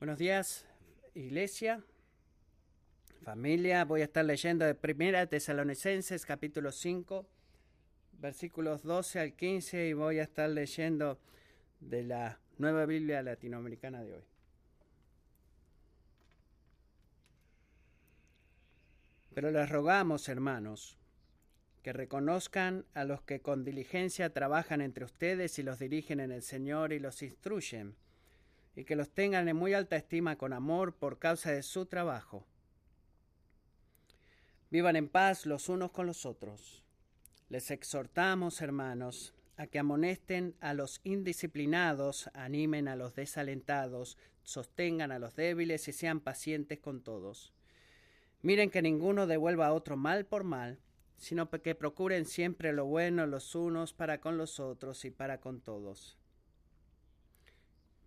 Buenos 0.00 0.16
días, 0.16 0.64
iglesia, 1.12 1.84
familia. 3.22 3.84
Voy 3.84 4.00
a 4.00 4.04
estar 4.04 4.24
leyendo 4.24 4.64
de 4.64 4.74
Primera 4.74 5.26
Tesalonicenses, 5.26 6.24
capítulo 6.24 6.72
5, 6.72 7.26
versículos 8.12 8.82
12 8.82 9.20
al 9.20 9.34
15, 9.34 9.88
y 9.88 9.92
voy 9.92 10.18
a 10.18 10.22
estar 10.22 10.48
leyendo 10.48 11.20
de 11.80 12.04
la 12.04 12.40
Nueva 12.56 12.86
Biblia 12.86 13.22
Latinoamericana 13.22 14.02
de 14.02 14.14
hoy. 14.14 14.24
Pero 19.34 19.50
les 19.50 19.68
rogamos, 19.68 20.30
hermanos, 20.30 20.96
que 21.82 21.92
reconozcan 21.92 22.86
a 22.94 23.04
los 23.04 23.20
que 23.20 23.42
con 23.42 23.64
diligencia 23.64 24.32
trabajan 24.32 24.80
entre 24.80 25.04
ustedes 25.04 25.58
y 25.58 25.62
los 25.62 25.78
dirigen 25.78 26.20
en 26.20 26.32
el 26.32 26.40
Señor 26.40 26.94
y 26.94 27.00
los 27.00 27.20
instruyen 27.20 27.96
y 28.74 28.84
que 28.84 28.96
los 28.96 29.10
tengan 29.10 29.48
en 29.48 29.56
muy 29.56 29.74
alta 29.74 29.96
estima 29.96 30.36
con 30.36 30.52
amor 30.52 30.94
por 30.94 31.18
causa 31.18 31.50
de 31.52 31.62
su 31.62 31.86
trabajo. 31.86 32.46
Vivan 34.70 34.96
en 34.96 35.08
paz 35.08 35.46
los 35.46 35.68
unos 35.68 35.90
con 35.90 36.06
los 36.06 36.24
otros. 36.24 36.84
Les 37.48 37.70
exhortamos, 37.72 38.60
hermanos, 38.60 39.34
a 39.56 39.66
que 39.66 39.80
amonesten 39.80 40.54
a 40.60 40.74
los 40.74 41.00
indisciplinados, 41.02 42.30
animen 42.34 42.86
a 42.86 42.94
los 42.94 43.14
desalentados, 43.14 44.16
sostengan 44.44 45.10
a 45.10 45.18
los 45.18 45.34
débiles 45.34 45.88
y 45.88 45.92
sean 45.92 46.20
pacientes 46.20 46.78
con 46.78 47.02
todos. 47.02 47.52
Miren 48.42 48.70
que 48.70 48.80
ninguno 48.80 49.26
devuelva 49.26 49.66
a 49.66 49.72
otro 49.72 49.96
mal 49.96 50.24
por 50.24 50.44
mal, 50.44 50.78
sino 51.16 51.50
que 51.50 51.74
procuren 51.74 52.24
siempre 52.24 52.72
lo 52.72 52.86
bueno 52.86 53.26
los 53.26 53.54
unos 53.54 53.92
para 53.92 54.20
con 54.20 54.38
los 54.38 54.60
otros 54.60 55.04
y 55.04 55.10
para 55.10 55.40
con 55.40 55.60
todos 55.60 56.19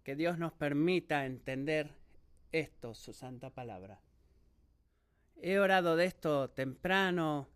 que 0.04 0.16
Dios 0.16 0.38
nos 0.38 0.54
permita 0.54 1.26
entender 1.26 1.92
esto, 2.52 2.94
su 2.94 3.14
santa 3.14 3.50
palabra. 3.50 4.00
He 5.42 5.60
orado 5.60 5.96
de 5.96 6.06
esto 6.06 6.50
temprano, 6.50 7.50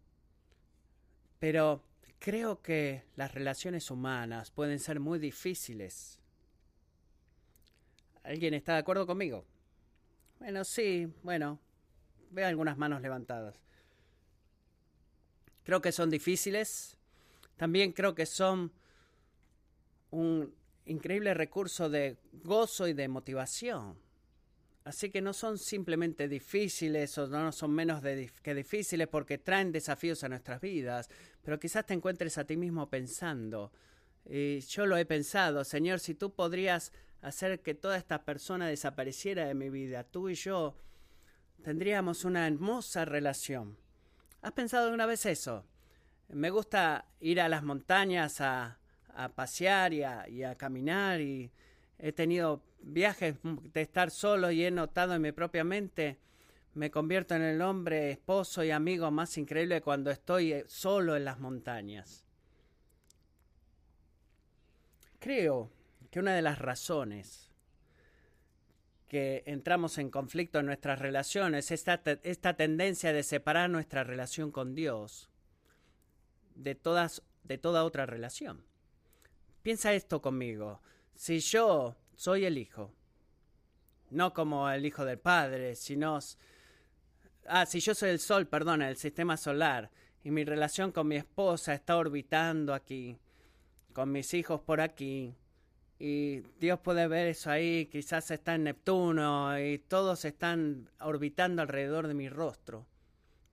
pero 1.40 1.84
creo 2.20 2.62
que 2.62 3.04
las 3.16 3.34
relaciones 3.34 3.92
humanas 3.92 4.52
pueden 4.52 4.80
ser 4.80 5.00
muy 5.00 5.20
difíciles. 5.20 6.20
¿Alguien 8.24 8.54
está 8.54 8.74
de 8.74 8.80
acuerdo 8.80 9.06
conmigo? 9.06 9.46
Bueno, 10.40 10.64
sí, 10.64 11.12
bueno, 11.24 11.60
veo 12.32 12.48
algunas 12.48 12.78
manos 12.78 13.02
levantadas. 13.02 13.60
Creo 15.64 15.82
que 15.82 15.92
son 15.92 16.10
difíciles. 16.10 16.98
También 17.58 17.92
creo 17.92 18.16
que 18.16 18.26
son 18.26 18.72
un 20.12 20.54
increíble 20.88 21.34
recurso 21.34 21.90
de 21.90 22.18
gozo 22.44 22.88
y 22.88 22.94
de 22.94 23.08
motivación. 23.08 23.98
Así 24.84 25.10
que 25.10 25.22
no 25.22 25.34
son 25.34 25.58
simplemente 25.58 26.28
difíciles 26.30 27.18
o 27.18 27.28
no 27.28 27.52
son 27.52 27.72
menos 27.72 28.02
que 28.42 28.56
difíciles 28.56 29.08
porque 29.08 29.38
traen 29.38 29.72
desafíos 29.72 30.24
a 30.24 30.30
nuestras 30.30 30.62
vidas, 30.62 31.10
pero 31.44 31.60
quizás 31.60 31.86
te 31.86 31.94
encuentres 31.94 32.38
a 32.38 32.46
ti 32.46 32.56
mismo 32.56 32.90
pensando, 32.90 33.72
y 34.30 34.60
yo 34.62 34.86
lo 34.86 34.98
he 34.98 35.06
pensado, 35.06 35.64
Señor, 35.64 36.00
si 36.00 36.14
tú 36.14 36.34
podrías 36.34 36.92
hacer 37.22 37.62
que 37.62 37.74
toda 37.74 37.98
esta 37.98 38.24
persona 38.24 38.68
desapareciera 38.68 39.46
de 39.46 39.56
mi 39.56 39.70
vida, 39.70 40.04
tú 40.04 40.30
y 40.30 40.36
yo 40.36 40.76
tendríamos 41.64 42.26
una 42.26 42.46
hermosa 42.46 43.06
relación. 43.06 43.78
¿Has 44.42 44.52
pensado 44.52 44.86
alguna 44.86 45.06
vez 45.06 45.26
eso? 45.26 45.66
Me 46.30 46.50
gusta 46.50 47.06
ir 47.20 47.40
a 47.40 47.48
las 47.48 47.64
montañas 47.64 48.42
a, 48.42 48.80
a 49.18 49.30
pasear 49.30 49.94
y 49.94 50.04
a, 50.04 50.56
caminar 50.56 51.20
y 51.20 51.52
he 51.98 52.12
tenido 52.12 52.62
viajes 52.82 53.36
de 53.44 53.82
estar 53.82 54.12
solo 54.12 54.52
y 54.52 54.64
he 54.64 54.72
notado 54.72 55.16
en 55.16 55.24
mi 55.24 55.32
propia 55.32 55.64
mente 55.64 56.18
me 56.76 56.92
convierto 56.92 57.34
en 57.34 57.42
el 57.42 57.62
hombre, 57.64 58.12
esposo 58.12 58.64
y 58.64 58.70
amigo 58.70 59.10
más 59.10 59.36
increíble 59.40 59.82
cuando 59.82 60.12
estoy 60.12 60.54
eh, 60.54 60.66
solo 60.68 61.16
en 61.16 61.26
las 61.26 61.40
montañas. 61.40 62.24
Creo 65.18 65.72
que 66.12 66.20
una 66.20 66.36
de 66.36 66.44
las 66.44 66.60
razones 66.60 67.52
que 69.08 69.42
entramos 69.48 69.98
en 69.98 70.12
conflicto 70.12 70.60
en 70.60 70.68
nuestras 70.68 71.00
relaciones 71.00 71.72
es 71.72 71.88
esta, 71.88 72.04
esta 72.22 72.54
tendencia 72.56 73.12
de 73.12 73.24
separar 73.24 73.72
nuestra 73.72 74.04
relación 74.04 74.52
con 74.52 74.76
Dios 74.76 75.32
de, 76.54 76.76
todas, 76.76 77.24
de 77.44 77.58
toda 77.58 77.86
otra 77.86 78.06
relación. 78.06 78.64
Piensa 79.68 79.92
esto 79.92 80.22
conmigo. 80.22 80.80
Si 81.14 81.42
yo 81.42 81.98
soy 82.16 82.46
el 82.46 82.58
hijo, 82.58 82.90
no 84.12 84.34
como 84.34 84.72
el 84.72 84.86
hijo 84.86 85.04
del 85.04 85.20
padre, 85.20 85.76
sino... 85.76 86.20
Ah, 87.48 87.66
si 87.66 87.82
yo 87.82 87.94
soy 87.94 88.12
el 88.12 88.20
sol, 88.20 88.48
perdona, 88.48 88.88
el 88.88 88.96
sistema 88.96 89.36
solar, 89.36 89.92
y 90.24 90.32
mi 90.32 90.46
relación 90.46 90.94
con 90.94 91.10
mi 91.10 91.18
esposa 91.18 91.74
está 91.74 91.98
orbitando 91.98 92.74
aquí, 92.74 93.18
con 93.92 94.10
mis 94.10 94.34
hijos 94.34 94.62
por 94.62 94.80
aquí, 94.80 95.36
y 96.00 96.40
Dios 96.62 96.80
puede 96.80 97.06
ver 97.10 97.28
eso 97.28 97.52
ahí, 97.52 97.88
quizás 97.88 98.32
está 98.32 98.56
en 98.56 98.64
Neptuno, 98.64 99.60
y 99.60 99.80
todos 99.80 100.24
están 100.24 100.90
orbitando 101.02 101.62
alrededor 101.62 102.08
de 102.08 102.14
mi 102.14 102.30
rostro, 102.30 102.86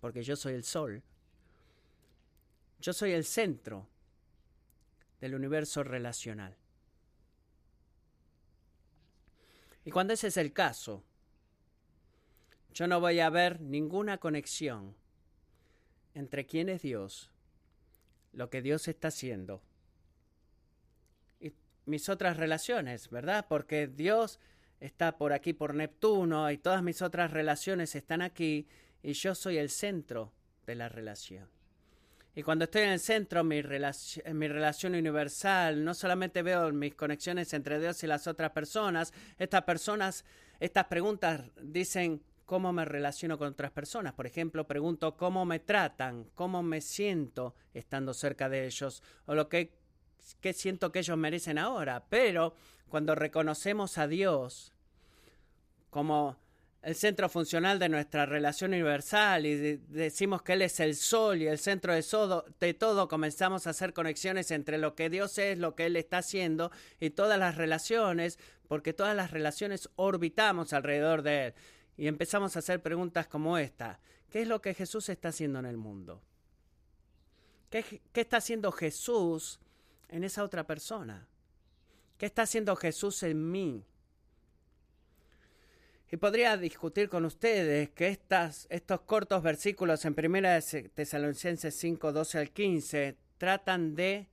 porque 0.00 0.22
yo 0.22 0.36
soy 0.36 0.54
el 0.54 0.62
sol. 0.62 1.02
Yo 2.78 2.92
soy 2.92 3.10
el 3.10 3.24
centro 3.24 3.88
del 5.20 5.34
universo 5.34 5.82
relacional. 5.82 6.56
Y 9.84 9.90
cuando 9.90 10.14
ese 10.14 10.28
es 10.28 10.36
el 10.36 10.52
caso, 10.52 11.04
yo 12.72 12.86
no 12.86 13.00
voy 13.00 13.20
a 13.20 13.30
ver 13.30 13.60
ninguna 13.60 14.18
conexión 14.18 14.96
entre 16.14 16.46
quién 16.46 16.68
es 16.68 16.82
Dios, 16.82 17.30
lo 18.32 18.50
que 18.50 18.62
Dios 18.62 18.88
está 18.88 19.08
haciendo 19.08 19.62
y 21.40 21.52
mis 21.86 22.08
otras 22.08 22.36
relaciones, 22.36 23.10
¿verdad? 23.10 23.46
Porque 23.48 23.86
Dios 23.86 24.40
está 24.80 25.16
por 25.18 25.32
aquí, 25.32 25.52
por 25.52 25.74
Neptuno, 25.74 26.50
y 26.50 26.58
todas 26.58 26.82
mis 26.82 27.02
otras 27.02 27.30
relaciones 27.30 27.94
están 27.94 28.22
aquí, 28.22 28.66
y 29.02 29.12
yo 29.12 29.34
soy 29.34 29.58
el 29.58 29.70
centro 29.70 30.32
de 30.66 30.74
la 30.74 30.88
relación. 30.88 31.53
Y 32.34 32.42
cuando 32.42 32.64
estoy 32.64 32.82
en 32.82 32.90
el 32.90 33.00
centro, 33.00 33.44
mi, 33.44 33.62
mi 33.62 34.48
relación 34.48 34.94
universal, 34.94 35.84
no 35.84 35.94
solamente 35.94 36.42
veo 36.42 36.72
mis 36.72 36.94
conexiones 36.94 37.52
entre 37.52 37.78
Dios 37.78 38.02
y 38.02 38.08
las 38.08 38.26
otras 38.26 38.50
personas, 38.50 39.12
estas 39.38 39.62
personas, 39.62 40.24
estas 40.58 40.86
preguntas 40.86 41.42
dicen 41.62 42.22
cómo 42.44 42.72
me 42.72 42.84
relaciono 42.84 43.38
con 43.38 43.48
otras 43.48 43.70
personas. 43.70 44.14
Por 44.14 44.26
ejemplo, 44.26 44.66
pregunto 44.66 45.16
cómo 45.16 45.44
me 45.44 45.60
tratan, 45.60 46.24
cómo 46.34 46.62
me 46.62 46.80
siento 46.80 47.54
estando 47.72 48.12
cerca 48.12 48.48
de 48.48 48.66
ellos, 48.66 49.02
o 49.26 49.34
lo 49.36 49.48
que, 49.48 49.72
que 50.40 50.52
siento 50.52 50.90
que 50.90 50.98
ellos 51.00 51.16
merecen 51.16 51.58
ahora. 51.58 52.04
Pero 52.08 52.54
cuando 52.88 53.14
reconocemos 53.14 53.96
a 53.96 54.08
Dios 54.08 54.72
como 55.90 56.36
el 56.84 56.94
centro 56.94 57.30
funcional 57.30 57.78
de 57.78 57.88
nuestra 57.88 58.26
relación 58.26 58.72
universal 58.72 59.46
y 59.46 59.76
decimos 59.76 60.42
que 60.42 60.52
Él 60.52 60.62
es 60.62 60.80
el 60.80 60.94
sol 60.94 61.40
y 61.40 61.46
el 61.46 61.58
centro 61.58 61.94
de, 61.94 62.04
de 62.60 62.74
todo, 62.74 63.08
comenzamos 63.08 63.66
a 63.66 63.70
hacer 63.70 63.94
conexiones 63.94 64.50
entre 64.50 64.76
lo 64.76 64.94
que 64.94 65.08
Dios 65.08 65.38
es, 65.38 65.58
lo 65.58 65.74
que 65.74 65.86
Él 65.86 65.96
está 65.96 66.18
haciendo 66.18 66.70
y 67.00 67.10
todas 67.10 67.38
las 67.38 67.56
relaciones, 67.56 68.38
porque 68.68 68.92
todas 68.92 69.16
las 69.16 69.30
relaciones 69.30 69.88
orbitamos 69.96 70.74
alrededor 70.74 71.22
de 71.22 71.46
Él. 71.46 71.54
Y 71.96 72.06
empezamos 72.06 72.54
a 72.54 72.58
hacer 72.58 72.82
preguntas 72.82 73.28
como 73.28 73.56
esta. 73.56 73.98
¿Qué 74.28 74.42
es 74.42 74.48
lo 74.48 74.60
que 74.60 74.74
Jesús 74.74 75.08
está 75.08 75.28
haciendo 75.28 75.60
en 75.60 75.66
el 75.66 75.78
mundo? 75.78 76.22
¿Qué, 77.70 78.02
qué 78.12 78.20
está 78.20 78.38
haciendo 78.38 78.70
Jesús 78.72 79.58
en 80.08 80.22
esa 80.22 80.44
otra 80.44 80.66
persona? 80.66 81.26
¿Qué 82.18 82.26
está 82.26 82.42
haciendo 82.42 82.76
Jesús 82.76 83.22
en 83.22 83.50
mí? 83.50 83.86
Y 86.10 86.16
podría 86.16 86.56
discutir 86.56 87.08
con 87.08 87.24
ustedes 87.24 87.90
que 87.90 88.08
estas, 88.08 88.66
estos 88.70 89.00
cortos 89.02 89.42
versículos 89.42 90.04
en 90.04 90.14
1 90.16 90.48
Tesalonicenses 90.94 91.74
5, 91.74 92.12
12 92.12 92.38
al 92.38 92.50
15 92.50 93.16
tratan 93.38 93.94
de 93.94 94.28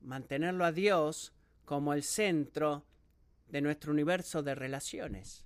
mantenerlo 0.00 0.64
a 0.64 0.72
Dios 0.72 1.32
como 1.64 1.92
el 1.94 2.02
centro 2.02 2.84
de 3.48 3.60
nuestro 3.60 3.92
universo 3.92 4.42
de 4.42 4.54
relaciones. 4.54 5.44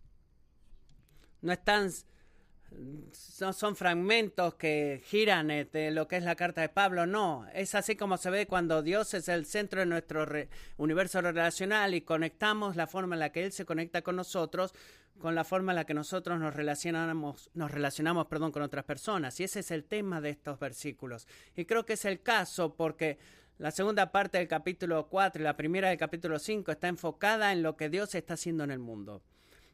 No 1.42 1.52
están 1.52 1.90
no 3.40 3.52
son 3.52 3.76
fragmentos 3.76 4.54
que 4.54 5.02
giran 5.04 5.48
de 5.48 5.90
lo 5.92 6.08
que 6.08 6.16
es 6.16 6.24
la 6.24 6.34
carta 6.34 6.60
de 6.60 6.68
Pablo, 6.68 7.06
no, 7.06 7.46
es 7.54 7.74
así 7.74 7.96
como 7.96 8.16
se 8.16 8.30
ve 8.30 8.46
cuando 8.46 8.82
Dios 8.82 9.14
es 9.14 9.28
el 9.28 9.46
centro 9.46 9.80
de 9.80 9.86
nuestro 9.86 10.26
universo 10.76 11.20
relacional 11.20 11.94
y 11.94 12.00
conectamos 12.00 12.76
la 12.76 12.86
forma 12.86 13.14
en 13.14 13.20
la 13.20 13.32
que 13.32 13.44
Él 13.44 13.52
se 13.52 13.64
conecta 13.64 14.02
con 14.02 14.16
nosotros 14.16 14.74
con 15.18 15.34
la 15.34 15.44
forma 15.44 15.72
en 15.72 15.76
la 15.76 15.84
que 15.84 15.94
nosotros 15.94 16.38
nos 16.38 16.54
relacionamos, 16.54 17.50
nos 17.54 17.70
relacionamos 17.70 18.26
perdón, 18.26 18.52
con 18.52 18.62
otras 18.62 18.84
personas. 18.84 19.38
Y 19.40 19.44
ese 19.44 19.60
es 19.60 19.70
el 19.70 19.84
tema 19.84 20.20
de 20.20 20.30
estos 20.30 20.58
versículos. 20.58 21.26
Y 21.56 21.64
creo 21.64 21.84
que 21.84 21.94
es 21.94 22.04
el 22.04 22.20
caso 22.20 22.74
porque 22.74 23.18
la 23.58 23.70
segunda 23.70 24.10
parte 24.10 24.38
del 24.38 24.48
capítulo 24.48 25.08
4 25.08 25.40
y 25.40 25.44
la 25.44 25.56
primera 25.56 25.88
del 25.88 25.98
capítulo 25.98 26.38
5 26.38 26.72
está 26.72 26.88
enfocada 26.88 27.52
en 27.52 27.62
lo 27.62 27.76
que 27.76 27.88
Dios 27.88 28.14
está 28.14 28.34
haciendo 28.34 28.64
en 28.64 28.70
el 28.70 28.80
mundo. 28.80 29.22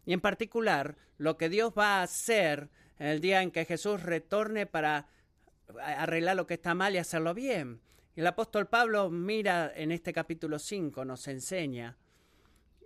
y 0.07 0.13
en 0.15 0.21
particular 0.21 0.97
lo 1.19 1.37
que 1.37 1.49
Dios 1.51 1.73
va 1.77 1.99
a 1.99 2.03
hacer 2.03 2.71
el 2.99 3.21
día 3.21 3.43
en 3.43 3.51
que 3.51 3.65
Jesús 3.65 4.03
retorne 4.03 4.67
para 4.67 5.09
arreglar 5.79 6.37
lo 6.37 6.47
que 6.47 6.55
está 6.55 6.75
mal 6.75 6.95
y 6.95 6.99
hacerlo 6.99 7.35
bien. 7.35 7.81
Y 8.17 8.21
el 8.21 8.27
apóstol 8.27 8.67
Pablo 8.67 9.11
mira 9.11 9.73
en 9.75 9.93
este 9.93 10.13
capítulo 10.13 10.59
5, 10.59 11.05
nos 11.05 11.29
enseña, 11.29 11.97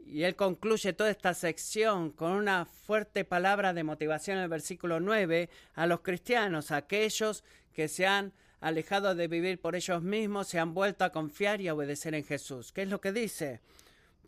y 0.06 0.24
él 0.24 0.36
concluye 0.36 0.92
toda 0.92 1.10
esta 1.10 1.34
sección 1.34 2.10
con 2.10 2.32
una 2.32 2.66
fuerte 2.66 3.24
palabra 3.24 3.72
de 3.72 3.84
motivación 3.84 4.36
en 4.36 4.44
el 4.44 4.48
versículo 4.48 5.00
9 5.00 5.48
a 5.74 5.86
los 5.86 6.00
cristianos, 6.00 6.70
a 6.70 6.76
aquellos 6.76 7.44
que 7.72 7.88
se 7.88 8.06
han 8.06 8.32
alejado 8.60 9.14
de 9.14 9.28
vivir 9.28 9.60
por 9.60 9.76
ellos 9.76 10.02
mismos, 10.02 10.48
se 10.48 10.58
han 10.58 10.74
vuelto 10.74 11.04
a 11.04 11.10
confiar 11.10 11.60
y 11.60 11.68
a 11.68 11.74
obedecer 11.74 12.14
en 12.14 12.24
Jesús. 12.24 12.72
¿Qué 12.72 12.82
es 12.82 12.88
lo 12.88 13.00
que 13.00 13.12
dice? 13.12 13.60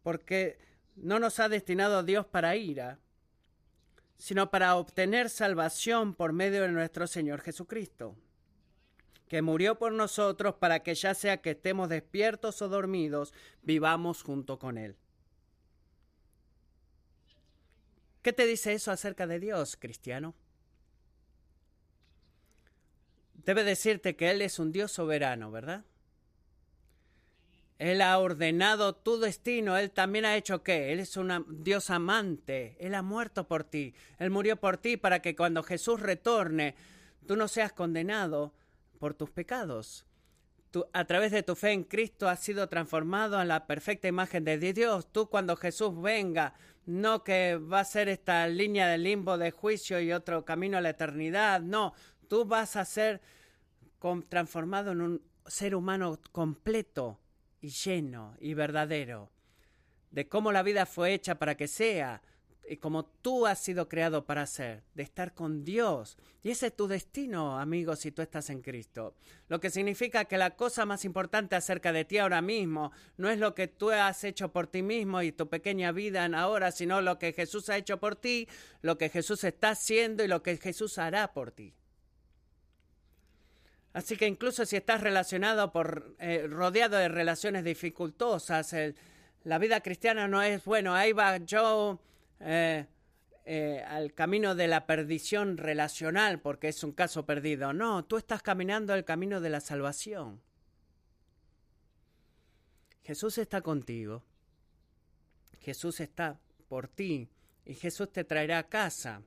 Porque 0.03 0.59
no 0.97 1.19
nos 1.19 1.41
ha 1.41 1.49
destinado 1.49 2.03
Dios 2.03 2.27
para 2.27 2.57
ira, 2.57 2.99
sino 4.19 4.51
para 4.51 4.77
obtener 4.77 5.31
salvación 5.31 6.15
por 6.15 6.33
medio 6.33 6.63
de 6.63 6.73
nuestro 6.73 7.07
Señor 7.07 7.41
Jesucristo, 7.41 8.17
que 9.29 9.43
murió 9.43 9.79
por 9.79 9.93
nosotros 9.93 10.55
para 10.55 10.81
que 10.81 10.95
ya 10.95 11.15
sea 11.15 11.39
que 11.39 11.51
estemos 11.51 11.89
despiertos 11.89 12.63
o 12.63 12.69
dormidos, 12.69 13.35
vivamos 13.63 14.23
junto 14.23 14.59
con 14.59 14.79
Él. 14.79 14.97
¿Qué 18.27 18.33
te 18.33 18.45
dice 18.45 18.73
eso 18.73 18.91
acerca 18.91 19.29
de 19.29 19.39
Dios, 19.39 19.77
cristiano? 19.77 20.35
Debe 23.35 23.63
decirte 23.63 24.17
que 24.17 24.33
Él 24.33 24.43
es 24.43 24.59
un 24.59 24.73
Dios 24.73 24.91
soberano, 24.91 25.53
¿verdad? 25.53 25.85
Él 27.79 28.03
ha 28.03 28.19
ordenado 28.19 28.97
tu 28.97 29.21
destino. 29.21 29.77
Él 29.77 29.93
también 29.93 30.25
ha 30.25 30.37
hecho 30.37 30.65
qué? 30.65 30.93
Él 30.93 30.99
es 30.99 31.17
un 31.17 31.63
Dios 31.63 31.89
amante. 31.89 32.77
Él 32.81 32.97
ha 32.97 33.03
muerto 33.03 33.47
por 33.47 33.63
ti. 33.63 33.95
Él 34.19 34.31
murió 34.31 34.57
por 34.57 34.77
ti 34.77 34.97
para 34.97 35.23
que 35.23 35.37
cuando 35.37 35.63
Jesús 35.63 36.01
retorne, 36.01 36.75
tú 37.29 37.37
no 37.37 37.47
seas 37.47 37.73
condenado 37.73 38.53
por 38.99 39.15
tus 39.15 39.31
pecados. 39.31 40.05
A 40.93 41.05
través 41.05 41.33
de 41.33 41.43
tu 41.43 41.55
fe 41.55 41.73
en 41.73 41.85
Cristo 41.85 42.29
has 42.29 42.41
sido 42.41 42.69
transformado 42.69 43.41
en 43.41 43.49
la 43.49 43.67
perfecta 43.67 44.09
imagen 44.09 44.45
de 44.45 44.59
Dios. 44.73 45.11
Tú 45.13 45.29
cuando 45.29 45.57
Jesús 45.57 46.01
venga, 46.01 46.55
no 46.87 47.25
que 47.25 47.57
va 47.57 47.81
a 47.81 47.85
ser 47.85 48.09
esta 48.09 48.47
línea 48.49 48.89
de 48.89 48.99
limbo 48.99 49.39
de 49.39 49.51
juicio 49.51 50.01
y 50.01 50.13
otro 50.13 50.45
camino 50.45 50.79
a 50.79 50.81
la 50.81 50.91
eternidad. 50.91 51.61
No, 51.61 51.95
tú 52.29 52.45
vas 52.45 52.77
a 52.77 52.85
ser 52.85 53.21
transformado 54.29 54.93
en 54.93 55.01
un 55.01 55.23
ser 55.47 55.75
humano 55.75 56.19
completo 56.33 57.21
y 57.61 57.69
lleno 57.71 58.37
y 58.39 58.55
verdadero, 58.55 59.31
de 60.11 60.29
cómo 60.29 60.53
la 60.53 60.63
vida 60.63 60.87
fue 60.87 61.15
hecha 61.15 61.37
para 61.37 61.57
que 61.57 61.69
sea, 61.69 62.23
y 62.69 62.77
como 62.79 63.05
tú 63.05 63.47
has 63.47 63.59
sido 63.61 63.89
creado 63.89 64.25
para 64.25 64.47
ser, 64.47 64.83
de 64.95 65.03
estar 65.03 65.35
con 65.35 65.65
Dios. 65.65 66.17
Y 66.43 66.51
ese 66.51 66.69
es 66.69 66.77
tu 66.77 66.87
destino, 66.89 67.59
amigo, 67.59 67.97
si 67.97 68.13
tú 68.13 68.23
estás 68.23 68.51
en 68.51 68.63
Cristo. 68.63 69.15
Lo 69.49 69.61
que 69.61 69.71
significa 69.71 70.25
que 70.25 70.39
la 70.39 70.57
cosa 70.57 70.85
más 70.85 71.05
importante 71.05 71.57
acerca 71.57 71.93
de 71.93 72.05
ti 72.05 72.19
ahora 72.19 72.43
mismo 72.43 72.93
no 73.17 73.31
es 73.31 73.39
lo 73.39 73.55
que 73.55 73.69
tú 73.69 73.91
has 73.91 74.25
hecho 74.25 74.53
por 74.53 74.67
ti 74.67 74.83
mismo 74.83 75.23
y 75.23 75.33
tu 75.33 75.49
pequeña 75.49 75.93
vida 75.93 76.25
en 76.25 76.35
ahora, 76.35 76.73
sino 76.73 77.01
lo 77.01 77.19
que 77.19 77.33
Jesús 77.33 77.69
ha 77.69 77.77
hecho 77.77 77.99
por 77.99 78.17
ti, 78.17 78.49
lo 78.83 78.99
que 78.99 79.09
Jesús 79.09 79.45
está 79.45 79.71
haciendo 79.71 80.25
y 80.25 80.29
lo 80.29 80.43
que 80.43 80.57
Jesús 80.57 80.99
hará 80.99 81.33
por 81.33 81.53
ti. 81.53 81.75
Así 83.93 84.17
que 84.17 84.27
incluso 84.27 84.67
si 84.67 84.77
estás 84.77 85.01
relacionado 85.01 85.73
por, 85.73 86.17
eh, 86.19 86.47
rodeado 86.49 86.99
de 86.99 87.09
relaciones 87.09 87.65
dificultosas, 87.65 88.75
la 89.45 89.59
vida 89.59 89.81
cristiana 89.81 90.29
no 90.29 90.43
es, 90.43 90.63
bueno, 90.65 90.95
ahí 90.95 91.13
va 91.13 91.39
yo 91.39 91.99
eh, 92.41 92.87
eh, 93.45 93.85
al 93.87 94.13
camino 94.13 94.55
de 94.55 94.67
la 94.67 94.87
perdición 94.87 95.57
relacional 95.57 96.41
porque 96.41 96.69
es 96.69 96.83
un 96.83 96.93
caso 96.93 97.25
perdido. 97.27 97.73
No, 97.73 98.05
tú 98.05 98.17
estás 98.17 98.43
caminando 98.43 98.95
el 98.95 99.05
camino 99.05 99.41
de 99.41 99.51
la 99.51 99.61
salvación. 99.61 100.41
Jesús 103.05 103.39
está 103.39 103.61
contigo. 103.61 104.25
Jesús 105.61 106.01
está 106.01 106.41
por 106.69 106.89
ti 106.89 107.29
y 107.65 107.75
Jesús 107.75 108.13
te 108.13 108.25
traerá 108.25 108.59
a 108.59 108.69
casa. 108.69 109.23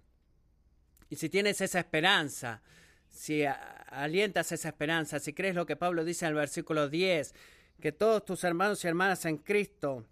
Y 1.09 1.15
si 1.15 1.29
tienes 1.29 1.61
esa 1.61 1.79
esperanza, 1.79 2.61
si 3.09 3.43
alientas 3.87 4.51
esa 4.51 4.69
esperanza, 4.69 5.19
si 5.19 5.33
crees 5.33 5.55
lo 5.55 5.65
que 5.65 5.75
Pablo 5.75 6.03
dice 6.03 6.25
en 6.25 6.29
el 6.29 6.35
versículo 6.35 6.89
10, 6.89 7.33
que 7.79 7.91
todos 7.91 8.25
tus 8.25 8.43
hermanos 8.43 8.83
y 8.83 8.87
hermanas 8.87 9.25
en 9.25 9.37
Cristo 9.37 10.05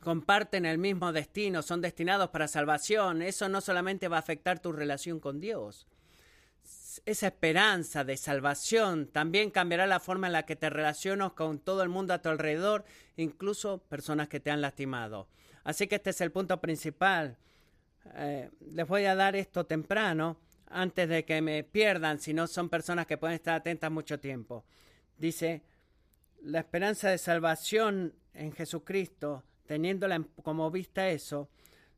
comparten 0.00 0.64
el 0.64 0.78
mismo 0.78 1.12
destino, 1.12 1.62
son 1.62 1.80
destinados 1.80 2.30
para 2.30 2.48
salvación, 2.48 3.22
eso 3.22 3.48
no 3.48 3.60
solamente 3.60 4.08
va 4.08 4.16
a 4.16 4.20
afectar 4.20 4.58
tu 4.58 4.72
relación 4.72 5.20
con 5.20 5.40
Dios. 5.40 5.86
Esa 7.06 7.28
esperanza 7.28 8.02
de 8.02 8.16
salvación 8.16 9.06
también 9.06 9.50
cambiará 9.50 9.86
la 9.86 10.00
forma 10.00 10.26
en 10.26 10.32
la 10.32 10.44
que 10.44 10.56
te 10.56 10.70
relacionas 10.70 11.32
con 11.32 11.58
todo 11.58 11.82
el 11.82 11.88
mundo 11.88 12.14
a 12.14 12.22
tu 12.22 12.28
alrededor, 12.28 12.84
incluso 13.16 13.78
personas 13.78 14.28
que 14.28 14.40
te 14.40 14.50
han 14.50 14.60
lastimado. 14.60 15.28
Así 15.64 15.86
que 15.86 15.96
este 15.96 16.10
es 16.10 16.20
el 16.20 16.32
punto 16.32 16.60
principal. 16.60 17.36
Eh, 18.14 18.50
les 18.60 18.88
voy 18.88 19.04
a 19.04 19.14
dar 19.14 19.36
esto 19.36 19.66
temprano 19.66 20.38
antes 20.66 21.08
de 21.08 21.24
que 21.24 21.42
me 21.42 21.62
pierdan, 21.64 22.18
si 22.18 22.32
no 22.32 22.46
son 22.46 22.68
personas 22.68 23.06
que 23.06 23.18
pueden 23.18 23.34
estar 23.34 23.54
atentas 23.54 23.90
mucho 23.90 24.18
tiempo. 24.18 24.64
Dice, 25.18 25.62
la 26.40 26.60
esperanza 26.60 27.10
de 27.10 27.18
salvación 27.18 28.14
en 28.32 28.52
Jesucristo, 28.52 29.44
teniéndola 29.70 30.24
como 30.42 30.68
vista 30.72 31.10
eso, 31.10 31.48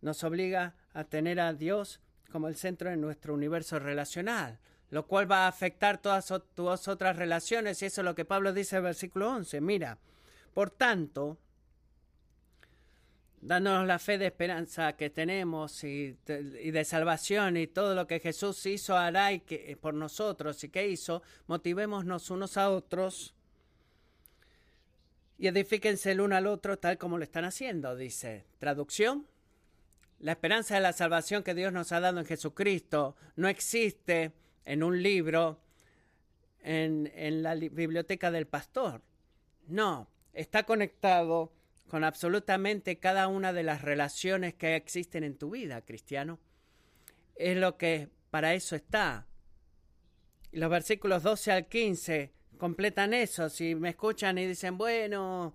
nos 0.02 0.22
obliga 0.24 0.74
a 0.92 1.04
tener 1.04 1.40
a 1.40 1.54
Dios 1.54 2.00
como 2.30 2.48
el 2.48 2.54
centro 2.54 2.90
de 2.90 2.98
nuestro 2.98 3.32
universo 3.32 3.78
relacional, 3.78 4.58
lo 4.90 5.06
cual 5.06 5.30
va 5.30 5.46
a 5.46 5.48
afectar 5.48 5.96
todas 5.96 6.30
tus 6.54 6.86
otras 6.86 7.16
relaciones, 7.16 7.80
y 7.80 7.86
eso 7.86 8.02
es 8.02 8.04
lo 8.04 8.14
que 8.14 8.26
Pablo 8.26 8.52
dice 8.52 8.76
en 8.76 8.80
el 8.80 8.84
versículo 8.84 9.30
11. 9.30 9.62
Mira, 9.62 9.96
por 10.52 10.68
tanto, 10.68 11.38
dándonos 13.40 13.86
la 13.86 13.98
fe 13.98 14.18
de 14.18 14.26
esperanza 14.26 14.92
que 14.94 15.08
tenemos 15.08 15.82
y, 15.82 16.18
de 16.26 16.84
salvación 16.84 17.56
y 17.56 17.68
todo 17.68 17.94
lo 17.94 18.06
que 18.06 18.20
Jesús 18.20 18.66
hizo, 18.66 18.98
hará 18.98 19.32
y 19.32 19.40
que, 19.40 19.78
por 19.80 19.94
nosotros 19.94 20.62
y 20.62 20.68
que 20.68 20.88
hizo, 20.88 21.22
motivémonos 21.46 22.28
unos 22.28 22.58
a 22.58 22.68
otros 22.68 23.34
y 25.42 25.48
edifíquense 25.48 26.12
el 26.12 26.20
uno 26.20 26.36
al 26.36 26.46
otro 26.46 26.78
tal 26.78 26.98
como 26.98 27.18
lo 27.18 27.24
están 27.24 27.44
haciendo, 27.44 27.96
dice. 27.96 28.44
Traducción. 28.60 29.26
La 30.20 30.30
esperanza 30.30 30.76
de 30.76 30.80
la 30.80 30.92
salvación 30.92 31.42
que 31.42 31.52
Dios 31.52 31.72
nos 31.72 31.90
ha 31.90 31.98
dado 31.98 32.20
en 32.20 32.26
Jesucristo 32.26 33.16
no 33.34 33.48
existe 33.48 34.30
en 34.64 34.84
un 34.84 35.02
libro 35.02 35.58
en, 36.60 37.10
en 37.16 37.42
la 37.42 37.56
biblioteca 37.56 38.30
del 38.30 38.46
pastor. 38.46 39.02
No, 39.66 40.08
está 40.32 40.62
conectado 40.62 41.52
con 41.88 42.04
absolutamente 42.04 43.00
cada 43.00 43.26
una 43.26 43.52
de 43.52 43.64
las 43.64 43.82
relaciones 43.82 44.54
que 44.54 44.76
existen 44.76 45.24
en 45.24 45.36
tu 45.36 45.50
vida, 45.50 45.82
cristiano. 45.82 46.38
Es 47.34 47.56
lo 47.56 47.76
que 47.78 48.10
para 48.30 48.54
eso 48.54 48.76
está. 48.76 49.26
Los 50.52 50.70
versículos 50.70 51.24
12 51.24 51.50
al 51.50 51.66
15 51.66 52.32
completan 52.62 53.12
eso. 53.12 53.48
Si 53.48 53.74
me 53.74 53.88
escuchan 53.88 54.38
y 54.38 54.46
dicen, 54.46 54.78
bueno, 54.78 55.52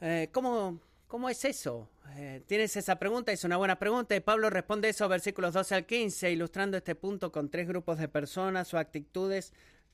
eh, 0.00 0.30
¿cómo, 0.32 0.80
¿cómo 1.06 1.28
es 1.28 1.44
eso? 1.44 1.88
Eh, 2.16 2.42
tienes 2.48 2.76
esa 2.76 2.98
pregunta, 2.98 3.30
es 3.30 3.44
una 3.44 3.56
buena 3.56 3.78
pregunta. 3.78 4.16
Y 4.16 4.20
Pablo 4.20 4.50
responde 4.50 4.88
eso, 4.88 5.08
versículos 5.08 5.54
12 5.54 5.76
al 5.76 5.86
15, 5.86 6.32
ilustrando 6.32 6.76
este 6.76 6.96
punto 6.96 7.30
con 7.30 7.50
tres 7.50 7.68
grupos 7.68 7.98
de 7.98 8.08
personas 8.08 8.74
o 8.74 8.78
actitudes. 8.78 9.52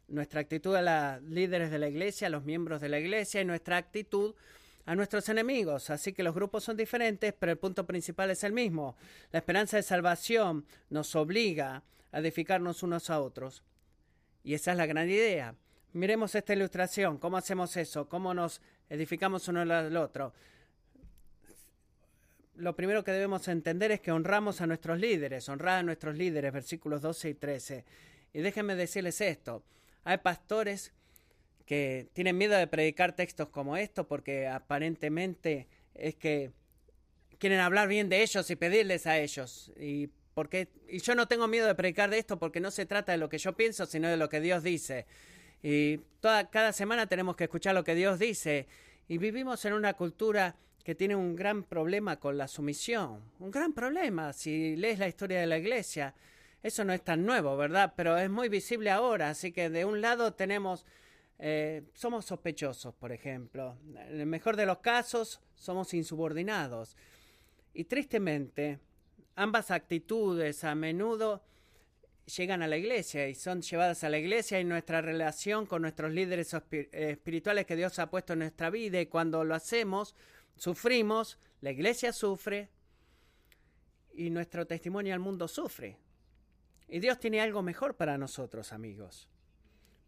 Nuestra 0.09 0.40
actitud 0.40 0.75
a 0.75 0.80
los 0.80 1.23
líderes 1.25 1.70
de 1.70 1.78
la 1.78 1.88
iglesia, 1.88 2.28
a 2.28 2.30
los 2.30 2.42
miembros 2.42 2.80
de 2.80 2.88
la 2.88 2.99
iglesia 2.99 3.42
y 3.42 3.44
nuestra 3.44 3.76
actitud 3.76 4.35
a 4.87 4.94
nuestros 4.94 5.28
enemigos. 5.28 5.90
Así 5.90 6.14
que 6.14 6.23
los 6.23 6.35
grupos 6.35 6.64
son 6.64 6.75
diferentes, 6.75 7.35
pero 7.38 7.52
el 7.52 7.59
punto 7.59 7.87
principal 7.87 8.30
es 8.30 8.44
el 8.44 8.54
mismo. 8.54 8.97
La 9.30 9.40
esperanza 9.40 9.76
de 9.76 9.82
salvación 9.82 10.64
nos 10.88 11.14
obliga 11.16 11.82
a 12.12 12.18
edificarnos 12.18 12.82
unos 12.82 13.11
a 13.11 13.20
otros. 13.20 13.62
Y 14.42 14.54
esa 14.54 14.70
es 14.70 14.78
la 14.78 14.87
gran 14.87 15.11
idea. 15.11 15.54
Miremos 15.92 16.35
esta 16.35 16.52
ilustración. 16.52 17.18
¿Cómo 17.18 17.37
hacemos 17.37 17.76
eso? 17.76 18.09
¿Cómo 18.09 18.32
nos 18.32 18.61
edificamos 18.88 19.49
uno 19.49 19.61
al 19.62 19.97
otro? 19.97 20.32
Lo 22.54 22.76
primero 22.76 23.02
que 23.02 23.11
debemos 23.11 23.49
entender 23.49 23.90
es 23.90 24.00
que 24.00 24.12
honramos 24.12 24.61
a 24.61 24.66
nuestros 24.66 25.00
líderes, 25.00 25.49
honrar 25.49 25.78
a 25.78 25.82
nuestros 25.82 26.16
líderes, 26.16 26.52
versículos 26.52 27.02
12 27.02 27.30
y 27.30 27.35
13. 27.35 27.85
Y 28.35 28.40
déjenme 28.40 28.76
decirles 28.76 29.20
esto. 29.20 29.64
Hay 30.04 30.18
pastores 30.18 30.92
que 31.66 32.09
tienen 32.12 32.38
miedo 32.38 32.56
de 32.56 32.66
predicar 32.66 33.16
textos 33.16 33.49
como 33.49 33.76
estos 33.76 34.06
porque 34.06 34.47
aparentemente 34.47 35.66
es 35.94 36.14
que 36.14 36.52
quieren 37.38 37.59
hablar 37.59 37.88
bien 37.88 38.09
de 38.09 38.23
ellos 38.23 38.49
y 38.50 38.56
pedirles 38.56 39.06
a 39.09 39.18
ellos. 39.18 39.73
Y, 39.76 40.09
porque, 40.35 40.68
y 40.88 41.00
yo 41.00 41.16
no 41.16 41.26
tengo 41.26 41.49
miedo 41.49 41.66
de 41.66 41.75
predicar 41.75 42.11
de 42.11 42.18
esto 42.18 42.38
porque 42.38 42.61
no 42.61 42.70
se 42.70 42.87
trata 42.87 43.11
de 43.11 43.18
lo 43.18 43.28
que 43.28 43.38
yo 43.38 43.56
pienso, 43.56 43.87
sino 43.87 44.09
de 44.09 44.16
lo 44.16 44.28
que 44.28 44.40
Dios 44.40 44.62
dice. 44.62 45.06
Y 45.62 45.99
toda, 46.21 46.49
cada 46.49 46.73
semana 46.73 47.07
tenemos 47.07 47.37
que 47.37 47.45
escuchar 47.45 47.75
lo 47.75 47.85
que 47.85 47.95
Dios 47.95 48.19
dice. 48.19 48.67
Y 49.09 49.19
vivimos 49.19 49.64
en 49.64 49.73
una 49.73 49.95
cultura 49.95 50.57
que 50.85 50.95
tiene 50.95 51.14
un 51.14 51.37
gran 51.37 51.62
problema 51.62 52.19
con 52.19 52.38
la 52.38 52.49
sumisión. 52.49 53.21
Un 53.38 53.50
gran 53.50 53.73
problema. 53.73 54.33
Si 54.33 54.76
lees 54.76 54.99
la 54.99 55.09
historia 55.09 55.40
de 55.40 55.47
la 55.47 55.59
iglesia, 55.59 56.14
eso 56.62 56.85
no 56.85 56.93
es 56.93 57.02
tan 57.02 57.25
nuevo, 57.25 57.57
¿verdad? 57.57 57.93
Pero 57.97 58.17
es 58.17 58.31
muy 58.31 58.49
visible 58.49 58.90
ahora. 58.90 59.31
Así 59.31 59.52
que 59.52 59.71
de 59.71 59.85
un 59.85 60.00
lado 60.00 60.33
tenemos, 60.33 60.87
eh, 61.38 61.83
somos 61.95 62.25
sospechosos, 62.25 62.95
por 62.95 63.12
ejemplo. 63.12 63.76
En 63.95 64.21
el 64.21 64.26
mejor 64.26 64.57
de 64.57 64.67
los 64.67 64.79
casos, 64.79 65.40
somos 65.55 65.93
insubordinados. 65.93 66.97
Y 67.75 67.85
tristemente, 67.85 68.79
ambas 69.37 69.71
actitudes 69.71 70.64
a 70.64 70.75
menudo 70.75 71.43
llegan 72.37 72.63
a 72.63 72.69
la 72.69 72.77
iglesia 72.77 73.29
y 73.29 73.35
son 73.35 73.63
llevadas 73.63 74.05
a 74.05 74.09
la 74.09 74.19
iglesia 74.19 74.61
y 74.61 74.65
nuestra 74.65 75.01
relación 75.01 75.67
con 75.67 75.83
nuestros 75.83 76.13
líderes 76.13 76.55
espirituales 76.93 77.67
que 77.67 77.77
Dios 77.77 77.99
ha 77.99 78.11
puesto 78.11 78.33
en 78.33 78.41
nuestra 78.41 78.71
vida 78.71 79.01
y 79.01 79.07
cuando 79.07 79.45
lo 79.45 79.55
hacemos, 79.55 80.15
sufrimos, 80.57 81.39
la 81.61 81.71
iglesia 81.71 82.13
sufre 82.13 82.69
y 84.15 84.31
nuestro 84.31 84.67
testimonio 84.67 85.15
al 85.15 85.21
mundo 85.21 85.49
sufre. 85.49 85.97
Y 86.89 87.01
Dios 87.01 87.19
tiene 87.21 87.41
algo 87.41 87.63
mejor 87.63 87.97
para 87.97 88.19
nosotros, 88.19 88.73
amigos. 88.73 89.29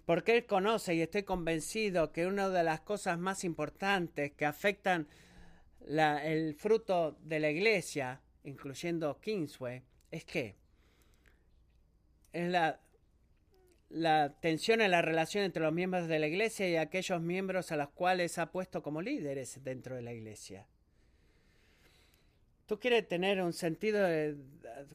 Porque 0.05 0.37
Él 0.37 0.47
conoce 0.47 0.95
y 0.95 1.01
estoy 1.01 1.23
convencido 1.23 2.13
que 2.13 2.27
una 2.27 2.49
de 2.49 2.65
las 2.65 2.81
cosas 2.81 3.19
más 3.19 3.45
importantes 3.45 4.33
que 4.33 4.47
afectan 4.47 5.07
el 5.87 6.55
fruto 6.55 7.17
de 7.23 7.41
la 7.41 7.51
iglesia, 7.51 8.21
incluyendo 8.45 9.21
Kingsway, 9.21 9.83
es 10.11 10.25
que 10.25 10.57
es 12.33 12.51
la, 12.51 12.81
la 13.89 14.35
tensión 14.41 14.81
en 14.81 14.91
la 14.91 15.03
relación 15.03 15.45
entre 15.45 15.63
los 15.63 15.73
miembros 15.73 16.09
de 16.09 16.19
la 16.19 16.27
iglesia 16.27 16.69
y 16.69 16.77
aquellos 16.77 17.21
miembros 17.21 17.73
a 17.73 17.77
los 17.77 17.91
cuales 17.91 18.39
ha 18.39 18.51
puesto 18.51 18.83
como 18.83 19.03
líderes 19.03 19.63
dentro 19.63 19.97
de 19.97 20.03
la 20.03 20.13
iglesia. 20.13 20.67
¿Tú 22.67 22.79
quieres 22.79 23.07
tener 23.07 23.43
un 23.43 23.53
sentido 23.53 24.03
de 24.03 24.37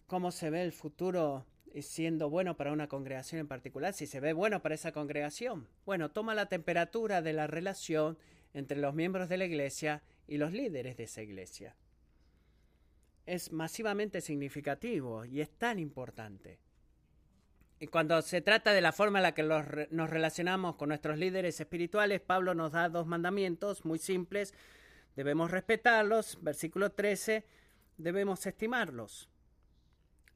cómo 0.08 0.32
se 0.32 0.50
ve 0.50 0.64
el 0.64 0.72
futuro 0.72 1.46
siendo 1.80 2.28
bueno 2.30 2.58
para 2.58 2.72
una 2.72 2.88
congregación 2.88 3.42
en 3.42 3.48
particular? 3.48 3.94
Si 3.94 4.08
se 4.08 4.20
ve 4.20 4.34
bueno 4.34 4.64
para 4.64 4.74
esa 4.74 4.92
congregación, 4.92 5.68
bueno, 5.86 6.10
toma 6.10 6.34
la 6.34 6.48
temperatura 6.48 7.22
de 7.22 7.34
la 7.34 7.46
relación 7.46 8.18
entre 8.54 8.78
los 8.78 8.96
miembros 8.96 9.30
de 9.30 9.38
la 9.38 9.46
iglesia 9.46 10.02
y 10.28 10.38
los 10.38 10.54
líderes 10.54 10.98
de 10.98 11.04
esa 11.04 11.22
iglesia. 11.22 11.76
Es 13.28 13.52
masivamente 13.52 14.22
significativo 14.22 15.26
y 15.26 15.42
es 15.42 15.52
tan 15.52 15.78
importante. 15.78 16.60
Y 17.80 17.88
cuando 17.88 18.22
se 18.24 18.42
trata 18.42 18.74
de 18.74 18.82
la 18.82 18.92
forma 18.92 19.20
en 19.20 19.24
la 19.24 19.34
que 19.34 19.44
nos 19.44 20.10
relacionamos 20.10 20.76
con 20.76 20.90
nuestros 20.90 21.18
líderes 21.18 21.60
espirituales, 21.60 22.22
Pablo 22.22 22.56
nos 22.56 22.72
da 22.72 22.90
dos 22.90 23.06
mandamientos 23.06 23.86
muy 23.86 24.00
simples. 24.00 24.54
Debemos 25.16 25.52
respetarlos. 25.52 26.40
Versículo 26.42 26.92
13. 26.92 27.46
Debemos 27.98 28.46
estimarlos. 28.48 29.30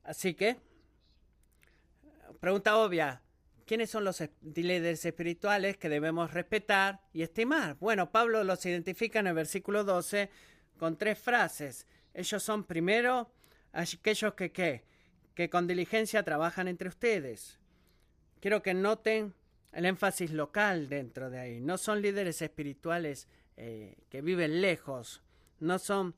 Así 0.03 0.35
que, 0.35 0.57
pregunta 2.39 2.77
obvia. 2.77 3.21
¿Quiénes 3.65 3.89
son 3.89 4.03
los 4.03 4.21
líderes 4.41 5.05
espirituales 5.05 5.77
que 5.77 5.89
debemos 5.89 6.33
respetar 6.33 7.01
y 7.13 7.21
estimar? 7.23 7.77
Bueno, 7.79 8.11
Pablo 8.11 8.43
los 8.43 8.65
identifica 8.65 9.19
en 9.19 9.27
el 9.27 9.33
versículo 9.33 9.83
12 9.83 10.29
con 10.77 10.97
tres 10.97 11.17
frases. 11.17 11.87
Ellos 12.13 12.43
son 12.43 12.65
primero 12.65 13.31
aquellos 13.71 14.33
que, 14.33 14.51
¿qué? 14.51 14.90
Que 15.33 15.49
con 15.49 15.67
diligencia 15.67 16.23
trabajan 16.23 16.67
entre 16.67 16.89
ustedes. 16.89 17.59
Quiero 18.39 18.61
que 18.61 18.73
noten 18.73 19.33
el 19.71 19.85
énfasis 19.85 20.31
local 20.31 20.89
dentro 20.89 21.29
de 21.29 21.39
ahí. 21.39 21.61
No 21.61 21.77
son 21.77 22.01
líderes 22.01 22.41
espirituales 22.41 23.27
eh, 23.57 23.95
que 24.09 24.21
viven 24.21 24.61
lejos, 24.61 25.21
no 25.59 25.79
son 25.79 26.15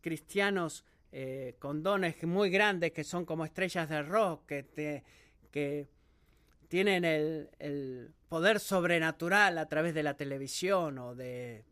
cristianos 0.00 0.84
eh, 1.12 1.56
con 1.58 1.82
dones 1.82 2.22
muy 2.24 2.50
grandes 2.50 2.92
que 2.92 3.04
son 3.04 3.24
como 3.24 3.44
estrellas 3.44 3.88
de 3.88 4.02
rock, 4.02 4.46
que, 4.46 5.88
tienen 6.68 7.04
el, 7.04 8.12
poder 8.28 8.58
sobrenatural 8.58 9.58
a 9.58 9.68
través 9.68 9.94
de 9.94 10.02
la 10.02 10.16
televisión 10.16 10.98
o 10.98 11.14
de 11.14 11.64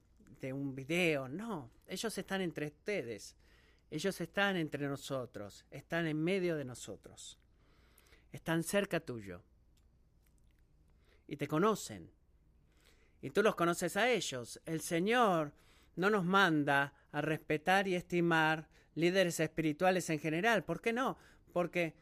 un 0.53 0.75
video. 0.77 1.29
No, 1.29 1.71
ellos 1.89 2.17
están 2.17 2.41
entre 2.41 2.67
ustedes. 2.67 3.35
Ellos 3.93 4.19
están 4.23 4.57
entre 4.57 4.89
nosotros, 4.89 5.67
están 5.71 6.07
en 6.07 6.17
medio 6.19 6.57
de 6.57 6.65
nosotros, 6.65 7.39
están 8.33 8.63
cerca 8.63 9.01
tuyo 9.01 9.43
y 11.29 11.37
te 11.37 11.47
conocen. 11.47 12.11
Y 13.21 13.29
tú 13.29 13.43
los 13.43 13.55
conoces 13.55 13.99
a 13.99 14.11
ellos. 14.11 14.63
El 14.65 14.81
Señor 14.81 15.53
no 15.97 16.09
nos 16.09 16.25
manda 16.25 16.95
a 17.13 17.21
respetar 17.21 17.87
y 17.87 17.95
estimar 17.95 18.67
líderes 18.95 19.39
espirituales 19.41 20.09
en 20.09 20.21
general. 20.21 20.65
¿Por 20.65 20.81
qué 20.81 20.95
no? 20.95 21.19
Porque 21.53 21.95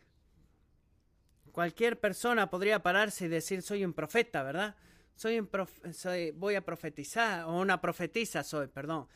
cualquier 1.51 1.99
persona 1.99 2.49
podría 2.51 2.85
pararse 2.85 3.25
y 3.25 3.29
decir 3.29 3.63
soy 3.63 3.85
un 3.85 3.95
profeta, 3.95 4.45
¿verdad? 4.45 4.77
Soy 5.17 5.41
un 5.41 5.51
soy, 5.93 6.31
voy 6.31 6.55
a 6.55 6.65
profetizar, 6.65 7.47
o 7.47 7.59
una 7.59 7.81
profetisa 7.81 8.45
soy, 8.45 8.69
perdón 8.69 9.09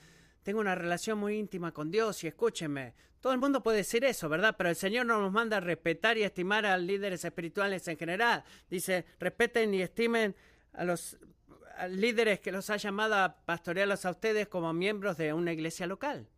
tengo 0.44 0.60
una 0.60 0.74
relación 0.74 1.18
muy 1.18 1.38
íntima 1.38 1.72
con 1.72 1.90
Dios 1.90 2.22
y 2.22 2.28
escúchenme. 2.28 2.94
Todo 3.20 3.32
el 3.32 3.40
mundo 3.40 3.62
puede 3.62 3.78
decir 3.78 4.04
eso, 4.04 4.28
¿verdad? 4.28 4.54
Pero 4.56 4.68
el 4.68 4.76
Señor 4.76 5.06
no 5.06 5.18
nos 5.18 5.32
manda 5.32 5.56
a 5.56 5.60
respetar 5.60 6.18
y 6.18 6.22
estimar 6.22 6.66
a 6.66 6.76
líderes 6.76 7.24
espirituales 7.24 7.88
en 7.88 7.96
general. 7.96 8.44
Dice, 8.68 9.06
respeten 9.18 9.72
y 9.72 9.80
estimen 9.80 10.36
a 10.74 10.84
los 10.84 11.16
líderes 11.88 12.40
que 12.40 12.52
los 12.52 12.68
ha 12.68 12.76
llamado 12.76 13.14
a 13.14 13.36
pastorearlos 13.46 14.04
a 14.04 14.10
ustedes 14.10 14.46
como 14.46 14.72
miembros 14.74 15.16
de 15.16 15.32
una 15.32 15.54
iglesia 15.54 15.86
local. 15.86 16.28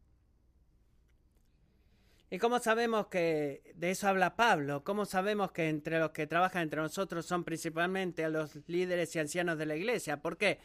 ¿Y 2.30 2.38
cómo 2.38 2.60
sabemos 2.60 3.08
que 3.08 3.72
de 3.74 3.90
eso 3.90 4.06
habla 4.06 4.36
Pablo? 4.36 4.84
¿Cómo 4.84 5.04
sabemos 5.04 5.50
que 5.50 5.68
entre 5.68 5.98
los 5.98 6.10
que 6.10 6.28
trabajan 6.28 6.62
entre 6.62 6.80
nosotros 6.80 7.26
son 7.26 7.42
principalmente 7.42 8.24
a 8.24 8.28
los 8.28 8.56
líderes 8.68 9.14
y 9.16 9.18
ancianos 9.18 9.58
de 9.58 9.66
la 9.66 9.74
iglesia? 9.74 10.22
¿Por 10.22 10.36
qué? 10.36 10.60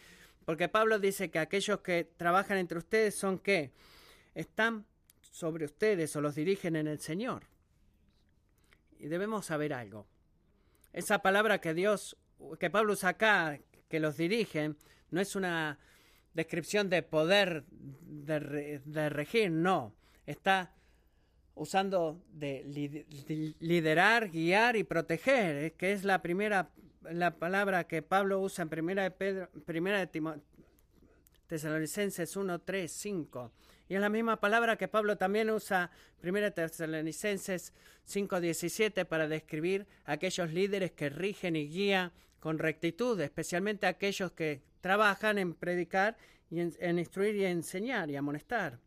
Porque 0.46 0.70
Pablo 0.70 1.00
dice 1.00 1.30
que 1.30 1.40
aquellos 1.40 1.82
que 1.82 2.04
trabajan 2.18 2.58
entre 2.58 2.78
ustedes 2.78 3.16
son 3.16 3.40
que 3.40 3.72
están 4.34 4.86
sobre 5.22 5.66
ustedes 5.66 6.16
o 6.16 6.22
los 6.22 6.36
dirigen 6.36 6.76
en 6.76 6.88
el 6.88 7.00
Señor. 7.00 7.44
Y 9.00 9.08
debemos 9.08 9.46
saber 9.46 9.74
algo. 9.74 10.06
Esa 10.94 11.20
palabra 11.20 11.62
que 11.62 11.74
Dios, 11.74 12.18
que 12.60 12.70
Pablo 12.70 12.94
usa 12.94 13.10
acá, 13.10 13.60
que 13.88 14.00
los 14.00 14.18
dirigen, 14.18 14.78
no 15.10 15.22
es 15.22 15.36
una 15.36 15.80
descripción 16.34 16.90
de 16.90 17.04
poder 17.04 17.66
de, 17.70 19.10
regir, 19.10 19.52
no. 19.52 19.94
Está 20.26 20.74
usando 21.56 22.22
de 22.32 22.64
liderar, 23.60 24.30
guiar 24.30 24.76
y 24.76 24.84
proteger, 24.84 25.74
que 25.74 25.92
es 25.94 26.04
la 26.04 26.22
primera 26.22 26.72
la 27.10 27.38
palabra 27.38 27.86
que 27.86 28.02
Pablo 28.02 28.40
usa 28.40 28.64
en 28.64 28.70
primera 28.70 29.04
de 29.04 29.12
Pedro, 29.12 29.50
primera 29.66 30.06
de 30.06 30.40
Tesalonicenses 31.48 32.36
1, 32.36 32.60
3, 32.60 32.92
5. 32.92 33.52
Y 33.90 33.96
es 33.96 34.02
la 34.02 34.10
misma 34.10 34.40
palabra 34.40 34.78
que 34.78 34.88
Pablo 34.88 35.18
también 35.18 35.50
usa 35.50 35.92
primera 36.20 36.50
de 36.50 36.52
Tesalonicenses 36.52 37.74
5, 38.06 38.40
17 38.40 39.06
para 39.06 39.28
describir 39.28 39.86
aquellos 40.06 40.52
líderes 40.52 40.92
que 40.92 41.10
rigen 41.10 41.56
y 41.56 41.68
guían 41.68 42.12
con 42.40 42.58
rectitud, 42.58 43.20
especialmente 43.20 43.88
aquellos 43.88 44.32
que 44.32 44.62
trabajan 44.80 45.38
en 45.38 45.54
predicar 45.54 46.18
y 46.50 46.60
en, 46.62 47.00
instruir 47.00 47.36
y 47.36 47.46
enseñar 47.46 48.10
y 48.10 48.16
amonestar. 48.16 48.80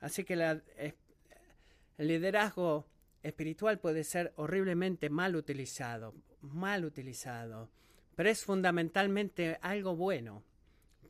Así 0.00 0.24
que 0.24 0.36
la, 0.36 0.60
el 0.76 2.08
liderazgo 2.08 2.86
espiritual 3.24 3.80
puede 3.80 4.04
ser 4.04 4.32
horriblemente 4.36 5.10
mal 5.10 5.34
utilizado 5.34 6.14
mal 6.52 6.84
utilizado, 6.84 7.70
pero 8.14 8.28
es 8.28 8.44
fundamentalmente 8.44 9.58
algo 9.62 9.96
bueno, 9.96 10.42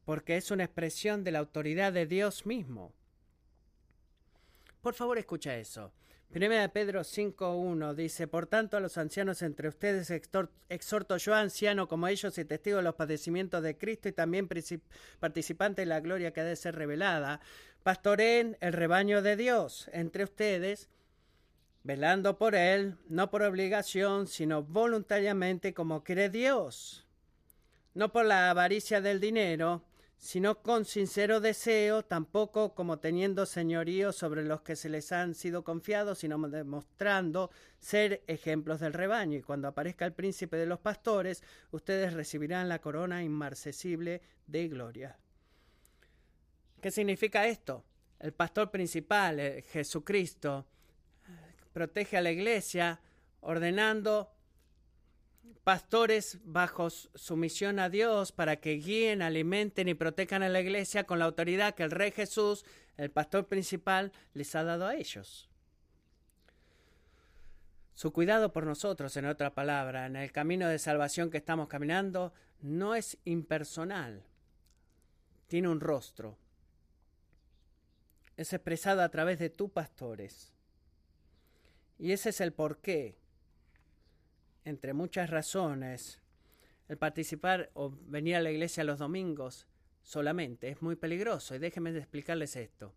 porque 0.04 0.36
es 0.36 0.50
una 0.50 0.64
expresión 0.64 1.24
de 1.24 1.32
la 1.32 1.40
autoridad 1.40 1.92
de 1.92 2.06
Dios 2.06 2.46
mismo. 2.46 2.92
Por 4.80 4.94
favor, 4.94 5.18
escucha 5.18 5.56
eso. 5.56 5.92
Primera 6.30 6.68
Pedro 6.68 7.02
5.1 7.02 7.94
dice, 7.94 8.26
Por 8.26 8.46
tanto 8.46 8.76
a 8.76 8.80
los 8.80 8.98
ancianos 8.98 9.40
entre 9.42 9.68
ustedes 9.68 10.10
exhorto 10.10 11.16
yo, 11.16 11.34
anciano 11.34 11.86
como 11.86 12.08
ellos 12.08 12.36
y 12.38 12.44
testigo 12.44 12.78
de 12.78 12.82
los 12.82 12.96
padecimientos 12.96 13.62
de 13.62 13.78
Cristo 13.78 14.08
y 14.08 14.12
también 14.12 14.48
participante 15.20 15.82
de 15.82 15.86
la 15.86 16.00
gloria 16.00 16.32
que 16.32 16.40
ha 16.40 16.44
de 16.44 16.56
ser 16.56 16.74
revelada, 16.74 17.40
pastoreen 17.82 18.56
el 18.60 18.72
rebaño 18.72 19.22
de 19.22 19.36
Dios 19.36 19.88
entre 19.92 20.24
ustedes, 20.24 20.88
velando 21.84 22.38
por 22.38 22.54
él, 22.54 22.96
no 23.08 23.30
por 23.30 23.42
obligación, 23.42 24.26
sino 24.26 24.62
voluntariamente 24.62 25.74
como 25.74 26.02
quiere 26.02 26.30
Dios, 26.30 27.06
no 27.92 28.10
por 28.10 28.24
la 28.24 28.50
avaricia 28.50 29.00
del 29.00 29.20
dinero, 29.20 29.84
sino 30.16 30.62
con 30.62 30.86
sincero 30.86 31.40
deseo, 31.40 32.02
tampoco 32.02 32.74
como 32.74 32.98
teniendo 32.98 33.44
señorío 33.44 34.12
sobre 34.12 34.42
los 34.42 34.62
que 34.62 34.74
se 34.74 34.88
les 34.88 35.12
han 35.12 35.34
sido 35.34 35.62
confiados, 35.62 36.18
sino 36.18 36.38
demostrando 36.48 37.50
ser 37.78 38.24
ejemplos 38.26 38.80
del 38.80 38.94
rebaño. 38.94 39.36
Y 39.36 39.42
cuando 39.42 39.68
aparezca 39.68 40.06
el 40.06 40.14
príncipe 40.14 40.56
de 40.56 40.66
los 40.66 40.80
pastores, 40.80 41.42
ustedes 41.70 42.14
recibirán 42.14 42.70
la 42.70 42.80
corona 42.80 43.22
inmarcesible 43.22 44.22
de 44.46 44.68
gloria. 44.68 45.18
¿Qué 46.80 46.90
significa 46.90 47.46
esto? 47.46 47.84
el 48.24 48.32
pastor 48.32 48.70
principal, 48.70 49.38
eh, 49.38 49.62
Jesucristo, 49.70 50.66
protege 51.74 52.16
a 52.16 52.22
la 52.22 52.30
iglesia 52.30 53.00
ordenando 53.40 54.30
pastores 55.64 56.38
bajo 56.44 56.88
sumisión 56.88 57.78
a 57.78 57.90
Dios 57.90 58.32
para 58.32 58.56
que 58.56 58.74
guíen, 58.74 59.22
alimenten 59.22 59.88
y 59.88 59.94
protejan 59.94 60.42
a 60.42 60.48
la 60.48 60.60
iglesia 60.60 61.04
con 61.04 61.18
la 61.18 61.24
autoridad 61.26 61.74
que 61.74 61.82
el 61.82 61.90
Rey 61.90 62.12
Jesús, 62.12 62.64
el 62.96 63.10
pastor 63.10 63.48
principal, 63.48 64.12
les 64.34 64.54
ha 64.54 64.62
dado 64.62 64.86
a 64.86 64.94
ellos. 64.94 65.50
Su 67.94 68.12
cuidado 68.12 68.52
por 68.52 68.66
nosotros, 68.66 69.16
en 69.16 69.26
otra 69.26 69.54
palabra, 69.54 70.06
en 70.06 70.16
el 70.16 70.32
camino 70.32 70.68
de 70.68 70.78
salvación 70.78 71.30
que 71.30 71.38
estamos 71.38 71.68
caminando, 71.68 72.32
no 72.60 72.94
es 72.94 73.18
impersonal. 73.24 74.24
Tiene 75.48 75.68
un 75.68 75.80
rostro. 75.80 76.38
Es 78.36 78.52
expresado 78.52 79.02
a 79.02 79.08
través 79.10 79.38
de 79.38 79.50
tus 79.50 79.70
pastores. 79.70 80.53
Y 81.98 82.12
ese 82.12 82.30
es 82.30 82.40
el 82.40 82.52
porqué, 82.52 83.16
entre 84.64 84.92
muchas 84.94 85.30
razones, 85.30 86.20
el 86.88 86.98
participar 86.98 87.70
o 87.74 87.90
venir 88.06 88.36
a 88.36 88.40
la 88.40 88.50
iglesia 88.50 88.84
los 88.84 88.98
domingos 88.98 89.66
solamente 90.02 90.68
es 90.68 90.82
muy 90.82 90.96
peligroso. 90.96 91.54
Y 91.54 91.58
déjenme 91.58 91.96
explicarles 91.96 92.56
esto. 92.56 92.92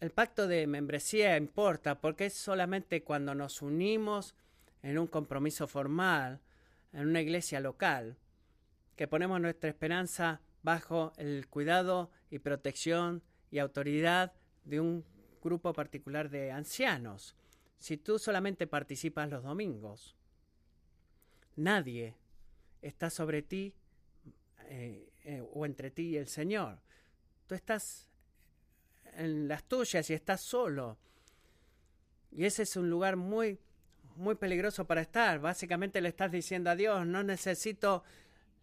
El 0.00 0.10
pacto 0.10 0.48
de 0.48 0.66
membresía 0.66 1.36
importa 1.36 2.00
porque 2.00 2.26
es 2.26 2.34
solamente 2.34 3.04
cuando 3.04 3.34
nos 3.34 3.62
unimos 3.62 4.34
en 4.82 4.98
un 4.98 5.06
compromiso 5.06 5.68
formal, 5.68 6.40
en 6.92 7.06
una 7.06 7.20
iglesia 7.20 7.60
local, 7.60 8.16
que 8.96 9.06
ponemos 9.06 9.40
nuestra 9.40 9.70
esperanza 9.70 10.40
bajo 10.62 11.12
el 11.16 11.46
cuidado 11.48 12.10
y 12.30 12.40
protección 12.40 13.22
y 13.50 13.58
autoridad 13.58 14.32
de 14.64 14.80
un 14.80 15.04
grupo 15.42 15.72
particular 15.72 16.30
de 16.30 16.50
ancianos. 16.50 17.34
Si 17.78 17.96
tú 17.96 18.18
solamente 18.18 18.66
participas 18.66 19.28
los 19.28 19.42
domingos, 19.42 20.14
nadie 21.56 22.14
está 22.80 23.10
sobre 23.10 23.42
ti 23.42 23.74
eh, 24.66 25.10
eh, 25.24 25.42
o 25.52 25.66
entre 25.66 25.90
ti 25.90 26.10
y 26.10 26.16
el 26.16 26.28
Señor. 26.28 26.78
Tú 27.46 27.54
estás 27.54 28.08
en 29.14 29.48
las 29.48 29.64
tuyas 29.64 30.08
y 30.10 30.14
estás 30.14 30.40
solo. 30.40 30.98
Y 32.30 32.44
ese 32.44 32.62
es 32.62 32.76
un 32.76 32.88
lugar 32.88 33.16
muy, 33.16 33.58
muy 34.16 34.34
peligroso 34.36 34.86
para 34.86 35.02
estar. 35.02 35.38
Básicamente 35.40 36.00
le 36.00 36.08
estás 36.08 36.32
diciendo 36.32 36.70
a 36.70 36.76
Dios, 36.76 37.06
no 37.06 37.22
necesito 37.22 38.04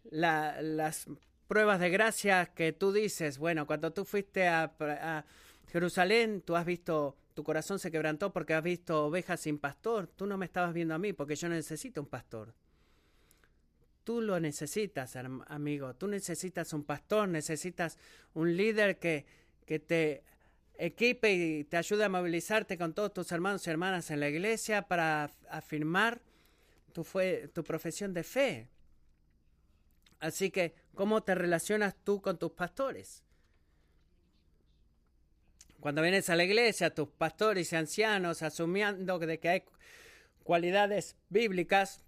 las 0.04 1.06
pruebas 1.46 1.78
de 1.78 1.90
gracia 1.90 2.46
que 2.46 2.72
tú 2.72 2.92
dices. 2.92 3.38
Bueno, 3.38 3.66
cuando 3.66 3.92
tú 3.92 4.04
fuiste 4.04 4.48
a, 4.48 4.72
a 4.80 5.24
Jerusalén, 5.70 6.42
tú 6.42 6.56
has 6.56 6.66
visto, 6.66 7.16
tu 7.34 7.44
corazón 7.44 7.78
se 7.78 7.90
quebrantó 7.92 8.32
porque 8.32 8.54
has 8.54 8.62
visto 8.62 9.06
ovejas 9.06 9.40
sin 9.40 9.58
pastor. 9.58 10.08
Tú 10.08 10.26
no 10.26 10.36
me 10.36 10.46
estabas 10.46 10.74
viendo 10.74 10.94
a 10.94 10.98
mí 10.98 11.12
porque 11.12 11.36
yo 11.36 11.48
necesito 11.48 12.00
un 12.00 12.08
pastor. 12.08 12.52
Tú 14.02 14.20
lo 14.20 14.40
necesitas, 14.40 15.14
amigo. 15.14 15.94
Tú 15.94 16.08
necesitas 16.08 16.72
un 16.72 16.82
pastor, 16.82 17.28
necesitas 17.28 17.98
un 18.34 18.56
líder 18.56 18.98
que, 18.98 19.26
que 19.64 19.78
te 19.78 20.24
equipe 20.76 21.32
y 21.32 21.64
te 21.64 21.76
ayude 21.76 22.04
a 22.04 22.08
movilizarte 22.08 22.76
con 22.76 22.92
todos 22.92 23.12
tus 23.12 23.30
hermanos 23.30 23.64
y 23.66 23.70
hermanas 23.70 24.10
en 24.10 24.18
la 24.18 24.28
iglesia 24.28 24.82
para 24.82 25.30
afirmar 25.50 26.20
tu, 26.92 27.06
tu 27.52 27.62
profesión 27.62 28.12
de 28.12 28.24
fe. 28.24 28.68
Así 30.18 30.50
que, 30.50 30.74
¿cómo 30.94 31.22
te 31.22 31.34
relacionas 31.36 31.94
tú 32.02 32.20
con 32.20 32.38
tus 32.38 32.50
pastores? 32.52 33.22
Cuando 35.80 36.02
vienes 36.02 36.28
a 36.30 36.36
la 36.36 36.44
iglesia, 36.44 36.94
tus 36.94 37.08
pastores 37.08 37.72
y 37.72 37.76
ancianos, 37.76 38.42
asumiendo 38.42 39.18
de 39.18 39.38
que 39.38 39.48
hay 39.48 39.62
cualidades 40.42 41.16
bíblicas, 41.28 42.04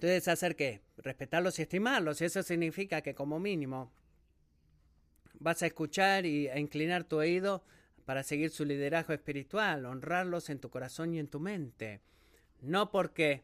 debes 0.00 0.28
hacer 0.28 0.56
qué? 0.56 0.80
Respetarlos 0.96 1.58
y 1.58 1.62
estimarlos. 1.62 2.20
Y 2.20 2.26
eso 2.26 2.42
significa 2.42 3.02
que 3.02 3.14
como 3.14 3.40
mínimo 3.40 3.92
Vas 5.40 5.62
a 5.62 5.66
escuchar 5.66 6.26
y 6.26 6.48
a 6.48 6.58
inclinar 6.58 7.04
tu 7.04 7.16
oído 7.16 7.64
para 8.04 8.22
seguir 8.22 8.50
su 8.50 8.66
liderazgo 8.66 9.14
espiritual, 9.14 9.86
honrarlos 9.86 10.50
en 10.50 10.58
tu 10.58 10.68
corazón 10.68 11.14
y 11.14 11.18
en 11.18 11.28
tu 11.28 11.40
mente. 11.40 12.02
No 12.60 12.90
porque 12.90 13.42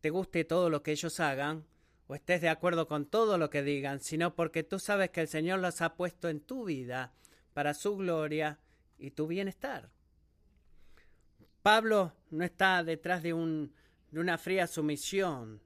te 0.00 0.10
guste 0.10 0.44
todo 0.44 0.70
lo 0.70 0.84
que 0.84 0.92
ellos 0.92 1.18
hagan 1.18 1.64
o 2.06 2.14
estés 2.14 2.40
de 2.42 2.48
acuerdo 2.48 2.86
con 2.86 3.06
todo 3.06 3.38
lo 3.38 3.50
que 3.50 3.64
digan, 3.64 3.98
sino 3.98 4.36
porque 4.36 4.62
tú 4.62 4.78
sabes 4.78 5.10
que 5.10 5.20
el 5.20 5.26
Señor 5.26 5.58
los 5.58 5.82
ha 5.82 5.96
puesto 5.96 6.28
en 6.28 6.38
tu 6.38 6.64
vida 6.64 7.12
para 7.56 7.72
su 7.72 7.96
gloria 7.96 8.58
y 8.98 9.12
tu 9.12 9.26
bienestar. 9.26 9.88
Pablo 11.62 12.12
no 12.28 12.44
está 12.44 12.84
detrás 12.84 13.22
de, 13.22 13.32
un, 13.32 13.72
una 14.12 14.36
fría 14.36 14.66
sumisión 14.66 15.62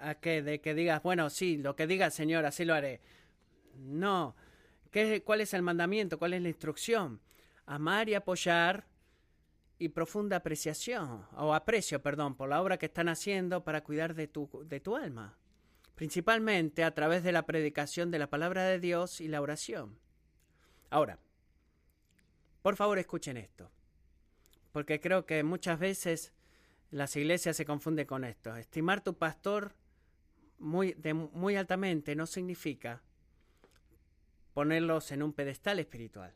a 0.00 0.16
que 0.16 0.42
de 0.42 0.60
que 0.60 0.74
digas, 0.74 1.00
bueno, 1.04 1.30
sí, 1.30 1.56
lo 1.56 1.76
que 1.76 1.86
diga 1.86 2.10
Señor, 2.10 2.44
así 2.46 2.64
lo 2.64 2.74
haré. 2.74 3.00
No, 3.76 4.34
¿Cuál 5.24 5.40
es 5.40 5.54
el 5.54 5.62
mandamiento? 5.62 6.18
¿Cuál 6.18 6.34
es 6.34 6.42
la 6.42 6.48
instrucción? 6.48 7.20
Amar 7.64 8.08
y 8.08 8.14
apoyar 8.14 8.88
y 9.78 9.90
profunda 9.90 10.38
apreciación, 10.38 11.24
o 11.36 11.54
aprecio, 11.54 12.02
perdón, 12.02 12.34
por 12.34 12.48
la 12.48 12.60
obra 12.60 12.76
que 12.76 12.86
están 12.86 13.08
haciendo 13.08 13.62
para 13.62 13.84
cuidar 13.84 14.16
de 14.16 14.26
tu, 14.26 14.50
de 14.64 14.80
tu 14.80 14.96
alma, 14.96 15.38
principalmente 15.94 16.82
a 16.82 16.92
través 16.92 17.22
de 17.22 17.30
la 17.30 17.46
predicación 17.46 18.10
de 18.10 18.18
la 18.18 18.30
palabra 18.30 18.64
de 18.64 18.80
Dios 18.80 19.20
y 19.20 19.28
la 19.28 19.40
oración. 19.40 19.96
Ahora, 20.90 21.18
por 22.62 22.76
favor 22.76 22.98
escuchen 22.98 23.36
esto, 23.36 23.70
porque 24.72 25.00
creo 25.00 25.26
que 25.26 25.42
muchas 25.42 25.78
veces 25.78 26.32
las 26.90 27.14
iglesias 27.16 27.56
se 27.56 27.64
confunden 27.64 28.06
con 28.06 28.24
esto. 28.24 28.56
Estimar 28.56 29.02
tu 29.02 29.14
pastor 29.14 29.74
muy, 30.58 30.96
muy 31.32 31.56
altamente 31.56 32.14
no 32.16 32.26
significa 32.26 33.02
ponerlos 34.54 35.12
en 35.12 35.22
un 35.22 35.32
pedestal 35.32 35.78
espiritual. 35.78 36.34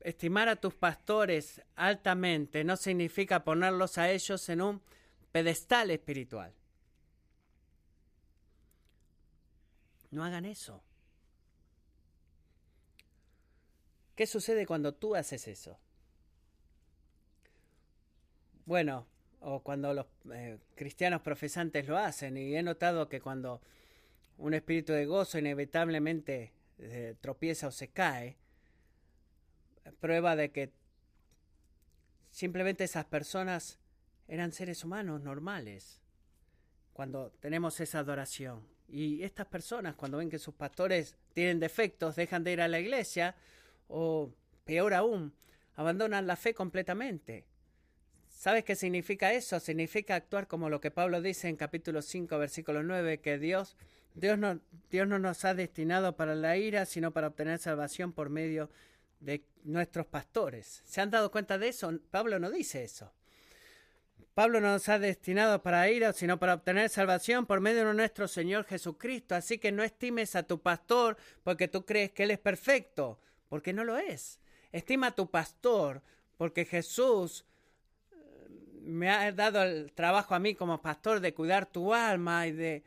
Estimar 0.00 0.48
a 0.48 0.56
tus 0.56 0.74
pastores 0.74 1.62
altamente 1.76 2.64
no 2.64 2.76
significa 2.76 3.44
ponerlos 3.44 3.98
a 3.98 4.10
ellos 4.10 4.48
en 4.48 4.62
un 4.62 4.82
pedestal 5.30 5.90
espiritual. 5.90 6.54
No 10.10 10.24
hagan 10.24 10.46
eso. 10.46 10.82
¿Qué 14.20 14.26
sucede 14.26 14.66
cuando 14.66 14.92
tú 14.92 15.16
haces 15.16 15.48
eso? 15.48 15.78
Bueno, 18.66 19.06
o 19.40 19.62
cuando 19.62 19.94
los 19.94 20.04
eh, 20.30 20.58
cristianos 20.74 21.22
profesantes 21.22 21.88
lo 21.88 21.96
hacen, 21.96 22.36
y 22.36 22.54
he 22.54 22.62
notado 22.62 23.08
que 23.08 23.22
cuando 23.22 23.62
un 24.36 24.52
espíritu 24.52 24.92
de 24.92 25.06
gozo 25.06 25.38
inevitablemente 25.38 26.52
eh, 26.80 27.14
tropieza 27.22 27.68
o 27.68 27.70
se 27.70 27.88
cae, 27.88 28.36
prueba 30.00 30.36
de 30.36 30.50
que 30.50 30.70
simplemente 32.30 32.84
esas 32.84 33.06
personas 33.06 33.78
eran 34.28 34.52
seres 34.52 34.84
humanos 34.84 35.22
normales 35.22 36.02
cuando 36.92 37.32
tenemos 37.40 37.80
esa 37.80 38.00
adoración. 38.00 38.68
Y 38.86 39.22
estas 39.22 39.46
personas, 39.46 39.94
cuando 39.94 40.18
ven 40.18 40.28
que 40.28 40.38
sus 40.38 40.52
pastores 40.52 41.16
tienen 41.32 41.58
defectos, 41.58 42.16
dejan 42.16 42.44
de 42.44 42.52
ir 42.52 42.60
a 42.60 42.68
la 42.68 42.80
iglesia 42.80 43.34
o, 43.90 44.32
peor 44.64 44.94
aún, 44.94 45.34
abandonan 45.74 46.26
la 46.26 46.36
fe 46.36 46.54
completamente. 46.54 47.44
¿Sabes 48.28 48.64
qué 48.64 48.74
significa 48.74 49.32
eso? 49.32 49.60
Significa 49.60 50.14
actuar 50.14 50.46
como 50.46 50.70
lo 50.70 50.80
que 50.80 50.90
Pablo 50.90 51.20
dice 51.20 51.48
en 51.48 51.56
capítulo 51.56 52.00
5, 52.00 52.38
versículo 52.38 52.82
9, 52.82 53.20
que 53.20 53.38
Dios 53.38 53.76
Dios 54.14 54.38
no, 54.38 54.60
Dios 54.90 55.06
no 55.06 55.18
nos 55.18 55.44
ha 55.44 55.54
destinado 55.54 56.16
para 56.16 56.34
la 56.34 56.56
ira, 56.56 56.86
sino 56.86 57.12
para 57.12 57.28
obtener 57.28 57.58
salvación 57.58 58.12
por 58.12 58.28
medio 58.28 58.70
de 59.20 59.44
nuestros 59.64 60.06
pastores. 60.06 60.82
¿Se 60.84 61.00
han 61.00 61.10
dado 61.10 61.30
cuenta 61.30 61.58
de 61.58 61.68
eso? 61.68 61.92
Pablo 62.10 62.38
no 62.38 62.50
dice 62.50 62.82
eso. 62.82 63.12
Pablo 64.34 64.60
no 64.60 64.68
nos 64.68 64.88
ha 64.88 64.98
destinado 64.98 65.62
para 65.62 65.90
ira, 65.90 66.12
sino 66.12 66.38
para 66.38 66.54
obtener 66.54 66.88
salvación 66.88 67.46
por 67.46 67.60
medio 67.60 67.86
de 67.86 67.94
nuestro 67.94 68.26
Señor 68.26 68.64
Jesucristo. 68.64 69.34
Así 69.34 69.58
que 69.58 69.72
no 69.72 69.82
estimes 69.82 70.34
a 70.34 70.44
tu 70.44 70.60
pastor 70.60 71.16
porque 71.42 71.68
tú 71.68 71.84
crees 71.84 72.12
que 72.12 72.22
Él 72.22 72.30
es 72.30 72.38
perfecto, 72.38 73.20
porque 73.50 73.74
no 73.74 73.84
lo 73.84 73.98
es. 73.98 74.40
Estima 74.72 75.08
a 75.08 75.14
tu 75.14 75.30
pastor 75.30 76.00
porque 76.38 76.64
Jesús 76.64 77.44
eh, 78.12 78.48
me 78.80 79.10
ha 79.10 79.30
dado 79.32 79.62
el 79.62 79.92
trabajo 79.92 80.34
a 80.34 80.38
mí 80.38 80.54
como 80.54 80.80
pastor 80.80 81.20
de 81.20 81.34
cuidar 81.34 81.66
tu 81.66 81.92
alma 81.92 82.46
y 82.46 82.52
de 82.52 82.82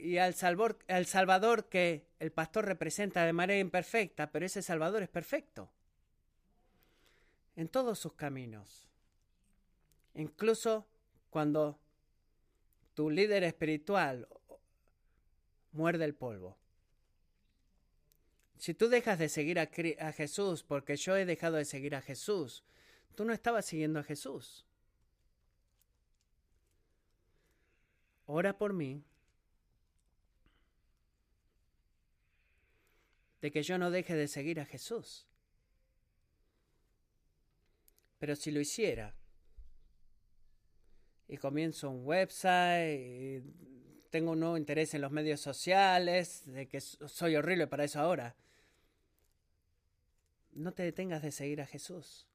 y 0.00 0.16
al, 0.16 0.32
salvador, 0.34 0.78
al 0.88 1.04
Salvador 1.04 1.68
que 1.68 2.06
el 2.18 2.32
pastor 2.32 2.64
representa 2.64 3.24
de 3.26 3.34
manera 3.34 3.60
imperfecta, 3.60 4.32
pero 4.32 4.46
ese 4.46 4.62
Salvador 4.62 5.02
es 5.02 5.10
perfecto 5.10 5.70
en 7.54 7.68
todos 7.68 7.98
sus 7.98 8.14
caminos. 8.14 8.88
Incluso 10.14 10.86
cuando 11.28 11.78
tu 12.94 13.10
líder 13.10 13.44
espiritual 13.44 14.26
muerde 15.72 16.06
el 16.06 16.14
polvo. 16.14 16.56
Si 18.60 18.74
tú 18.74 18.90
dejas 18.90 19.18
de 19.18 19.30
seguir 19.30 19.58
a, 19.58 19.70
a 20.00 20.12
Jesús 20.12 20.62
porque 20.62 20.94
yo 20.96 21.16
he 21.16 21.24
dejado 21.24 21.56
de 21.56 21.64
seguir 21.64 21.94
a 21.94 22.02
Jesús, 22.02 22.62
tú 23.14 23.24
no 23.24 23.32
estabas 23.32 23.64
siguiendo 23.64 23.98
a 24.00 24.02
Jesús. 24.02 24.66
Ora 28.26 28.58
por 28.58 28.74
mí 28.74 29.02
de 33.40 33.50
que 33.50 33.62
yo 33.62 33.78
no 33.78 33.90
deje 33.90 34.14
de 34.14 34.28
seguir 34.28 34.60
a 34.60 34.66
Jesús. 34.66 35.26
Pero 38.18 38.36
si 38.36 38.50
lo 38.50 38.60
hiciera 38.60 39.14
y 41.28 41.38
comienzo 41.38 41.88
un 41.88 42.04
website, 42.04 43.00
y 43.00 43.42
tengo 44.10 44.32
un 44.32 44.40
nuevo 44.40 44.58
interés 44.58 44.92
en 44.92 45.00
los 45.00 45.12
medios 45.12 45.40
sociales, 45.40 46.42
de 46.44 46.68
que 46.68 46.82
soy 46.82 47.36
horrible 47.36 47.66
para 47.66 47.84
eso 47.84 48.00
ahora, 48.00 48.36
no 50.52 50.72
te 50.72 50.82
detengas 50.82 51.22
de 51.22 51.32
seguir 51.32 51.60
a 51.60 51.66
Jesús. 51.66 52.26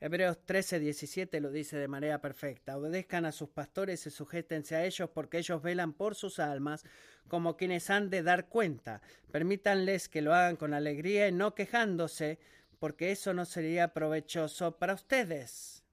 Hebreos 0.00 0.36
13, 0.44 0.80
17 0.80 1.40
lo 1.40 1.52
dice 1.52 1.76
de 1.76 1.86
manera 1.86 2.20
perfecta. 2.20 2.76
Obedezcan 2.76 3.24
a 3.24 3.30
sus 3.30 3.50
pastores 3.50 4.04
y 4.04 4.10
sujétense 4.10 4.74
a 4.74 4.84
ellos 4.84 5.08
porque 5.10 5.38
ellos 5.38 5.62
velan 5.62 5.92
por 5.92 6.16
sus 6.16 6.40
almas 6.40 6.84
como 7.28 7.56
quienes 7.56 7.88
han 7.88 8.10
de 8.10 8.24
dar 8.24 8.48
cuenta. 8.48 9.00
Permítanles 9.30 10.08
que 10.08 10.20
lo 10.20 10.34
hagan 10.34 10.56
con 10.56 10.74
alegría 10.74 11.28
y 11.28 11.32
no 11.32 11.54
quejándose 11.54 12.40
porque 12.80 13.12
eso 13.12 13.32
no 13.32 13.44
sería 13.44 13.94
provechoso 13.94 14.76
para 14.76 14.94
ustedes. 14.94 15.84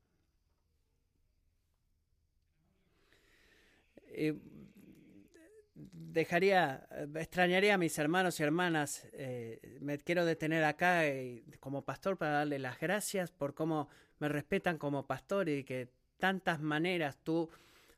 Dejaría, 6.19 6.85
extrañaría 7.15 7.75
a 7.75 7.77
mis 7.77 7.97
hermanos 7.97 8.39
y 8.39 8.43
hermanas. 8.43 9.07
Eh, 9.13 9.77
me 9.79 9.97
quiero 9.99 10.25
detener 10.25 10.65
acá 10.65 11.07
eh, 11.07 11.45
como 11.61 11.83
pastor 11.83 12.17
para 12.17 12.31
darle 12.31 12.59
las 12.59 12.77
gracias 12.77 13.31
por 13.31 13.53
cómo 13.53 13.87
me 14.19 14.27
respetan 14.27 14.77
como 14.77 15.07
pastor 15.07 15.47
y 15.47 15.63
que 15.63 15.87
tantas 16.17 16.59
maneras 16.59 17.19
tú 17.23 17.49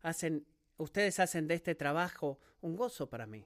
hacen, 0.03 0.45
ustedes 0.77 1.19
hacen 1.19 1.47
de 1.47 1.55
este 1.55 1.73
trabajo 1.73 2.39
un 2.61 2.75
gozo 2.75 3.09
para 3.09 3.25
mí. 3.25 3.43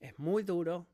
Es 0.00 0.18
muy 0.18 0.42
duro, 0.42 0.86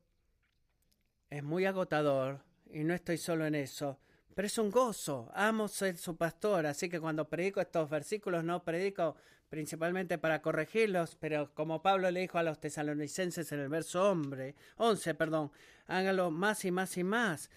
es 1.29 1.43
muy 1.43 1.63
agotador 1.63 2.41
y 2.71 2.83
no 2.83 2.93
estoy 2.93 3.17
solo 3.17 3.45
en 3.45 3.55
eso. 3.55 3.99
Pero 4.33 4.45
es 4.45 4.57
un 4.57 4.71
gozo, 4.71 5.29
amo 5.33 5.67
ser 5.67 5.97
su 5.97 6.15
pastor, 6.15 6.65
así 6.65 6.89
que 6.89 6.99
cuando 6.99 7.27
predico 7.27 7.59
estos 7.59 7.89
versículos 7.89 8.43
no 8.43 8.63
predico 8.63 9.15
principalmente 9.49 10.17
para 10.17 10.41
corregirlos, 10.41 11.17
pero 11.19 11.53
como 11.53 11.81
Pablo 11.81 12.09
le 12.09 12.21
dijo 12.21 12.37
a 12.37 12.43
los 12.43 12.59
tesalonicenses 12.61 13.51
en 13.51 13.59
el 13.59 13.67
verso 13.67 14.09
hombre, 14.09 14.55
11, 14.77 15.13
perdón, 15.15 15.51
hágalo 15.87 16.31
más 16.31 16.63
y 16.63 16.71
más 16.71 16.95
y 16.97 17.03
más, 17.03 17.49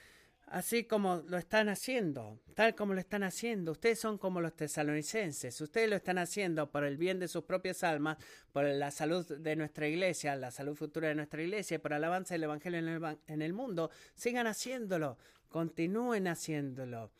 así 0.46 0.84
como 0.84 1.22
lo 1.28 1.38
están 1.38 1.68
haciendo, 1.68 2.40
tal 2.54 2.74
como 2.74 2.94
lo 2.94 3.00
están 3.00 3.22
haciendo. 3.22 3.70
Ustedes 3.70 4.00
son 4.00 4.18
como 4.18 4.40
los 4.40 4.56
tesalonicenses, 4.56 5.60
ustedes 5.60 5.88
lo 5.88 5.94
están 5.94 6.18
haciendo 6.18 6.68
por 6.68 6.84
el 6.84 6.96
bien 6.96 7.20
de 7.20 7.28
sus 7.28 7.44
propias 7.44 7.84
almas, 7.84 8.18
por 8.52 8.64
la 8.64 8.90
salud 8.90 9.24
de 9.26 9.54
nuestra 9.54 9.86
iglesia, 9.86 10.34
la 10.34 10.50
salud 10.50 10.74
futura 10.74 11.08
de 11.08 11.14
nuestra 11.14 11.42
iglesia, 11.42 11.80
por 11.80 11.92
el 11.92 12.02
avance 12.02 12.34
del 12.34 12.42
Evangelio 12.42 12.80
en 12.80 12.88
el, 12.88 13.18
en 13.28 13.40
el 13.40 13.52
mundo. 13.52 13.90
Sigan 14.16 14.48
haciéndolo, 14.48 15.16
continúen 15.54 16.26
haciéndolo. 16.26 17.12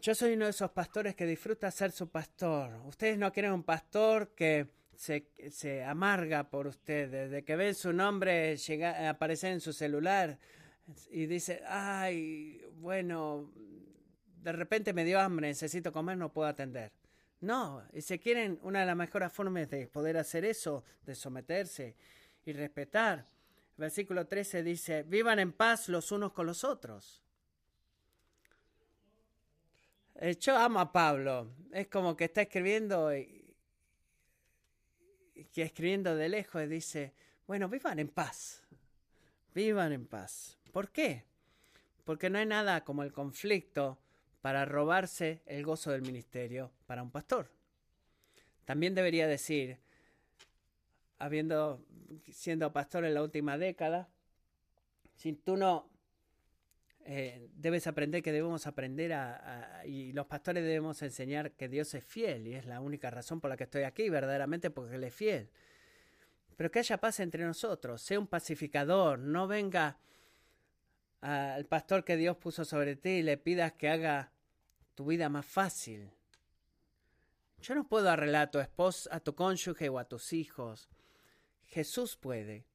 Yo 0.00 0.14
soy 0.14 0.32
uno 0.32 0.46
de 0.46 0.52
esos 0.52 0.70
pastores 0.70 1.14
que 1.14 1.26
disfruta 1.26 1.70
ser 1.70 1.92
su 1.92 2.08
pastor. 2.08 2.80
Ustedes 2.86 3.18
no 3.18 3.30
quieren 3.30 3.52
un 3.52 3.62
pastor 3.62 4.30
que 4.34 4.68
se, 4.96 5.26
se 5.50 5.84
amarga 5.84 6.48
por 6.48 6.66
ustedes, 6.66 7.30
de 7.30 7.44
que 7.44 7.56
ven 7.56 7.74
su 7.74 7.92
nombre 7.92 8.56
aparecer 9.06 9.52
en 9.52 9.60
su 9.60 9.74
celular 9.74 10.38
y 11.10 11.26
dice, 11.26 11.62
ay, 11.66 12.64
bueno, 12.80 13.52
de 14.42 14.52
repente 14.52 14.94
me 14.94 15.04
dio 15.04 15.20
hambre, 15.20 15.48
necesito 15.48 15.92
comer, 15.92 16.16
no 16.16 16.32
puedo 16.32 16.48
atender. 16.48 16.90
No, 17.42 17.82
y 17.92 18.00
si 18.00 18.18
quieren, 18.18 18.58
una 18.62 18.80
de 18.80 18.86
las 18.86 18.96
mejores 18.96 19.30
formas 19.30 19.68
de 19.68 19.88
poder 19.88 20.16
hacer 20.16 20.46
eso, 20.46 20.84
de 21.04 21.14
someterse 21.14 21.96
y 22.46 22.54
respetar. 22.54 23.26
Versículo 23.76 24.26
13 24.26 24.62
dice, 24.62 25.02
vivan 25.02 25.38
en 25.38 25.52
paz 25.52 25.88
los 25.88 26.12
unos 26.12 26.32
con 26.32 26.46
los 26.46 26.64
otros. 26.64 27.22
Eh, 30.16 30.36
yo 30.38 30.56
amo 30.56 30.78
a 30.80 30.92
Pablo. 30.92 31.52
Es 31.72 31.88
como 31.88 32.16
que 32.16 32.24
está 32.24 32.42
escribiendo 32.42 33.14
y, 33.16 33.56
que 35.52 35.62
escribiendo 35.62 36.14
de 36.14 36.28
lejos 36.28 36.68
dice, 36.68 37.12
bueno, 37.46 37.68
vivan 37.68 37.98
en 37.98 38.08
paz. 38.08 38.62
Vivan 39.54 39.92
en 39.92 40.06
paz. 40.06 40.58
¿Por 40.70 40.90
qué? 40.90 41.24
Porque 42.04 42.30
no 42.30 42.38
hay 42.38 42.46
nada 42.46 42.84
como 42.84 43.02
el 43.02 43.12
conflicto 43.12 43.98
para 44.40 44.64
robarse 44.64 45.42
el 45.46 45.64
gozo 45.64 45.90
del 45.90 46.02
ministerio 46.02 46.72
para 46.86 47.02
un 47.02 47.10
pastor. 47.10 47.50
También 48.64 48.94
debería 48.94 49.26
decir, 49.26 49.78
habiendo 51.22 51.84
siendo 52.30 52.72
pastor 52.72 53.04
en 53.04 53.14
la 53.14 53.22
última 53.22 53.56
década, 53.56 54.08
si 55.14 55.32
tú 55.32 55.56
no 55.56 55.88
eh, 57.04 57.48
debes 57.54 57.86
aprender 57.86 58.22
que 58.22 58.32
debemos 58.32 58.66
aprender 58.66 59.12
a, 59.12 59.82
y 59.86 60.12
los 60.12 60.26
pastores 60.26 60.64
debemos 60.64 61.00
enseñar 61.02 61.52
que 61.52 61.68
Dios 61.68 61.94
es 61.94 62.04
fiel 62.04 62.48
y 62.48 62.54
es 62.54 62.66
la 62.66 62.80
única 62.80 63.08
razón 63.10 63.40
por 63.40 63.50
la 63.50 63.56
que 63.56 63.64
estoy 63.64 63.84
aquí, 63.84 64.08
verdaderamente 64.10 64.70
porque 64.70 64.96
Él 64.96 65.04
es 65.04 65.14
fiel. 65.14 65.48
Pero 66.56 66.70
que 66.70 66.80
haya 66.80 66.98
paz 66.98 67.20
entre 67.20 67.44
nosotros, 67.44 68.02
sea 68.02 68.18
un 68.18 68.26
pacificador, 68.26 69.18
no 69.18 69.46
venga 69.46 69.98
al 71.20 71.66
pastor 71.66 72.04
que 72.04 72.16
Dios 72.16 72.36
puso 72.36 72.64
sobre 72.64 72.96
ti 72.96 73.10
y 73.10 73.22
le 73.22 73.36
pidas 73.36 73.72
que 73.74 73.88
haga 73.88 74.32
tu 74.96 75.06
vida 75.06 75.28
más 75.28 75.46
fácil. 75.46 76.10
Yo 77.60 77.76
no 77.76 77.86
puedo 77.86 78.10
arreglar 78.10 78.48
a 78.48 78.50
tu 78.50 78.58
esposa, 78.58 79.08
a 79.14 79.20
tu 79.20 79.36
cónyuge 79.36 79.88
o 79.88 80.00
a 80.00 80.08
tus 80.08 80.32
hijos. 80.32 80.88
Jesús 81.72 82.16
puede. 82.16 82.66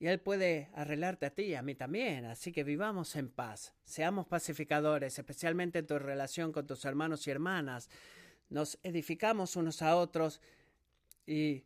Y 0.00 0.08
Él 0.08 0.18
puede 0.18 0.70
arreglarte 0.74 1.26
a 1.26 1.30
ti 1.30 1.42
y 1.42 1.54
a 1.54 1.62
mí 1.62 1.74
también. 1.74 2.24
Así 2.24 2.52
que 2.52 2.64
vivamos 2.64 3.14
en 3.16 3.28
paz. 3.28 3.74
Seamos 3.84 4.26
pacificadores, 4.26 5.18
especialmente 5.18 5.78
en 5.78 5.86
tu 5.86 5.98
relación 5.98 6.52
con 6.52 6.66
tus 6.66 6.84
hermanos 6.84 7.26
y 7.26 7.30
hermanas. 7.30 7.88
Nos 8.48 8.78
edificamos 8.82 9.54
unos 9.54 9.82
a 9.82 9.94
otros 9.96 10.40
y 11.26 11.62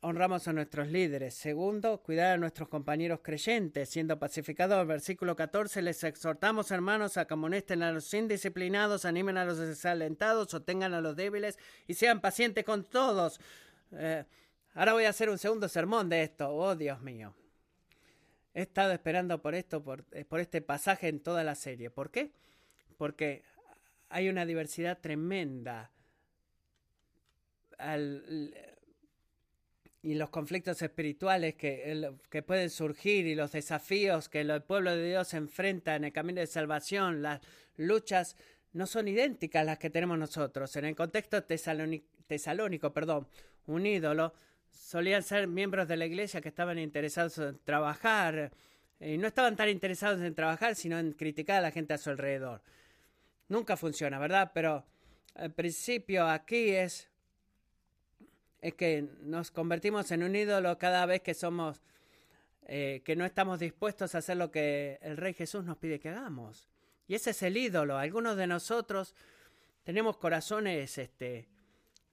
honramos 0.00 0.48
a 0.48 0.52
nuestros 0.52 0.88
líderes. 0.88 1.34
Segundo, 1.34 2.00
cuidar 2.02 2.34
a 2.34 2.38
nuestros 2.38 2.68
compañeros 2.68 3.20
creyentes, 3.22 3.90
siendo 3.90 4.18
pacificador. 4.18 4.86
Versículo 4.86 5.36
14, 5.36 5.82
les 5.82 6.04
exhortamos, 6.04 6.70
hermanos, 6.70 7.16
a 7.16 7.26
que 7.26 7.34
amonesten 7.34 7.82
a 7.82 7.92
los 7.92 8.14
indisciplinados, 8.14 9.04
animen 9.04 9.36
a 9.36 9.44
los 9.44 9.58
desalentados, 9.58 10.50
sostengan 10.50 10.94
a 10.94 11.00
los 11.00 11.16
débiles 11.16 11.58
y 11.86 11.94
sean 11.94 12.20
pacientes 12.20 12.64
con 12.64 12.84
todos. 12.84 13.40
Eh, 13.92 14.24
ahora 14.74 14.92
voy 14.92 15.04
a 15.04 15.10
hacer 15.10 15.30
un 15.30 15.38
segundo 15.38 15.68
sermón 15.68 16.08
de 16.08 16.22
esto. 16.22 16.48
Oh, 16.54 16.74
Dios 16.74 17.00
mío. 17.00 17.34
He 18.54 18.62
estado 18.62 18.92
esperando 18.92 19.40
por 19.40 19.54
esto, 19.54 19.82
por, 19.82 20.04
eh, 20.12 20.26
este 20.38 20.60
pasaje 20.60 21.08
en 21.08 21.20
toda 21.20 21.44
la 21.44 21.54
serie. 21.54 21.90
¿Por 21.90 22.10
qué? 22.10 22.32
Porque 22.96 23.42
hay 24.08 24.28
una 24.28 24.46
diversidad 24.46 24.98
tremenda 24.98 25.90
y 30.02 30.14
los 30.14 30.30
conflictos 30.30 30.82
espirituales 30.82 31.54
que, 31.54 32.12
que, 32.28 32.42
pueden 32.42 32.70
surgir 32.70 33.26
y 33.26 33.36
los 33.36 33.52
desafíos 33.52 34.28
que 34.28 34.40
el 34.40 34.62
pueblo 34.62 34.96
de 34.96 35.10
Dios 35.10 35.32
enfrenta 35.34 35.94
en 35.94 36.04
el 36.04 36.12
camino 36.12 36.40
de 36.40 36.48
salvación, 36.48 37.22
las 37.22 37.40
luchas 37.76 38.36
no 38.72 38.86
son 38.86 39.06
idénticas 39.06 39.62
a 39.62 39.64
las 39.64 39.78
que 39.78 39.90
tenemos 39.90 40.18
nosotros. 40.18 40.74
En 40.76 40.86
el 40.86 40.96
contexto 40.96 41.44
tesalónico, 42.28 42.92
perdón, 42.92 43.26
un 43.66 43.84
ídolo 43.86 44.32
solían 44.70 45.22
ser 45.22 45.48
miembros 45.48 45.88
de 45.88 45.96
la 45.96 46.06
iglesia 46.06 46.40
que 46.40 46.48
estaban 46.48 46.78
interesados 46.78 47.38
en 47.38 47.58
trabajar 47.64 48.52
y 49.00 49.16
no 49.16 49.26
estaban 49.26 49.56
tan 49.56 49.68
interesados 49.68 50.20
en 50.20 50.34
trabajar, 50.34 50.74
sino 50.74 50.98
en 50.98 51.12
criticar 51.12 51.58
a 51.58 51.62
la 51.62 51.70
gente 51.70 51.94
a 51.94 51.98
su 51.98 52.10
alrededor. 52.10 52.62
Nunca 53.48 53.76
funciona, 53.76 54.18
¿verdad? 54.18 54.50
Pero 54.54 54.84
el 55.36 55.52
principio 55.52 56.26
aquí 56.28 56.70
es, 56.70 57.08
es 58.60 58.74
que 58.74 59.08
nos 59.22 59.50
convertimos 59.50 60.10
en 60.10 60.22
un 60.22 60.34
ídolo 60.34 60.78
cada 60.78 61.06
vez 61.06 61.22
que 61.22 61.34
somos, 61.34 61.80
eh, 62.66 63.02
que 63.04 63.16
no 63.16 63.24
estamos 63.24 63.60
dispuestos 63.60 64.14
a 64.14 64.18
hacer 64.18 64.36
lo 64.36 64.50
que 64.50 64.98
el 65.00 65.16
Rey 65.16 65.32
Jesús 65.32 65.64
nos 65.64 65.78
pide 65.78 66.00
que 66.00 66.10
hagamos. 66.10 66.68
Y 67.06 67.14
ese 67.14 67.30
es 67.30 67.42
el 67.42 67.56
ídolo. 67.56 67.96
Algunos 67.96 68.36
de 68.36 68.46
nosotros 68.46 69.14
tenemos 69.84 70.18
corazones, 70.18 70.98
este, 70.98 71.48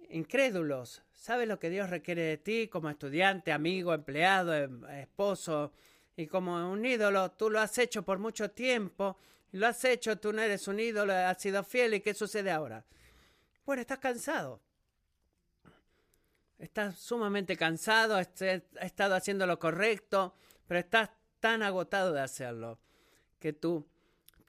incrédulos. 0.10 1.02
¿Sabes 1.14 1.48
lo 1.48 1.60
que 1.60 1.70
Dios 1.70 1.90
requiere 1.90 2.22
de 2.22 2.38
ti 2.38 2.68
como 2.68 2.90
estudiante, 2.90 3.52
amigo, 3.52 3.94
empleado, 3.94 4.54
em, 4.54 4.84
esposo? 4.86 5.74
Y 6.16 6.28
como 6.28 6.72
un 6.72 6.86
ídolo, 6.86 7.32
tú 7.32 7.50
lo 7.50 7.60
has 7.60 7.78
hecho 7.78 8.04
por 8.04 8.20
mucho 8.20 8.52
tiempo, 8.52 9.18
lo 9.52 9.68
has 9.68 9.84
hecho, 9.86 10.18
tú 10.18 10.34
no 10.34 10.42
eres 10.42 10.68
un 10.68 10.80
ídolo, 10.80 11.14
has 11.14 11.42
sido 11.42 11.64
fiel, 11.64 11.96
¿y 11.96 12.02
qué 12.02 12.14
sucede 12.14 12.52
ahora? 12.52 12.86
Bueno, 13.66 13.82
estás 13.82 14.00
cansado. 14.00 14.62
estás 16.60 16.98
sumamente 16.98 17.58
cansado, 17.58 18.16
has 18.16 18.30
estado 18.42 19.16
haciendo 19.16 19.46
lo 19.46 19.60
correcto, 19.60 20.36
pero 20.68 20.80
estás 20.80 21.10
tan 21.40 21.64
agotado 21.64 22.14
de 22.14 22.22
hacerlo 22.22 22.80
que 23.40 23.54
tu, 23.54 23.86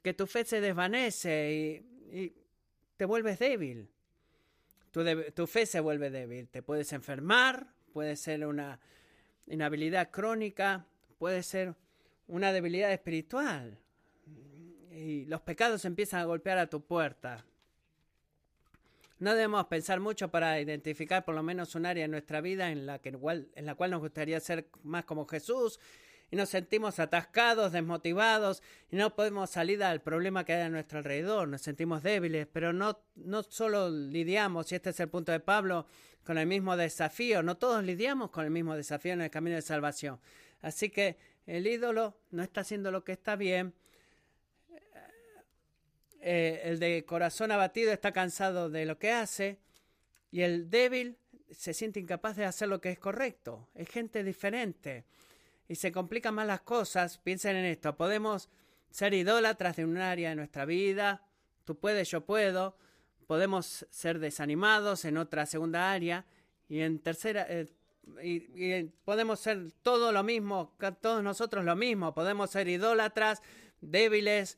que 0.01 0.13
tu 0.13 0.25
fe 0.25 0.43
se 0.45 0.61
desvanece 0.61 1.83
y, 2.11 2.33
te 2.95 3.05
vuelves 3.05 3.37
débil. 3.37 3.91
Tu, 5.33 5.47
fe 5.47 5.65
se 5.65 5.79
vuelve 5.79 6.09
débil. 6.09 6.47
Te 6.47 6.61
puedes 6.63 6.91
enfermar, 6.93 7.67
puede 7.93 8.15
ser 8.15 8.45
una 8.45 8.79
inhabilidad 9.45 10.09
crónica, 10.09 10.85
puede 11.19 11.43
ser 11.43 11.75
una 12.27 12.51
debilidad 12.51 12.91
espiritual. 12.91 13.77
Y 14.91 15.25
los 15.25 15.41
pecados 15.41 15.85
empiezan 15.85 16.21
a 16.21 16.25
golpear 16.25 16.57
a 16.57 16.67
tu 16.67 16.81
puerta. 16.81 17.45
No 19.19 19.33
debemos 19.33 19.65
pensar 19.67 19.99
mucho 19.99 20.29
para 20.29 20.59
identificar 20.59 21.25
por 21.25 21.35
lo 21.35 21.43
menos 21.43 21.75
un 21.75 21.85
área 21.85 22.05
en 22.05 22.11
nuestra 22.11 22.41
vida 22.41 22.71
en 22.71 22.85
la, 22.85 22.99
que 22.99 23.09
en 23.09 23.65
la 23.65 23.75
cual 23.75 23.91
nos 23.91 24.01
gustaría 24.01 24.39
ser 24.39 24.67
más 24.83 25.05
como 25.05 25.25
Jesús 25.27 25.79
y 26.29 26.35
nos 26.35 26.49
sentimos 26.49 26.99
atascados, 26.99 27.71
desmotivados 27.71 28.61
y 28.91 28.95
no 28.97 29.15
podemos 29.15 29.49
salir 29.49 29.83
al 29.83 30.01
problema 30.01 30.43
que 30.43 30.53
hay 30.53 30.61
a 30.63 30.69
nuestro 30.69 30.99
alrededor, 30.99 31.47
nos 31.47 31.61
sentimos 31.61 32.03
débiles, 32.03 32.47
pero 32.51 32.73
no, 32.73 32.99
no 33.15 33.43
solo 33.43 33.89
lidiamos, 33.89 34.71
y 34.71 34.75
este 34.75 34.89
es 34.89 34.99
el 34.99 35.09
punto 35.09 35.31
de 35.31 35.39
Pablo, 35.39 35.85
con 36.23 36.37
el 36.37 36.47
mismo 36.47 36.75
desafío, 36.75 37.41
no 37.41 37.55
todos 37.55 37.83
lidiamos 37.83 38.31
con 38.31 38.43
el 38.43 38.51
mismo 38.51 38.75
desafío 38.75 39.13
en 39.13 39.21
el 39.21 39.29
camino 39.29 39.55
de 39.55 39.61
salvación. 39.61 40.19
Así 40.61 40.89
que 40.89 41.17
el 41.45 41.65
ídolo 41.65 42.17
no 42.31 42.43
está 42.43 42.61
haciendo 42.61 42.91
lo 42.91 43.05
que 43.05 43.13
está 43.13 43.37
bien, 43.37 43.73
eh, 46.19 46.61
el 46.65 46.79
de 46.79 47.05
corazón 47.05 47.51
abatido 47.51 47.93
está 47.93 48.11
cansado 48.11 48.69
de 48.69 48.85
lo 48.85 48.99
que 48.99 49.11
hace 49.11 49.59
y 50.29 50.41
el 50.41 50.69
débil 50.69 51.17
se 51.51 51.73
siente 51.73 52.01
incapaz 52.01 52.35
de 52.35 52.43
hacer 52.43 52.67
lo 52.67 52.81
que 52.81 52.89
es 52.89 52.99
correcto. 52.99 53.69
Es 53.73 53.87
gente 53.87 54.23
diferente 54.25 55.05
y 55.67 55.75
se 55.75 55.91
complican 55.91 56.35
más 56.35 56.47
las 56.47 56.61
cosas. 56.61 57.17
Piensen 57.17 57.55
en 57.55 57.65
esto. 57.65 57.95
Podemos 57.95 58.49
ser 58.89 59.13
idólatras 59.13 59.75
de 59.75 59.85
un 59.85 59.97
área 59.97 60.29
de 60.29 60.35
nuestra 60.35 60.65
vida. 60.65 61.23
Tú 61.63 61.77
puedes, 61.77 62.09
yo 62.09 62.25
puedo. 62.25 62.77
Podemos 63.27 63.85
ser 63.89 64.19
desanimados 64.19 65.05
en 65.05 65.17
otra 65.17 65.45
segunda 65.45 65.91
área 65.91 66.25
y 66.69 66.79
en 66.79 66.99
tercera 66.99 67.45
eh, 67.49 67.67
y, 68.23 68.83
podemos 69.03 69.39
ser 69.39 69.71
todo 69.81 70.11
lo 70.13 70.23
mismo, 70.23 70.73
todos 71.01 71.23
nosotros 71.23 71.65
lo 71.65 71.75
mismo. 71.75 72.13
Podemos 72.13 72.49
ser 72.51 72.67
idólatras, 72.69 73.41
débiles, 73.81 74.57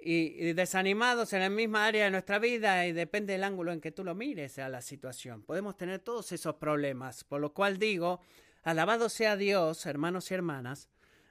y, 0.00 0.52
desanimados 0.52 1.32
en 1.32 1.40
la 1.40 1.50
misma 1.50 1.86
área 1.86 2.04
de 2.04 2.10
nuestra 2.10 2.38
vida 2.38 2.86
y 2.86 2.92
depende 2.92 3.32
del 3.32 3.44
ángulo 3.44 3.72
en 3.72 3.80
que 3.80 3.90
tú 3.90 4.04
lo 4.04 4.14
mires 4.14 4.58
a 4.58 4.68
la 4.68 4.80
situación. 4.80 5.42
Podemos 5.42 5.76
tener 5.76 6.00
todos 6.00 6.30
esos 6.32 6.54
problemas, 6.56 7.24
por 7.24 7.40
lo 7.40 7.52
cual 7.52 7.78
digo, 7.78 8.20
alabado 8.62 9.08
sea 9.08 9.36
Dios, 9.36 9.86
hermanos 9.86 10.30
y 10.30 10.34
hermanas, 10.34 10.88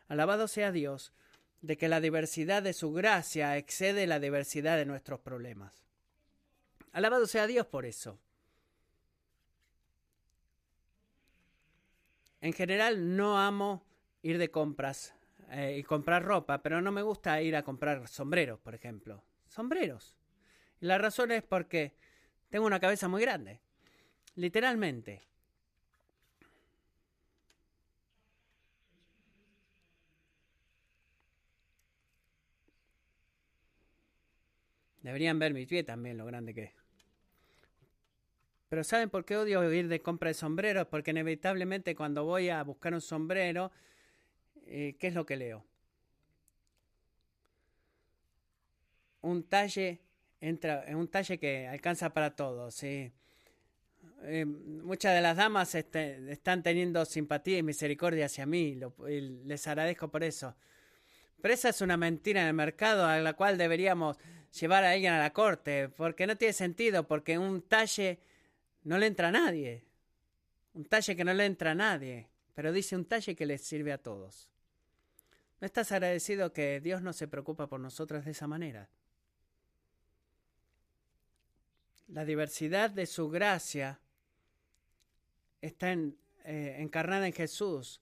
alabado 0.08 0.48
sea 0.48 0.72
Dios 0.72 1.13
de 1.62 1.78
que 1.78 1.90
la 1.90 2.02
diversidad 2.02 2.63
de 2.63 2.74
su 2.74 2.94
gracia 2.94 3.58
excede 3.58 4.08
la 4.08 4.20
diversidad 4.20 4.78
de 4.78 4.86
nuestros 4.86 5.20
problemas. 5.20 5.84
Alabado 6.92 7.28
sea 7.28 7.48
Dios 7.48 7.68
por 7.68 7.86
eso. 7.86 8.20
En 12.42 12.54
general 12.54 13.16
no 13.16 13.40
amo 13.40 13.84
ir 14.22 14.38
de 14.38 14.52
compras 14.52 15.13
eh, 15.50 15.78
y 15.80 15.84
comprar 15.84 16.24
ropa, 16.24 16.62
pero 16.62 16.82
no 16.82 16.92
me 16.92 17.02
gusta 17.02 17.42
ir 17.42 17.56
a 17.56 17.63
comprar 17.63 18.08
sombreros, 18.08 18.60
por 18.60 18.76
ejemplo. 18.76 19.24
Sombreros. 19.48 20.16
Y 20.80 20.86
la 20.86 20.98
razón 20.98 21.32
es 21.32 21.44
porque 21.44 21.96
tengo 22.50 22.66
una 22.66 22.80
cabeza 22.80 23.08
muy 23.08 23.22
grande. 23.22 23.60
Literalmente. 24.36 25.24
Deberían 35.08 35.39
ver 35.39 35.54
mi 35.54 35.65
pie 35.65 35.86
también, 35.86 36.17
lo 36.17 36.26
grande 36.26 36.54
que 36.54 36.63
es. 36.63 36.72
Pero 38.67 38.84
¿saben 38.84 39.10
por 39.10 39.24
qué 39.24 39.38
odio 39.38 39.72
ir 39.72 39.88
de 39.88 40.02
compra 40.02 40.28
de 40.28 40.34
sombreros? 40.34 40.86
Porque 40.88 41.12
inevitablemente 41.12 41.96
cuando 41.96 42.26
voy 42.26 42.50
a 42.50 42.62
buscar 42.62 42.93
un 42.93 43.00
sombrero, 43.00 43.72
eh, 44.65 44.98
¿qué 45.00 45.08
es 45.08 45.13
lo 45.13 45.26
que 45.26 45.38
leo? 45.38 45.65
Un 49.22 49.43
talle 49.43 50.02
entra, 50.41 50.84
un 50.89 51.08
talle 51.08 51.39
que 51.39 51.70
alcanza 51.70 52.13
para 52.13 52.36
todos. 52.36 52.84
Eh, 52.84 53.13
muchas 54.46 55.15
de 55.15 55.22
las 55.22 55.38
damas 55.38 55.74
este, 55.74 56.30
están 56.30 56.63
teniendo 56.63 57.06
simpatía 57.06 57.60
y 57.60 57.63
misericordia 57.63 58.26
hacia 58.26 58.46
mí, 58.46 58.78
y 59.08 59.22
les 59.46 59.65
agradezco 59.67 60.10
por 60.10 60.26
eso. 60.26 60.54
Pero 61.41 61.54
esa 61.54 61.70
es 61.70 61.80
una 61.80 61.96
mentira 61.96 62.41
en 62.41 62.48
el 62.48 62.54
mercado 62.54 63.06
a 63.06 63.20
la 63.20 63.32
cual 63.36 63.58
deberíamos 63.58 64.17
llevar 64.52 64.84
a 64.84 64.92
alguien 64.92 65.14
a 65.14 65.20
la 65.20 65.34
corte, 65.34 65.90
porque 65.90 66.28
no 66.28 66.36
tiene 66.38 66.54
sentido, 66.54 67.08
porque 67.08 67.38
un 67.38 67.62
talle 67.62 68.20
no 68.84 68.98
le 68.98 69.08
entra 69.08 69.30
a 69.30 69.32
nadie. 69.32 69.84
Un 70.74 70.86
talle 70.86 71.16
que 71.16 71.24
no 71.24 71.34
le 71.34 71.46
entra 71.46 71.72
a 71.72 71.76
nadie, 71.76 72.28
pero 72.54 72.72
dice 72.72 72.96
un 72.96 73.06
talle 73.06 73.36
que 73.36 73.46
les 73.46 73.62
sirve 73.62 73.92
a 73.92 73.98
todos. 73.98 74.48
¿No 75.60 75.66
estás 75.66 75.92
agradecido 75.92 76.54
que 76.54 76.80
Dios 76.82 77.02
no 77.02 77.14
se 77.14 77.28
preocupa 77.28 77.68
por 77.68 77.80
nosotros 77.80 78.26
de 78.26 78.32
esa 78.32 78.48
manera? 78.48 78.90
La 82.08 82.26
diversidad 82.26 82.90
de 82.92 83.06
su 83.06 83.30
gracia 83.30 84.00
está 85.62 85.92
eh, 85.92 86.76
encarnada 86.80 87.28
en 87.28 87.34
Jesús, 87.34 88.02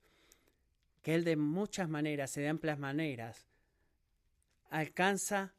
que 1.02 1.16
Él 1.16 1.24
de 1.24 1.38
muchas 1.38 1.88
maneras 1.88 2.36
y 2.38 2.42
de 2.42 2.50
amplias 2.50 2.78
maneras 2.78 3.48
alcanza 4.70 5.54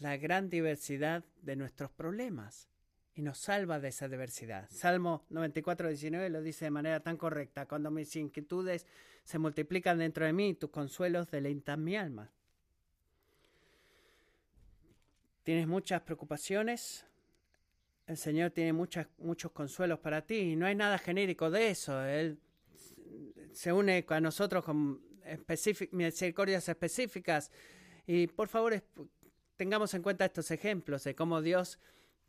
la 0.00 0.16
gran 0.16 0.48
diversidad 0.48 1.24
de 1.42 1.56
nuestros 1.56 1.90
problemas 1.90 2.68
y 3.14 3.22
nos 3.22 3.38
salva 3.38 3.78
de 3.80 3.88
esa 3.88 4.08
diversidad. 4.08 4.66
Salmo 4.70 5.26
94, 5.28 5.88
19 5.88 6.30
lo 6.30 6.42
dice 6.42 6.64
de 6.64 6.70
manera 6.70 7.00
tan 7.00 7.16
correcta. 7.16 7.66
Cuando 7.66 7.90
mis 7.90 8.16
inquietudes 8.16 8.86
se 9.24 9.38
multiplican 9.38 9.98
dentro 9.98 10.24
de 10.24 10.32
mí, 10.32 10.54
tus 10.54 10.70
consuelos 10.70 11.30
deleitan 11.30 11.84
mi 11.84 11.96
alma. 11.96 12.30
Tienes 15.42 15.66
muchas 15.66 16.00
preocupaciones, 16.02 17.04
el 18.06 18.16
Señor 18.16 18.50
tiene 18.50 18.72
muchos 18.72 19.52
consuelos 19.52 19.98
para 19.98 20.22
ti 20.22 20.36
y 20.36 20.56
no 20.56 20.66
hay 20.66 20.74
nada 20.74 20.98
genérico 20.98 21.50
de 21.50 21.70
eso. 21.70 22.04
Él 22.04 22.38
se 23.52 23.72
une 23.72 24.04
a 24.08 24.20
nosotros 24.20 24.64
con 24.64 25.00
misericordias 25.92 26.68
específicas 26.68 27.50
y 28.06 28.26
por 28.28 28.48
favor 28.48 28.82
tengamos 29.60 29.92
en 29.92 30.02
cuenta 30.02 30.24
estos 30.24 30.50
ejemplos 30.52 31.04
de 31.04 31.14
cómo 31.14 31.42
Dios 31.42 31.78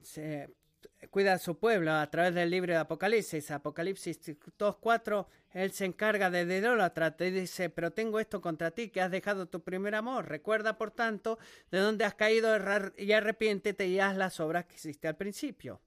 se 0.02 0.50
cuida 1.12 1.32
a 1.32 1.38
su 1.38 1.58
pueblo 1.58 1.94
a 1.94 2.12
través 2.12 2.36
del 2.36 2.50
libro 2.50 2.74
de 2.74 2.80
Apocalipsis. 2.80 3.52
Apocalipsis 3.52 4.20
2.4, 4.22 5.28
Él 5.54 5.72
se 5.72 5.86
encarga 5.86 6.30
de 6.30 6.42
idólatra 6.42 7.16
y 7.20 7.32
dice, 7.32 7.70
pero 7.70 7.94
tengo 7.94 8.20
esto 8.20 8.42
contra 8.42 8.72
ti, 8.72 8.90
que 8.90 9.00
has 9.00 9.10
dejado 9.10 9.46
tu 9.46 9.64
primer 9.64 9.96
amor. 9.96 10.28
Recuerda, 10.28 10.78
por 10.78 10.92
tanto, 10.92 11.40
de 11.72 11.80
dónde 11.80 12.04
has 12.04 12.16
caído 12.16 12.54
y 12.98 13.14
arrepiéntete 13.14 13.88
y 13.88 14.02
haz 14.02 14.18
las 14.18 14.42
obras 14.42 14.66
que 14.66 14.76
hiciste 14.76 15.08
al 15.08 15.16
principio. 15.16 15.80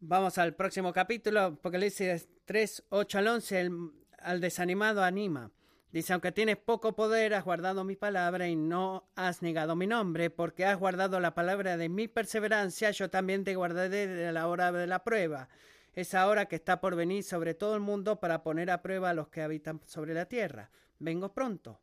Vamos 0.00 0.36
al 0.36 0.54
próximo 0.54 0.92
capítulo, 0.92 1.40
Apocalipsis 1.40 2.28
3, 2.44 2.84
8 2.90 3.18
al 3.18 3.28
11, 3.28 3.70
al 4.18 4.40
desanimado 4.42 5.02
anima. 5.02 5.50
Dice, 5.92 6.12
aunque 6.12 6.30
tienes 6.30 6.56
poco 6.56 6.94
poder, 6.94 7.34
has 7.34 7.44
guardado 7.44 7.82
mi 7.82 7.96
palabra 7.96 8.46
y 8.46 8.54
no 8.54 9.08
has 9.16 9.42
negado 9.42 9.74
mi 9.74 9.88
nombre, 9.88 10.30
porque 10.30 10.64
has 10.64 10.78
guardado 10.78 11.18
la 11.18 11.34
palabra 11.34 11.76
de 11.76 11.88
mi 11.88 12.06
perseverancia, 12.06 12.92
yo 12.92 13.10
también 13.10 13.42
te 13.42 13.56
guardaré 13.56 14.06
de 14.06 14.32
la 14.32 14.46
hora 14.46 14.70
de 14.70 14.86
la 14.86 15.02
prueba, 15.02 15.48
esa 15.94 16.28
hora 16.28 16.46
que 16.46 16.54
está 16.54 16.80
por 16.80 16.94
venir 16.94 17.24
sobre 17.24 17.54
todo 17.54 17.74
el 17.74 17.80
mundo 17.80 18.20
para 18.20 18.44
poner 18.44 18.70
a 18.70 18.82
prueba 18.82 19.10
a 19.10 19.14
los 19.14 19.28
que 19.28 19.42
habitan 19.42 19.80
sobre 19.84 20.14
la 20.14 20.26
tierra. 20.26 20.70
Vengo 21.00 21.34
pronto. 21.34 21.80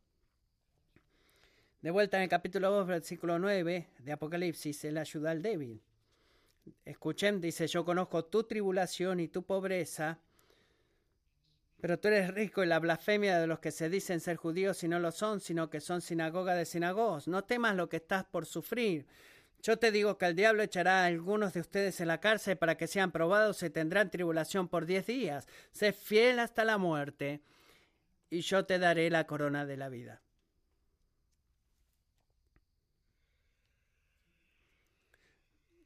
De 1.82 1.92
vuelta 1.92 2.16
en 2.16 2.24
el 2.24 2.30
capítulo 2.30 2.72
2, 2.72 2.88
versículo 2.88 3.40
9 3.40 3.90
de 4.00 4.12
Apocalipsis, 4.14 4.86
Él 4.86 4.98
ayuda 4.98 5.32
al 5.32 5.42
débil. 5.42 5.82
Escuchen, 6.86 7.42
dice, 7.42 7.68
yo 7.68 7.84
conozco 7.84 8.24
tu 8.26 8.44
tribulación 8.44 9.20
y 9.20 9.28
tu 9.28 9.44
pobreza, 9.44 10.20
pero 11.80 12.00
tú 12.00 12.08
eres 12.08 12.34
rico 12.34 12.64
y 12.64 12.68
la 12.68 12.80
blasfemia 12.80 13.40
de 13.40 13.48
los 13.48 13.60
que 13.60 13.72
se 13.72 13.90
dicen 13.90 14.20
ser 14.20 14.36
judíos 14.36 14.84
y 14.84 14.88
no 14.88 15.00
lo 15.00 15.12
son, 15.12 15.40
sino 15.40 15.70
que 15.70 15.80
son 15.80 16.02
sinagoga 16.02 16.56
de 16.56 16.66
sinagogos. 16.66 17.28
No 17.28 17.44
temas 17.44 17.76
lo 17.76 17.88
que 17.88 17.98
estás 17.98 18.24
por 18.26 18.46
sufrir. 18.46 19.06
Yo 19.62 19.78
te 19.78 19.92
digo 19.92 20.18
que 20.18 20.26
el 20.26 20.36
diablo 20.36 20.64
echará 20.64 21.04
a 21.04 21.06
algunos 21.06 21.54
de 21.54 21.60
ustedes 21.60 22.00
en 22.02 22.08
la 22.08 22.20
cárcel 22.20 22.58
para 22.58 22.78
que 22.78 22.88
sean 22.88 23.12
probados 23.12 23.62
y 23.62 23.70
tendrán 23.70 24.10
tribulación 24.10 24.68
por 24.68 24.86
diez 24.86 25.06
días. 25.06 25.48
Sé 25.72 25.94
fiel 25.94 26.40
hasta 26.40 26.66
la 26.66 26.78
muerte 26.78 27.42
y 28.30 28.42
yo 28.42 28.66
te 28.66 28.80
daré 28.80 29.10
la 29.10 29.28
corona 29.28 29.66
de 29.66 29.78
la 29.78 29.90
vida. 29.90 30.22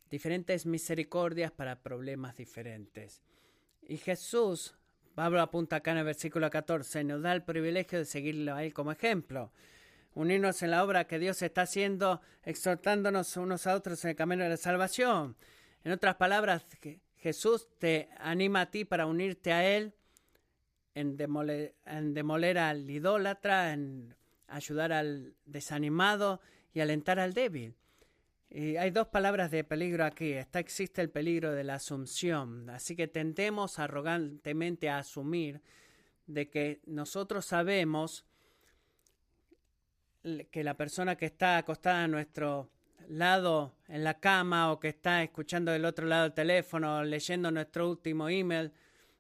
Diferentes 0.09 0.65
misericordias 0.65 1.51
para 1.51 1.81
problemas 1.81 2.35
diferentes. 2.35 3.21
Y 3.81 3.97
Jesús, 3.97 4.75
Pablo 5.15 5.41
apunta 5.41 5.77
acá 5.77 5.91
en 5.91 5.97
el 5.97 6.05
versículo 6.05 6.49
14, 6.49 7.03
nos 7.03 7.21
da 7.21 7.33
el 7.33 7.43
privilegio 7.43 7.99
de 7.99 8.05
seguirlo 8.05 8.55
a 8.55 8.63
Él 8.63 8.73
como 8.73 8.91
ejemplo. 8.91 9.51
Unirnos 10.13 10.61
en 10.63 10.71
la 10.71 10.83
obra 10.83 11.05
que 11.05 11.19
Dios 11.19 11.41
está 11.41 11.63
haciendo, 11.63 12.21
exhortándonos 12.43 13.35
unos 13.37 13.67
a 13.67 13.75
otros 13.75 14.03
en 14.03 14.11
el 14.11 14.15
camino 14.15 14.43
de 14.43 14.49
la 14.49 14.57
salvación. 14.57 15.35
En 15.83 15.91
otras 15.91 16.15
palabras, 16.15 16.65
Jesús 17.17 17.67
te 17.77 18.09
anima 18.19 18.61
a 18.61 18.71
ti 18.71 18.85
para 18.85 19.05
unirte 19.05 19.53
a 19.53 19.65
Él 19.65 19.93
en 20.95 21.17
demoler, 21.17 21.75
en 21.85 22.13
demoler 22.13 22.57
al 22.57 22.89
idólatra, 22.89 23.73
en 23.73 24.15
ayudar 24.47 24.91
al 24.91 25.35
desanimado 25.45 26.41
y 26.73 26.81
alentar 26.81 27.19
al 27.19 27.33
débil. 27.33 27.75
Y 28.53 28.75
hay 28.75 28.91
dos 28.91 29.07
palabras 29.07 29.49
de 29.49 29.63
peligro 29.63 30.03
aquí. 30.03 30.33
Está 30.33 30.59
existe 30.59 31.01
el 31.01 31.09
peligro 31.09 31.53
de 31.53 31.63
la 31.63 31.75
asunción. 31.75 32.69
Así 32.69 32.97
que 32.97 33.07
tendemos 33.07 33.79
arrogantemente 33.79 34.89
a 34.89 34.97
asumir 34.97 35.61
de 36.27 36.49
que 36.49 36.81
nosotros 36.85 37.45
sabemos 37.45 38.25
que 40.51 40.65
la 40.65 40.75
persona 40.75 41.15
que 41.15 41.27
está 41.27 41.57
acostada 41.57 42.03
a 42.03 42.07
nuestro 42.09 42.69
lado 43.07 43.77
en 43.87 44.03
la 44.03 44.19
cama 44.19 44.73
o 44.73 44.81
que 44.81 44.89
está 44.89 45.23
escuchando 45.23 45.71
del 45.71 45.85
otro 45.85 46.05
lado 46.05 46.23
del 46.23 46.33
teléfono, 46.33 47.05
leyendo 47.05 47.51
nuestro 47.51 47.89
último 47.89 48.27
email, 48.27 48.73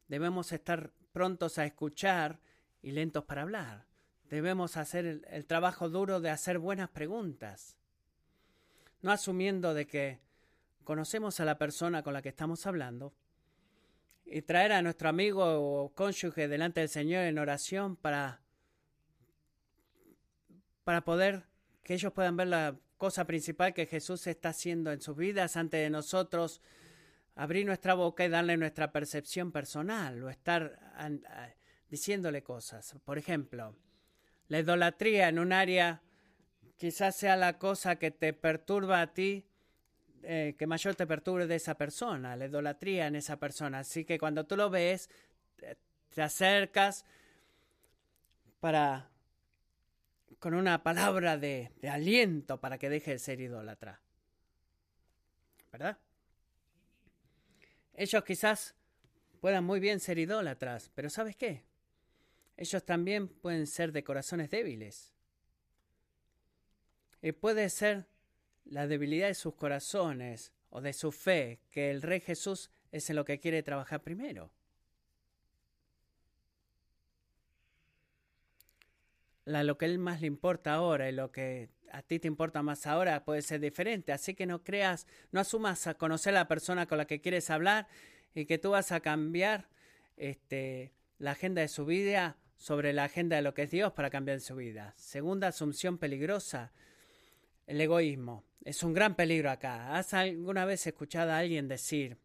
debemos 0.09 0.51
estar 0.51 0.91
prontos 1.13 1.57
a 1.57 1.65
escuchar 1.65 2.41
y 2.81 2.91
lentos 2.91 3.23
para 3.23 3.43
hablar. 3.43 3.85
Debemos 4.29 4.75
hacer 4.75 5.05
el, 5.05 5.25
el 5.29 5.45
trabajo 5.45 5.87
duro 5.87 6.19
de 6.19 6.29
hacer 6.29 6.59
buenas 6.59 6.89
preguntas 6.89 7.77
no 9.01 9.11
asumiendo 9.11 9.73
de 9.73 9.87
que 9.87 10.19
conocemos 10.83 11.39
a 11.39 11.45
la 11.45 11.57
persona 11.57 12.03
con 12.03 12.13
la 12.13 12.21
que 12.21 12.29
estamos 12.29 12.65
hablando 12.65 13.13
y 14.25 14.41
traer 14.41 14.71
a 14.71 14.81
nuestro 14.81 15.09
amigo 15.09 15.43
o 15.43 15.93
cónyuge 15.93 16.47
delante 16.47 16.79
del 16.79 16.89
Señor 16.89 17.23
en 17.25 17.39
oración 17.39 17.95
para 17.95 18.41
para 20.83 21.01
poder 21.01 21.43
que 21.83 21.93
ellos 21.93 22.13
puedan 22.13 22.37
ver 22.37 22.47
la 22.47 22.75
cosa 22.97 23.25
principal 23.25 23.73
que 23.73 23.85
Jesús 23.85 24.27
está 24.27 24.49
haciendo 24.49 24.91
en 24.91 25.01
sus 25.01 25.15
vidas 25.15 25.57
antes 25.57 25.81
de 25.81 25.89
nosotros 25.89 26.61
abrir 27.35 27.65
nuestra 27.65 27.93
boca 27.93 28.25
y 28.25 28.29
darle 28.29 28.57
nuestra 28.57 28.91
percepción 28.91 29.51
personal 29.51 30.23
o 30.23 30.29
estar 30.29 30.79
diciéndole 31.89 32.43
cosas. 32.43 32.95
Por 33.03 33.17
ejemplo, 33.17 33.75
la 34.47 34.59
idolatría 34.59 35.29
en 35.29 35.39
un 35.39 35.53
área 35.53 36.01
quizás 36.81 37.15
sea 37.15 37.35
la 37.35 37.59
cosa 37.59 37.97
que 37.97 38.09
te 38.09 38.33
perturba 38.33 39.01
a 39.01 39.13
ti, 39.13 39.45
eh, 40.23 40.55
que 40.57 40.65
mayor 40.65 40.95
te 40.95 41.05
perturbe 41.05 41.45
de 41.45 41.53
esa 41.53 41.75
persona, 41.75 42.35
la 42.35 42.47
idolatría 42.47 43.05
en 43.05 43.15
esa 43.15 43.37
persona. 43.37 43.77
Así 43.77 44.03
que 44.03 44.17
cuando 44.17 44.47
tú 44.47 44.57
lo 44.57 44.71
ves, 44.71 45.07
te 46.09 46.21
acercas 46.23 47.05
para 48.59 49.11
con 50.39 50.55
una 50.55 50.81
palabra 50.81 51.37
de, 51.37 51.71
de 51.79 51.89
aliento 51.89 52.59
para 52.59 52.79
que 52.79 52.89
deje 52.89 53.11
de 53.11 53.19
ser 53.19 53.39
idólatra. 53.41 54.01
¿Verdad? 55.71 55.99
Ellos 57.93 58.23
quizás 58.23 58.73
puedan 59.39 59.65
muy 59.65 59.79
bien 59.79 59.99
ser 59.99 60.17
idólatras, 60.17 60.89
pero 60.95 61.11
¿sabes 61.11 61.35
qué? 61.35 61.63
Ellos 62.57 62.83
también 62.83 63.27
pueden 63.27 63.67
ser 63.67 63.91
de 63.91 64.03
corazones 64.03 64.49
débiles. 64.49 65.10
Y 67.21 67.31
puede 67.33 67.69
ser 67.69 68.07
la 68.65 68.87
debilidad 68.87 69.27
de 69.27 69.35
sus 69.35 69.55
corazones 69.55 70.51
o 70.69 70.81
de 70.81 70.93
su 70.93 71.11
fe 71.11 71.59
que 71.69 71.91
el 71.91 72.01
Rey 72.01 72.19
Jesús 72.19 72.71
es 72.91 73.09
en 73.09 73.15
lo 73.15 73.25
que 73.25 73.39
quiere 73.39 73.63
trabajar 73.63 74.01
primero. 74.01 74.51
La, 79.45 79.63
lo 79.63 79.77
que 79.77 79.85
a 79.85 79.87
él 79.89 79.99
más 79.99 80.21
le 80.21 80.27
importa 80.27 80.73
ahora 80.73 81.09
y 81.09 81.11
lo 81.11 81.31
que 81.31 81.69
a 81.91 82.01
ti 82.03 82.19
te 82.19 82.27
importa 82.27 82.61
más 82.63 82.87
ahora 82.87 83.25
puede 83.25 83.41
ser 83.41 83.59
diferente. 83.59 84.13
Así 84.13 84.33
que 84.33 84.45
no 84.45 84.63
creas, 84.63 85.07
no 85.31 85.39
asumas 85.39 85.87
a 85.87 85.95
conocer 85.95 86.33
a 86.35 86.41
la 86.41 86.47
persona 86.47 86.85
con 86.85 86.97
la 86.97 87.05
que 87.05 87.21
quieres 87.21 87.49
hablar 87.49 87.87
y 88.33 88.45
que 88.45 88.57
tú 88.57 88.71
vas 88.71 88.91
a 88.91 89.01
cambiar 89.01 89.67
este, 90.15 90.93
la 91.17 91.31
agenda 91.31 91.61
de 91.61 91.67
su 91.67 91.85
vida 91.85 92.37
sobre 92.55 92.93
la 92.93 93.05
agenda 93.05 93.35
de 93.35 93.41
lo 93.41 93.53
que 93.53 93.63
es 93.63 93.71
Dios 93.71 93.91
para 93.93 94.09
cambiar 94.09 94.39
su 94.39 94.55
vida. 94.55 94.93
Segunda 94.95 95.47
asunción 95.47 95.97
peligrosa 95.97 96.71
el 97.71 97.79
egoísmo. 97.79 98.43
Es 98.65 98.83
un 98.83 98.93
gran 98.93 99.15
peligro 99.15 99.49
acá. 99.49 99.95
¿Has 99.95 100.13
alguna 100.13 100.65
vez 100.65 100.85
escuchado 100.87 101.31
a 101.31 101.37
alguien 101.37 101.69
decir, 101.69 102.17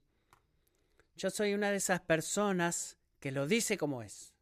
yo 1.15 1.31
soy 1.31 1.55
una 1.55 1.71
de 1.71 1.77
esas 1.77 2.01
personas 2.01 2.99
que 3.21 3.31
lo 3.31 3.47
dice 3.47 3.79
como 3.79 4.03
es? 4.03 4.35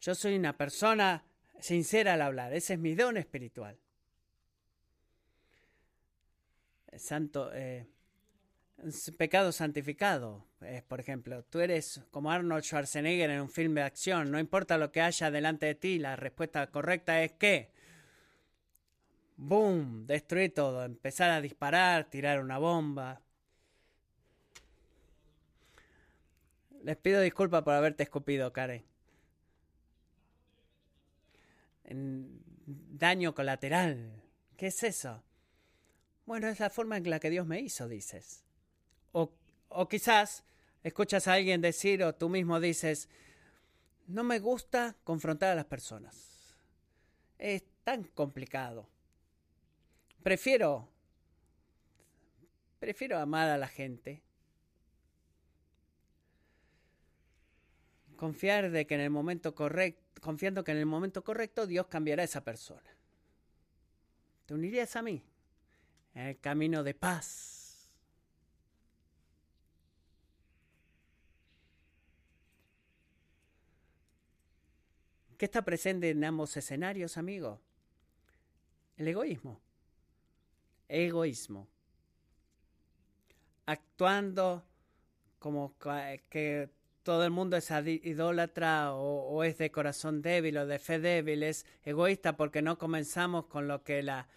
Yo 0.00 0.14
soy 0.14 0.36
una 0.36 0.56
persona 0.56 1.24
sincera 1.58 2.14
al 2.14 2.22
hablar. 2.22 2.54
Ese 2.54 2.74
es 2.74 2.78
mi 2.78 2.94
don 2.94 3.16
espiritual. 3.16 3.76
Santo, 6.96 7.50
eh, 7.52 7.84
pecado 9.18 9.50
santificado. 9.50 10.46
por 10.86 11.00
ejemplo, 11.00 11.42
tú 11.42 11.58
eres 11.58 12.00
como 12.12 12.30
Arnold 12.30 12.62
Schwarzenegger 12.62 13.30
en 13.30 13.40
un 13.40 13.50
film 13.50 13.74
de 13.74 13.82
acción. 13.82 14.30
No 14.30 14.38
importa 14.38 14.78
lo 14.78 14.92
que 14.92 15.00
haya 15.00 15.32
delante 15.32 15.66
de 15.66 15.74
ti, 15.74 15.98
la 15.98 16.14
respuesta 16.14 16.68
correcta 16.70 17.24
es 17.24 17.32
que 17.32 17.76
boom, 19.38 20.06
destruir 20.06 20.52
todo, 20.52 20.84
empezar 20.84 21.30
a 21.30 21.40
disparar, 21.40 22.10
tirar 22.10 22.40
una 22.40 22.58
bomba. 22.58 23.22
Les 26.82 26.96
pido 26.96 27.20
disculpas 27.20 27.62
por 27.62 27.74
haberte 27.74 28.02
escupido, 28.02 28.52
Karen. 28.52 28.84
daño 32.66 33.34
colateral. 33.34 34.22
¿Qué 34.56 34.66
es 34.66 34.82
eso? 34.82 35.22
Bueno, 36.26 36.48
es 36.48 36.60
la 36.60 36.68
forma 36.68 36.98
en 36.98 37.08
la 37.08 37.20
que 37.20 37.30
Dios 37.30 37.46
me 37.46 37.60
hizo, 37.60 37.88
dices. 37.88 38.44
O, 39.12 39.32
o 39.68 39.88
quizás 39.88 40.44
escuchas 40.82 41.28
a 41.28 41.34
alguien 41.34 41.62
decir 41.62 42.02
o 42.02 42.14
tú 42.14 42.28
mismo 42.28 42.60
dices, 42.60 43.08
no 44.06 44.24
me 44.24 44.38
gusta 44.38 44.96
confrontar 45.04 45.52
a 45.52 45.54
las 45.54 45.64
personas. 45.64 46.54
Es 47.38 47.62
tan 47.84 48.04
complicado. 48.04 48.88
Prefiero, 50.22 50.88
prefiero 52.78 53.18
amar 53.18 53.48
a 53.48 53.58
la 53.58 53.68
gente. 53.68 54.22
Confiar 58.16 58.70
de 58.70 58.86
que 58.86 58.96
en 58.96 59.00
el 59.00 59.10
momento 59.10 59.54
correcto, 59.54 60.20
confiando 60.20 60.64
que 60.64 60.72
en 60.72 60.78
el 60.78 60.86
momento 60.86 61.22
correcto 61.22 61.66
Dios 61.66 61.86
cambiará 61.86 62.22
a 62.22 62.24
esa 62.24 62.42
persona. 62.42 62.90
¿Te 64.46 64.54
unirías 64.54 64.96
a 64.96 65.02
mí 65.02 65.22
en 66.14 66.26
el 66.26 66.40
camino 66.40 66.82
de 66.82 66.94
paz? 66.94 67.88
¿Qué 75.36 75.44
está 75.44 75.64
presente 75.64 76.10
en 76.10 76.24
ambos 76.24 76.56
escenarios, 76.56 77.16
amigo? 77.16 77.60
El 78.96 79.06
egoísmo 79.06 79.60
egoísmo. 80.88 81.68
Actuando 83.66 84.64
como 85.38 85.74
que 86.30 86.70
todo 87.02 87.24
el 87.24 87.30
mundo 87.30 87.56
es 87.56 87.70
idólatra 87.70 88.92
o, 88.94 89.42
es 89.44 89.56
de 89.58 89.70
corazón 89.70 90.20
débil 90.20 90.58
o 90.58 90.66
de 90.66 90.78
fe 90.78 90.98
débil, 90.98 91.42
es 91.42 91.64
egoísta 91.84 92.36
porque 92.36 92.60
no 92.60 92.76
comenzamos 92.76 93.46
con 93.46 93.68
lo 93.68 93.82
que 93.82 94.02
la 94.02 94.28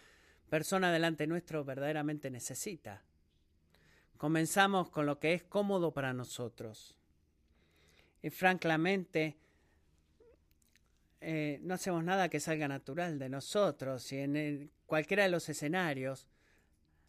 persona 0.49 0.91
delante 0.91 1.27
nuestro 1.27 1.65
verdaderamente 1.65 2.29
necesita. 2.29 3.03
Comenzamos 4.17 4.89
con 4.89 5.05
lo 5.05 5.19
que 5.19 5.33
es 5.33 5.43
cómodo 5.43 5.91
para 5.91 6.13
nosotros. 6.13 6.95
Y 8.21 8.29
francamente, 8.29 9.35
eh, 11.19 11.59
no 11.63 11.73
hacemos 11.73 12.03
nada 12.03 12.29
que 12.29 12.39
salga 12.39 12.67
natural 12.67 13.19
de 13.19 13.29
nosotros 13.29 14.11
y 14.13 14.17
en 14.19 14.71
cualquiera 14.85 15.23
de 15.23 15.29
los 15.29 15.49
escenarios 15.49 16.27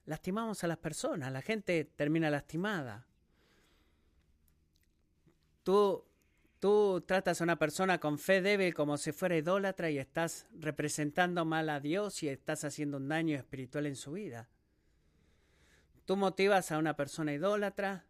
lastimamos 0.07 0.65
a 0.65 0.67
las 0.67 0.79
personas, 0.79 1.33
la 1.33 1.43
gente 1.43 1.85
termina 1.85 2.31
lastimada. 2.31 3.07
Tú, 5.63 6.05
tú 6.59 7.03
tratas 7.07 7.41
a 7.41 7.45
una 7.45 7.59
persona 7.59 7.99
con 7.99 8.19
fe 8.19 8.43
débil 8.43 8.75
como 8.75 8.97
si 8.97 9.13
fuera 9.13 9.37
idólatra 9.37 9.91
y 9.91 9.99
estás 9.99 10.47
representando 10.53 11.45
mal 11.45 11.69
a 11.69 11.81
Dios 11.81 12.23
y 12.23 12.29
estás 12.29 12.65
haciendo 12.65 12.97
un 12.97 13.09
daño 13.09 13.37
espiritual 13.37 13.87
en 13.87 13.97
su 13.97 14.13
vida. 14.13 14.49
Tú 16.05 16.17
motivas 16.17 16.73
a 16.73 16.79
una 16.79 16.97
persona 16.97 17.33
idólatra 17.33 18.05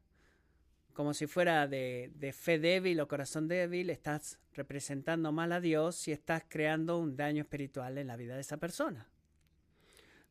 como 0.94 1.14
si 1.14 1.26
fuera 1.26 1.66
de, 1.66 2.10
de 2.14 2.32
fe 2.32 2.58
débil 2.58 3.00
o 3.00 3.08
corazón 3.08 3.48
débil, 3.48 3.90
estás 3.90 4.38
representando 4.52 5.32
mal 5.32 5.52
a 5.52 5.60
Dios 5.60 6.06
y 6.08 6.12
estás 6.12 6.44
creando 6.48 6.98
un 6.98 7.16
daño 7.16 7.42
espiritual 7.42 7.96
en 7.96 8.08
la 8.08 8.16
vida 8.16 8.34
de 8.34 8.42
esa 8.42 8.58
persona. 8.58 9.11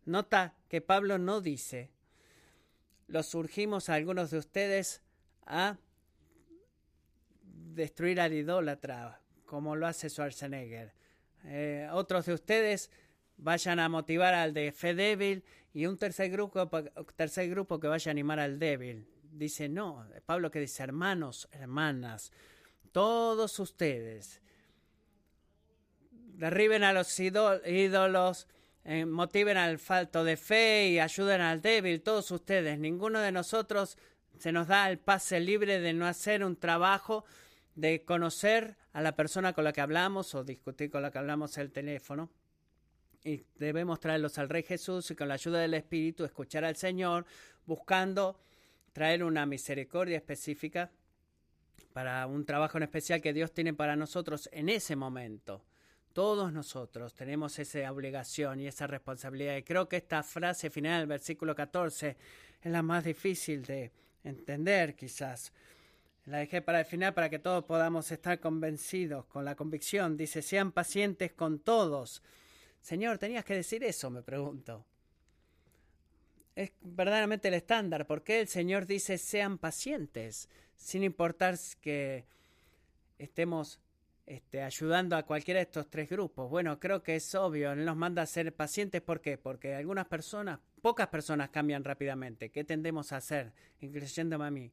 Nota 0.05 0.55
que 0.67 0.81
Pablo 0.81 1.17
no 1.17 1.41
dice, 1.41 1.91
los 3.07 3.27
surgimos 3.27 3.89
a 3.89 3.95
algunos 3.95 4.31
de 4.31 4.37
ustedes 4.37 5.01
a 5.45 5.77
destruir 7.43 8.19
al 8.19 8.33
idólatra, 8.33 9.21
como 9.45 9.75
lo 9.75 9.87
hace 9.87 10.09
Schwarzenegger. 10.09 10.93
Eh, 11.45 11.87
otros 11.91 12.25
de 12.25 12.33
ustedes 12.33 12.89
vayan 13.37 13.79
a 13.79 13.89
motivar 13.89 14.33
al 14.33 14.53
de 14.53 14.71
fe 14.71 14.93
débil 14.93 15.43
y 15.73 15.85
un 15.85 15.97
tercer 15.97 16.29
grupo, 16.29 16.69
tercer 17.15 17.49
grupo 17.49 17.79
que 17.79 17.87
vaya 17.87 18.09
a 18.09 18.13
animar 18.13 18.39
al 18.39 18.59
débil. 18.59 19.07
Dice, 19.31 19.69
no, 19.69 20.07
Pablo 20.25 20.51
que 20.51 20.59
dice, 20.59 20.83
hermanos, 20.83 21.47
hermanas, 21.51 22.31
todos 22.91 23.59
ustedes 23.59 24.41
derriben 26.41 26.83
a 26.83 26.91
los 26.91 27.19
ídolos, 27.19 28.47
eh, 28.83 29.05
motiven 29.05 29.57
al 29.57 29.77
falto 29.77 30.23
de 30.23 30.37
fe 30.37 30.89
y 30.89 30.99
ayuden 30.99 31.41
al 31.41 31.61
débil, 31.61 32.01
todos 32.01 32.31
ustedes. 32.31 32.79
Ninguno 32.79 33.19
de 33.19 33.31
nosotros 33.31 33.97
se 34.39 34.51
nos 34.51 34.67
da 34.67 34.89
el 34.89 34.97
pase 34.97 35.39
libre 35.39 35.79
de 35.79 35.93
no 35.93 36.07
hacer 36.07 36.43
un 36.43 36.55
trabajo 36.55 37.23
de 37.75 38.03
conocer 38.03 38.75
a 38.93 39.01
la 39.01 39.15
persona 39.15 39.53
con 39.53 39.63
la 39.63 39.71
que 39.71 39.81
hablamos 39.81 40.33
o 40.35 40.43
discutir 40.43 40.89
con 40.89 41.03
la 41.03 41.11
que 41.11 41.19
hablamos 41.19 41.57
el 41.57 41.71
teléfono. 41.71 42.29
Y 43.23 43.43
debemos 43.55 43.99
traerlos 43.99 44.39
al 44.39 44.49
Rey 44.49 44.63
Jesús 44.63 45.11
y 45.11 45.15
con 45.15 45.27
la 45.27 45.35
ayuda 45.35 45.59
del 45.59 45.75
Espíritu 45.75 46.25
escuchar 46.25 46.65
al 46.65 46.75
Señor, 46.75 47.25
buscando 47.67 48.39
traer 48.93 49.23
una 49.23 49.45
misericordia 49.45 50.17
específica 50.17 50.91
para 51.93 52.25
un 52.25 52.45
trabajo 52.45 52.77
en 52.77 52.83
especial 52.83 53.21
que 53.21 53.33
Dios 53.33 53.53
tiene 53.53 53.73
para 53.73 53.95
nosotros 53.95 54.49
en 54.51 54.69
ese 54.69 54.95
momento. 54.95 55.61
Todos 56.13 56.51
nosotros 56.51 57.13
tenemos 57.13 57.57
esa 57.59 57.91
obligación 57.91 58.59
y 58.59 58.67
esa 58.67 58.87
responsabilidad. 58.87 59.55
Y 59.55 59.63
creo 59.63 59.87
que 59.87 59.97
esta 59.97 60.23
frase 60.23 60.69
final 60.69 61.01
del 61.01 61.07
versículo 61.07 61.55
14 61.55 62.17
es 62.61 62.71
la 62.71 62.81
más 62.81 63.03
difícil 63.03 63.63
de 63.63 63.91
entender 64.23 64.95
quizás. 64.95 65.53
La 66.25 66.37
dejé 66.37 66.61
para 66.61 66.79
el 66.79 66.85
final 66.85 67.13
para 67.13 67.29
que 67.29 67.39
todos 67.39 67.63
podamos 67.63 68.11
estar 68.11 68.39
convencidos 68.39 69.25
con 69.25 69.43
la 69.43 69.55
convicción. 69.55 70.17
Dice, 70.17 70.41
sean 70.41 70.71
pacientes 70.71 71.31
con 71.31 71.59
todos. 71.59 72.21
Señor, 72.79 73.17
tenías 73.17 73.43
que 73.45 73.55
decir 73.55 73.83
eso, 73.83 74.09
me 74.09 74.21
pregunto. 74.21 74.85
Es 76.55 76.71
verdaderamente 76.81 77.47
el 77.47 77.55
estándar. 77.55 78.05
¿Por 78.05 78.23
qué 78.23 78.41
el 78.41 78.47
Señor 78.47 78.85
dice 78.85 79.17
sean 79.17 79.57
pacientes? 79.57 80.49
Sin 80.75 81.03
importar 81.03 81.57
que 81.79 82.25
estemos 83.17 83.79
este, 84.31 84.61
ayudando 84.61 85.17
a 85.17 85.23
cualquiera 85.23 85.57
de 85.57 85.63
estos 85.63 85.89
tres 85.89 86.09
grupos. 86.09 86.49
Bueno, 86.49 86.79
creo 86.79 87.03
que 87.03 87.17
es 87.17 87.35
obvio, 87.35 87.73
Él 87.73 87.83
nos 87.83 87.97
manda 87.97 88.21
a 88.21 88.25
ser 88.25 88.55
pacientes. 88.55 89.01
¿Por 89.01 89.19
qué? 89.19 89.37
Porque 89.37 89.75
algunas 89.75 90.07
personas, 90.07 90.59
pocas 90.81 91.07
personas 91.07 91.49
cambian 91.49 91.83
rápidamente. 91.83 92.49
¿Qué 92.49 92.63
tendemos 92.63 93.11
a 93.11 93.17
hacer? 93.17 93.51
Incluyéndome 93.81 94.45
a 94.45 94.49
mí. 94.49 94.71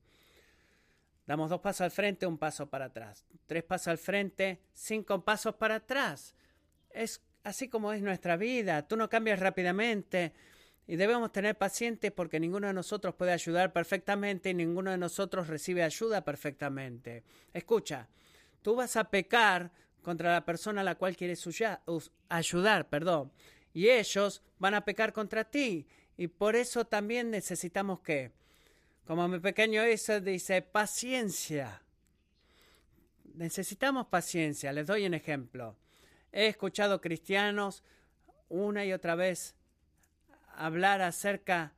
Damos 1.27 1.51
dos 1.51 1.61
pasos 1.61 1.81
al 1.81 1.91
frente, 1.91 2.25
un 2.25 2.39
paso 2.39 2.71
para 2.71 2.85
atrás. 2.85 3.25
Tres 3.47 3.65
pasos 3.65 3.89
al 3.89 3.99
frente, 3.99 4.61
cinco 4.73 5.25
pasos 5.25 5.57
para 5.57 5.75
atrás. 5.75 6.37
Es 6.91 7.21
así 7.43 7.69
como 7.69 7.93
es 7.93 8.01
nuestra 8.01 8.37
vida. 8.37 8.87
Tú 8.87 8.97
no 8.97 9.09
cambias 9.09 9.41
rápidamente. 9.41 10.35
Y 10.87 10.95
debemos 10.95 11.33
tener 11.33 11.59
pacientes 11.59 12.13
porque 12.13 12.39
ninguno 12.39 12.69
de 12.69 12.75
nosotros 12.75 13.17
puede 13.17 13.33
ayudar 13.33 13.73
perfectamente 13.73 14.51
y 14.51 14.55
ninguno 14.55 14.93
de 14.93 14.99
nosotros 14.99 15.49
recibe 15.49 15.83
ayuda 15.83 16.25
perfectamente. 16.25 17.25
Escucha, 17.53 18.09
tú 18.63 18.77
vas 18.77 18.97
a 18.97 19.05
pecar 19.11 19.71
contra 20.03 20.33
la 20.33 20.45
persona 20.45 20.81
a 20.81 20.85
la 20.85 20.95
cual 20.95 21.17
quieres 21.17 21.47
ayudar, 22.29 22.89
perdón, 22.89 23.33
y 23.73 23.89
ellos 23.89 24.43
van 24.59 24.75
a 24.75 24.85
pecar 24.85 25.13
contra 25.13 25.45
ti. 25.45 25.87
Y 26.17 26.27
por 26.29 26.57
eso 26.57 26.85
también 26.85 27.31
necesitamos 27.31 28.01
que, 28.01 28.33
como 29.07 29.29
mi 29.29 29.39
pequeño 29.39 29.87
hizo, 29.87 30.21
dice, 30.21 30.63
paciencia. 30.63 31.83
Necesitamos 33.35 34.09
paciencia. 34.09 34.73
Les 34.73 34.87
doy 34.87 35.07
un 35.07 35.15
ejemplo. 35.15 35.77
He 36.33 36.49
escuchado 36.49 37.01
cristianos 37.01 37.85
una 38.49 38.85
y 38.85 38.93
otra 38.93 39.15
vez 39.15 39.55
hablar 40.57 41.03
acerca 41.03 41.73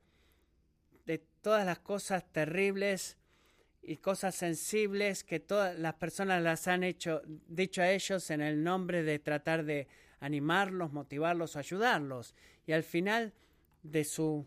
de 1.05 1.19
todas 1.19 1.67
las 1.67 1.81
cosas 1.81 2.25
terribles 2.33 3.19
y 3.83 3.97
cosas 3.97 4.35
sensibles 4.35 5.25
que 5.25 5.41
todas 5.41 5.79
las 5.79 5.95
personas 5.95 6.43
las 6.43 6.69
han 6.69 6.85
hecho, 6.85 7.23
dicho 7.49 7.83
a 7.83 7.91
ellos 7.91 8.31
en 8.31 8.41
el 8.41 8.63
nombre 8.63 9.03
de 9.03 9.19
tratar 9.19 9.65
de 9.65 9.89
animarlos, 10.21 10.93
motivarlos 10.93 11.57
o 11.57 11.59
ayudarlos. 11.59 12.35
Y 12.67 12.73
al 12.73 12.83
final 12.83 13.33
de 13.83 14.05
su, 14.05 14.47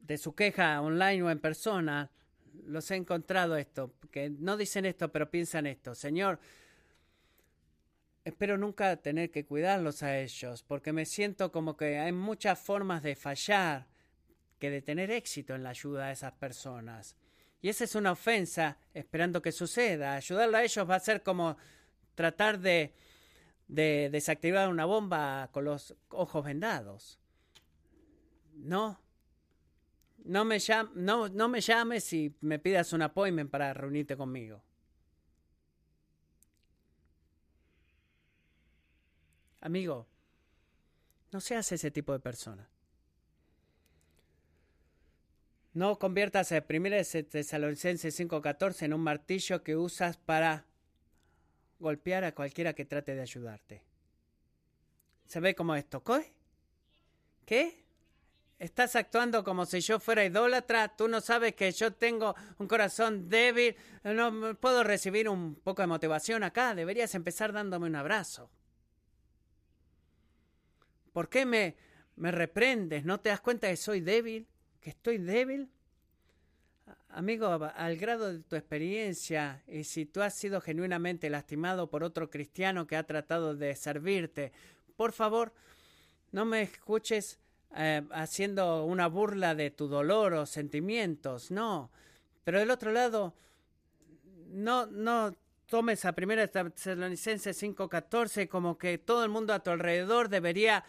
de 0.00 0.18
su 0.18 0.34
queja 0.34 0.80
online 0.80 1.22
o 1.22 1.30
en 1.30 1.40
persona, 1.40 2.10
los 2.66 2.90
he 2.90 2.96
encontrado 2.96 3.56
esto, 3.56 3.94
que 4.10 4.30
no 4.30 4.56
dicen 4.56 4.84
esto, 4.84 5.10
pero 5.10 5.30
piensan 5.30 5.66
esto. 5.66 5.94
Señor, 5.94 6.38
espero 8.24 8.58
nunca 8.58 8.96
tener 8.96 9.30
que 9.30 9.46
cuidarlos 9.46 10.02
a 10.02 10.18
ellos, 10.18 10.62
porque 10.62 10.92
me 10.92 11.06
siento 11.06 11.50
como 11.52 11.76
que 11.76 11.98
hay 11.98 12.12
muchas 12.12 12.58
formas 12.58 13.02
de 13.02 13.16
fallar 13.16 13.86
que 14.58 14.70
de 14.70 14.82
tener 14.82 15.10
éxito 15.10 15.54
en 15.54 15.62
la 15.62 15.70
ayuda 15.70 16.06
a 16.06 16.12
esas 16.12 16.32
personas. 16.32 17.16
Y 17.66 17.68
esa 17.68 17.82
es 17.82 17.96
una 17.96 18.12
ofensa 18.12 18.78
esperando 18.94 19.42
que 19.42 19.50
suceda. 19.50 20.14
Ayudarlo 20.14 20.56
a 20.56 20.62
ellos 20.62 20.88
va 20.88 20.94
a 20.94 21.00
ser 21.00 21.24
como 21.24 21.56
tratar 22.14 22.60
de, 22.60 22.94
de 23.66 24.08
desactivar 24.12 24.68
una 24.68 24.84
bomba 24.84 25.50
con 25.50 25.64
los 25.64 25.96
ojos 26.10 26.44
vendados. 26.44 27.18
No. 28.54 29.00
No 30.18 30.44
me, 30.44 30.58
no, 30.94 31.28
no 31.28 31.48
me 31.48 31.60
llames 31.60 32.12
y 32.12 32.32
me 32.40 32.60
pidas 32.60 32.92
un 32.92 33.02
appointment 33.02 33.50
para 33.50 33.74
reunirte 33.74 34.16
conmigo. 34.16 34.62
Amigo, 39.60 40.06
no 41.32 41.40
seas 41.40 41.72
ese 41.72 41.90
tipo 41.90 42.12
de 42.12 42.20
persona. 42.20 42.70
No 45.76 45.98
conviertas 45.98 46.52
a 46.52 46.64
1 46.66 47.28
Tesalonicenses 47.28 48.18
5:14 48.18 48.86
en 48.86 48.94
un 48.94 49.02
martillo 49.02 49.62
que 49.62 49.76
usas 49.76 50.16
para 50.16 50.64
golpear 51.78 52.24
a 52.24 52.32
cualquiera 52.32 52.72
que 52.72 52.86
trate 52.86 53.14
de 53.14 53.20
ayudarte. 53.20 53.82
¿Se 55.26 55.38
ve 55.38 55.54
como 55.54 55.74
esto? 55.74 56.02
¿Qué? 56.02 56.32
¿Qué? 57.44 57.84
Estás 58.58 58.96
actuando 58.96 59.44
como 59.44 59.66
si 59.66 59.80
yo 59.80 60.00
fuera 60.00 60.24
idólatra. 60.24 60.96
Tú 60.96 61.08
no 61.08 61.20
sabes 61.20 61.54
que 61.54 61.70
yo 61.72 61.92
tengo 61.92 62.34
un 62.56 62.68
corazón 62.68 63.28
débil. 63.28 63.76
No 64.02 64.54
puedo 64.58 64.82
recibir 64.82 65.28
un 65.28 65.56
poco 65.56 65.82
de 65.82 65.88
motivación 65.88 66.42
acá. 66.42 66.74
Deberías 66.74 67.14
empezar 67.14 67.52
dándome 67.52 67.86
un 67.86 67.96
abrazo. 67.96 68.48
¿Por 71.12 71.28
qué 71.28 71.44
me, 71.44 71.76
me 72.16 72.30
reprendes? 72.30 73.04
¿No 73.04 73.20
te 73.20 73.28
das 73.28 73.42
cuenta 73.42 73.68
que 73.68 73.76
soy 73.76 74.00
débil? 74.00 74.48
¿Que 74.86 74.90
estoy 74.90 75.18
débil? 75.18 75.68
Amigo, 77.08 77.48
al 77.48 77.96
grado 77.96 78.32
de 78.32 78.38
tu 78.38 78.54
experiencia, 78.54 79.64
y 79.66 79.82
si 79.82 80.06
tú 80.06 80.22
has 80.22 80.32
sido 80.32 80.60
genuinamente 80.60 81.28
lastimado 81.28 81.90
por 81.90 82.04
otro 82.04 82.30
cristiano 82.30 82.86
que 82.86 82.94
ha 82.94 83.02
tratado 83.02 83.56
de 83.56 83.74
servirte, 83.74 84.52
por 84.96 85.10
favor, 85.10 85.52
no 86.30 86.44
me 86.44 86.62
escuches 86.62 87.40
eh, 87.74 88.04
haciendo 88.12 88.84
una 88.84 89.08
burla 89.08 89.56
de 89.56 89.72
tu 89.72 89.88
dolor 89.88 90.34
o 90.34 90.46
sentimientos, 90.46 91.50
no. 91.50 91.90
Pero 92.44 92.60
del 92.60 92.70
otro 92.70 92.92
lado, 92.92 93.34
no, 94.52 94.86
no 94.86 95.34
tomes 95.68 96.04
a 96.04 96.12
primera 96.12 96.46
Tesalonicenses 96.46 97.60
5:14 97.60 98.46
como 98.46 98.78
que 98.78 98.98
todo 98.98 99.24
el 99.24 99.30
mundo 99.30 99.52
a 99.52 99.64
tu 99.64 99.70
alrededor 99.70 100.28
debería 100.28 100.84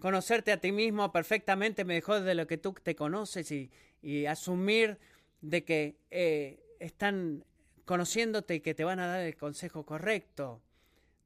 conocerte 0.00 0.52
a 0.52 0.60
ti 0.60 0.72
mismo 0.72 1.12
perfectamente 1.12 1.84
mejor 1.84 2.22
de 2.22 2.34
lo 2.34 2.46
que 2.46 2.58
tú 2.58 2.74
te 2.82 2.94
conoces 2.94 3.50
y, 3.50 3.70
y 4.02 4.26
asumir 4.26 4.98
de 5.40 5.64
que 5.64 5.96
eh, 6.10 6.60
están 6.80 7.44
conociéndote 7.84 8.56
y 8.56 8.60
que 8.60 8.74
te 8.74 8.84
van 8.84 9.00
a 9.00 9.06
dar 9.06 9.20
el 9.20 9.36
consejo 9.36 9.84
correcto. 9.84 10.60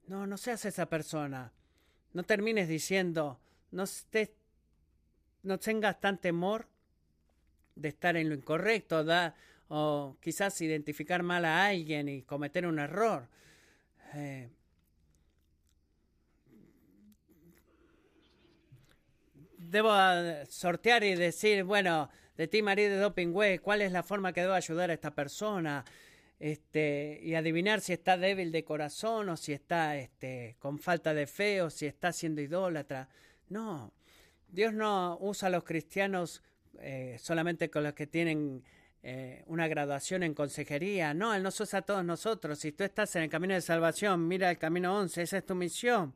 No, 0.06 0.26
no 0.26 0.36
seas 0.36 0.64
esa 0.64 0.86
persona. 0.86 1.52
No 2.12 2.22
termines 2.22 2.68
diciendo, 2.68 3.40
no, 3.70 3.84
no 5.42 5.58
tengas 5.58 6.00
tan 6.00 6.18
temor 6.18 6.68
de 7.74 7.88
estar 7.88 8.16
en 8.16 8.28
lo 8.28 8.34
incorrecto 8.34 9.02
da, 9.02 9.34
o 9.68 10.16
quizás 10.20 10.60
identificar 10.60 11.22
mal 11.22 11.44
a 11.44 11.66
alguien 11.66 12.08
y 12.08 12.22
cometer 12.22 12.66
un 12.66 12.78
error. 12.78 13.28
Eh, 14.14 14.50
debo 19.72 19.90
ah, 19.90 20.44
sortear 20.48 21.02
y 21.02 21.14
decir, 21.14 21.64
bueno, 21.64 22.10
de 22.36 22.46
ti, 22.46 22.62
María 22.62 22.90
de 22.90 22.96
Doping 22.96 23.32
cuál 23.60 23.82
es 23.82 23.90
la 23.90 24.02
forma 24.02 24.32
que 24.32 24.42
debo 24.42 24.52
ayudar 24.52 24.90
a 24.90 24.94
esta 24.94 25.14
persona, 25.14 25.84
este, 26.38 27.20
y 27.22 27.34
adivinar 27.34 27.80
si 27.80 27.92
está 27.92 28.16
débil 28.16 28.52
de 28.52 28.64
corazón 28.64 29.28
o 29.30 29.36
si 29.36 29.52
está 29.52 29.96
este, 29.96 30.56
con 30.58 30.78
falta 30.78 31.14
de 31.14 31.26
fe 31.26 31.62
o 31.62 31.70
si 31.70 31.86
está 31.86 32.12
siendo 32.12 32.42
idólatra. 32.42 33.08
No, 33.48 33.92
Dios 34.48 34.74
no 34.74 35.16
usa 35.20 35.48
a 35.48 35.50
los 35.50 35.64
cristianos 35.64 36.42
eh, 36.78 37.16
solamente 37.18 37.70
con 37.70 37.84
los 37.84 37.94
que 37.94 38.06
tienen 38.06 38.62
eh, 39.02 39.42
una 39.46 39.68
graduación 39.68 40.22
en 40.22 40.34
consejería. 40.34 41.14
No, 41.14 41.32
Él 41.32 41.42
nos 41.42 41.58
usa 41.60 41.78
a 41.78 41.82
todos 41.82 42.04
nosotros. 42.04 42.58
Si 42.58 42.72
tú 42.72 42.84
estás 42.84 43.16
en 43.16 43.22
el 43.22 43.30
camino 43.30 43.54
de 43.54 43.62
salvación, 43.62 44.28
mira 44.28 44.50
el 44.50 44.58
camino 44.58 44.98
11, 44.98 45.22
esa 45.22 45.38
es 45.38 45.46
tu 45.46 45.54
misión. 45.54 46.14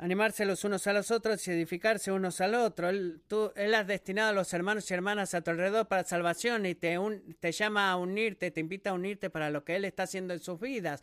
Animarse 0.00 0.46
los 0.46 0.64
unos 0.64 0.86
a 0.86 0.94
los 0.94 1.10
otros 1.10 1.46
y 1.46 1.50
edificarse 1.50 2.10
unos 2.10 2.40
al 2.40 2.54
otro. 2.54 2.88
Él, 2.88 3.20
tú, 3.28 3.52
él 3.54 3.74
has 3.74 3.86
destinado 3.86 4.30
a 4.30 4.32
los 4.32 4.50
hermanos 4.54 4.90
y 4.90 4.94
hermanas 4.94 5.34
a 5.34 5.42
tu 5.42 5.50
alrededor 5.50 5.88
para 5.88 6.04
salvación 6.04 6.64
y 6.64 6.74
te, 6.74 6.96
te 7.38 7.52
llama 7.52 7.90
a 7.90 7.96
unirte, 7.96 8.50
te 8.50 8.60
invita 8.60 8.90
a 8.90 8.92
unirte 8.94 9.28
para 9.28 9.50
lo 9.50 9.62
que 9.62 9.76
Él 9.76 9.84
está 9.84 10.04
haciendo 10.04 10.32
en 10.32 10.40
sus 10.40 10.58
vidas. 10.58 11.02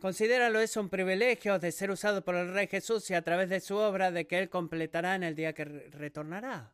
Considéralo 0.00 0.58
eso 0.58 0.80
un 0.80 0.88
privilegio 0.88 1.60
de 1.60 1.70
ser 1.70 1.92
usado 1.92 2.24
por 2.24 2.34
el 2.34 2.52
Rey 2.52 2.66
Jesús 2.66 3.08
y 3.10 3.14
a 3.14 3.22
través 3.22 3.48
de 3.48 3.60
su 3.60 3.76
obra 3.76 4.10
de 4.10 4.26
que 4.26 4.40
Él 4.40 4.50
completará 4.50 5.14
en 5.14 5.22
el 5.22 5.36
día 5.36 5.52
que 5.52 5.64
retornará. 5.64 6.72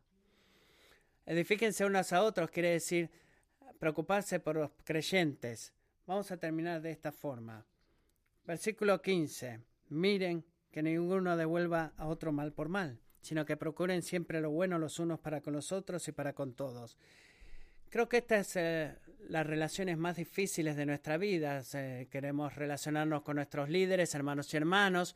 Edifíquense 1.27 1.85
unos 1.85 2.11
a 2.11 2.23
otros 2.23 2.49
quiere 2.49 2.71
decir 2.71 3.11
preocuparse 3.77 4.39
por 4.39 4.55
los 4.55 4.71
creyentes. 4.83 5.73
Vamos 6.07 6.31
a 6.31 6.37
terminar 6.37 6.81
de 6.81 6.89
esta 6.89 7.11
forma. 7.11 7.63
Versículo 8.47 8.99
15. 8.99 9.59
Miren 9.89 10.43
que 10.73 10.81
ninguno 10.81 11.37
devuelva 11.37 11.93
a 11.97 12.07
otro 12.07 12.31
mal 12.31 12.51
por 12.51 12.67
mal, 12.67 12.99
sino 13.21 13.45
que 13.45 13.55
procuren 13.55 14.01
siempre 14.01 14.41
lo 14.41 14.49
bueno 14.49 14.79
los 14.79 14.97
unos 14.97 15.19
para 15.19 15.39
con 15.39 15.53
los 15.53 15.71
otros 15.71 16.07
y 16.07 16.11
para 16.11 16.33
con 16.33 16.55
todos. 16.55 16.97
Creo 17.89 18.09
que 18.09 18.17
estas 18.17 18.55
eh, 18.55 18.95
las 19.29 19.45
relaciones 19.45 19.99
más 19.99 20.15
difíciles 20.15 20.75
de 20.75 20.87
nuestra 20.87 21.17
vida. 21.17 21.61
queremos 22.09 22.55
relacionarnos 22.55 23.21
con 23.21 23.35
nuestros 23.35 23.69
líderes, 23.69 24.15
hermanos 24.15 24.51
y 24.51 24.57
hermanos. 24.57 25.15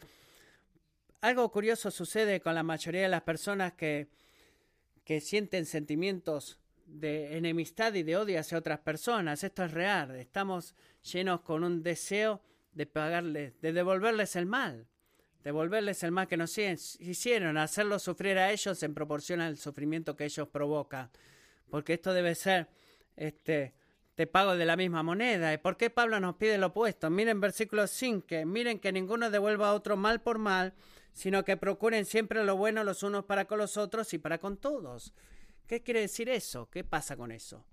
Algo 1.21 1.51
curioso 1.51 1.89
sucede 1.89 2.39
con 2.39 2.53
la 2.53 2.61
mayoría 2.61 3.01
de 3.01 3.09
las 3.09 3.23
personas 3.23 3.73
que, 3.73 4.09
que 5.03 5.19
sienten 5.21 5.65
sentimientos 5.65 6.59
de 6.85 7.35
enemistad 7.35 7.95
y 7.95 8.03
de 8.03 8.15
odio 8.15 8.39
hacia 8.39 8.59
otras 8.59 8.79
personas. 8.81 9.43
Esto 9.43 9.63
es 9.63 9.71
real. 9.71 10.15
Estamos 10.17 10.75
llenos 11.01 11.41
con 11.41 11.63
un 11.63 11.81
deseo 11.81 12.43
de 12.73 12.85
pagarles, 12.85 13.59
de 13.59 13.73
devolverles 13.73 14.35
el 14.35 14.45
mal, 14.45 14.87
devolverles 15.43 16.03
el 16.03 16.11
mal 16.11 16.27
que 16.27 16.37
nos 16.37 16.57
hicieron, 16.57 17.57
hacerlos 17.57 18.03
sufrir 18.03 18.37
a 18.37 18.51
ellos 18.51 18.81
en 18.83 18.93
proporción 18.93 19.41
al 19.41 19.57
sufrimiento 19.57 20.15
que 20.15 20.25
ellos 20.25 20.47
provocan 20.49 21.09
porque 21.69 21.93
esto 21.93 22.13
debe 22.13 22.35
ser, 22.35 22.69
este, 23.15 23.73
te 24.15 24.27
pago 24.27 24.55
de 24.55 24.65
la 24.65 24.75
misma 24.75 25.03
moneda. 25.03 25.53
¿Y 25.53 25.57
por 25.57 25.77
qué 25.77 25.89
Pablo 25.89 26.19
nos 26.19 26.35
pide 26.35 26.57
lo 26.57 26.67
opuesto? 26.67 27.09
Miren 27.09 27.39
versículo 27.39 27.87
5, 27.87 28.45
miren 28.45 28.79
que 28.79 28.91
ninguno 28.91 29.29
devuelva 29.29 29.69
a 29.69 29.73
otro 29.73 29.97
mal 29.97 30.21
por 30.21 30.37
mal, 30.37 30.73
sino 31.13 31.43
que 31.43 31.57
procuren 31.57 32.05
siempre 32.05 32.43
lo 32.43 32.55
bueno 32.55 32.83
los 32.83 33.03
unos 33.03 33.25
para 33.25 33.45
con 33.45 33.57
los 33.57 33.77
otros 33.77 34.13
y 34.13 34.17
para 34.17 34.37
con 34.37 34.57
todos. 34.57 35.13
¿Qué 35.65 35.83
quiere 35.83 36.01
decir 36.01 36.29
eso? 36.29 36.69
¿Qué 36.69 36.83
pasa 36.83 37.17
con 37.17 37.31
eso? 37.31 37.65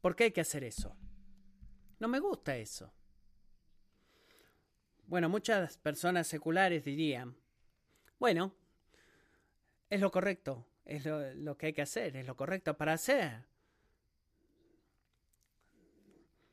¿Por 0.00 0.14
qué 0.14 0.24
hay 0.24 0.32
que 0.32 0.40
hacer 0.40 0.64
eso? 0.64 0.96
No 1.98 2.08
me 2.08 2.18
gusta 2.18 2.56
eso. 2.56 2.92
Bueno, 5.12 5.28
muchas 5.28 5.76
personas 5.76 6.26
seculares 6.26 6.86
dirían, 6.86 7.36
bueno, 8.18 8.54
es 9.90 10.00
lo 10.00 10.10
correcto, 10.10 10.64
es 10.86 11.04
lo, 11.04 11.54
que 11.58 11.66
hay 11.66 11.72
que 11.74 11.82
hacer, 11.82 12.16
es 12.16 12.26
lo 12.26 12.34
correcto 12.34 12.78
para 12.78 12.94
hacer. 12.94 13.44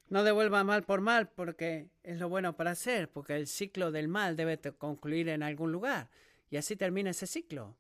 No 0.10 0.26
devuelva 0.26 0.66
mal 0.66 0.84
por 0.84 1.00
mal 1.00 1.30
porque 1.30 1.88
es 2.04 2.20
lo 2.20 2.28
bueno 2.28 2.58
para 2.58 2.72
hacer, 2.72 3.10
porque 3.10 3.38
el 3.38 3.48
ciclo 3.48 3.94
del 3.94 4.10
mal 4.10 4.36
debe 4.36 4.60
concluir 4.74 5.30
en 5.30 5.42
algún 5.42 5.72
lugar. 5.72 6.10
Y 6.50 6.58
así 6.58 6.76
termina 6.76 7.12
ese 7.12 7.28
ciclo. 7.28 7.78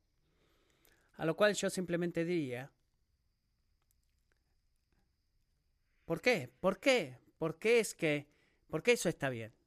A 1.18 1.26
lo 1.26 1.36
cual 1.36 1.56
yo 1.56 1.70
simplemente 1.70 2.24
diría, 2.24 2.72
¿por 6.06 6.22
qué? 6.22 6.50
¿Por 6.62 6.80
qué? 6.80 7.18
¿Por 7.38 7.60
qué 7.60 7.82
es 7.82 7.94
que, 7.94 8.28
por 8.70 8.82
qué 8.82 8.94
eso 8.94 9.10
está 9.10 9.28
bien? 9.28 9.59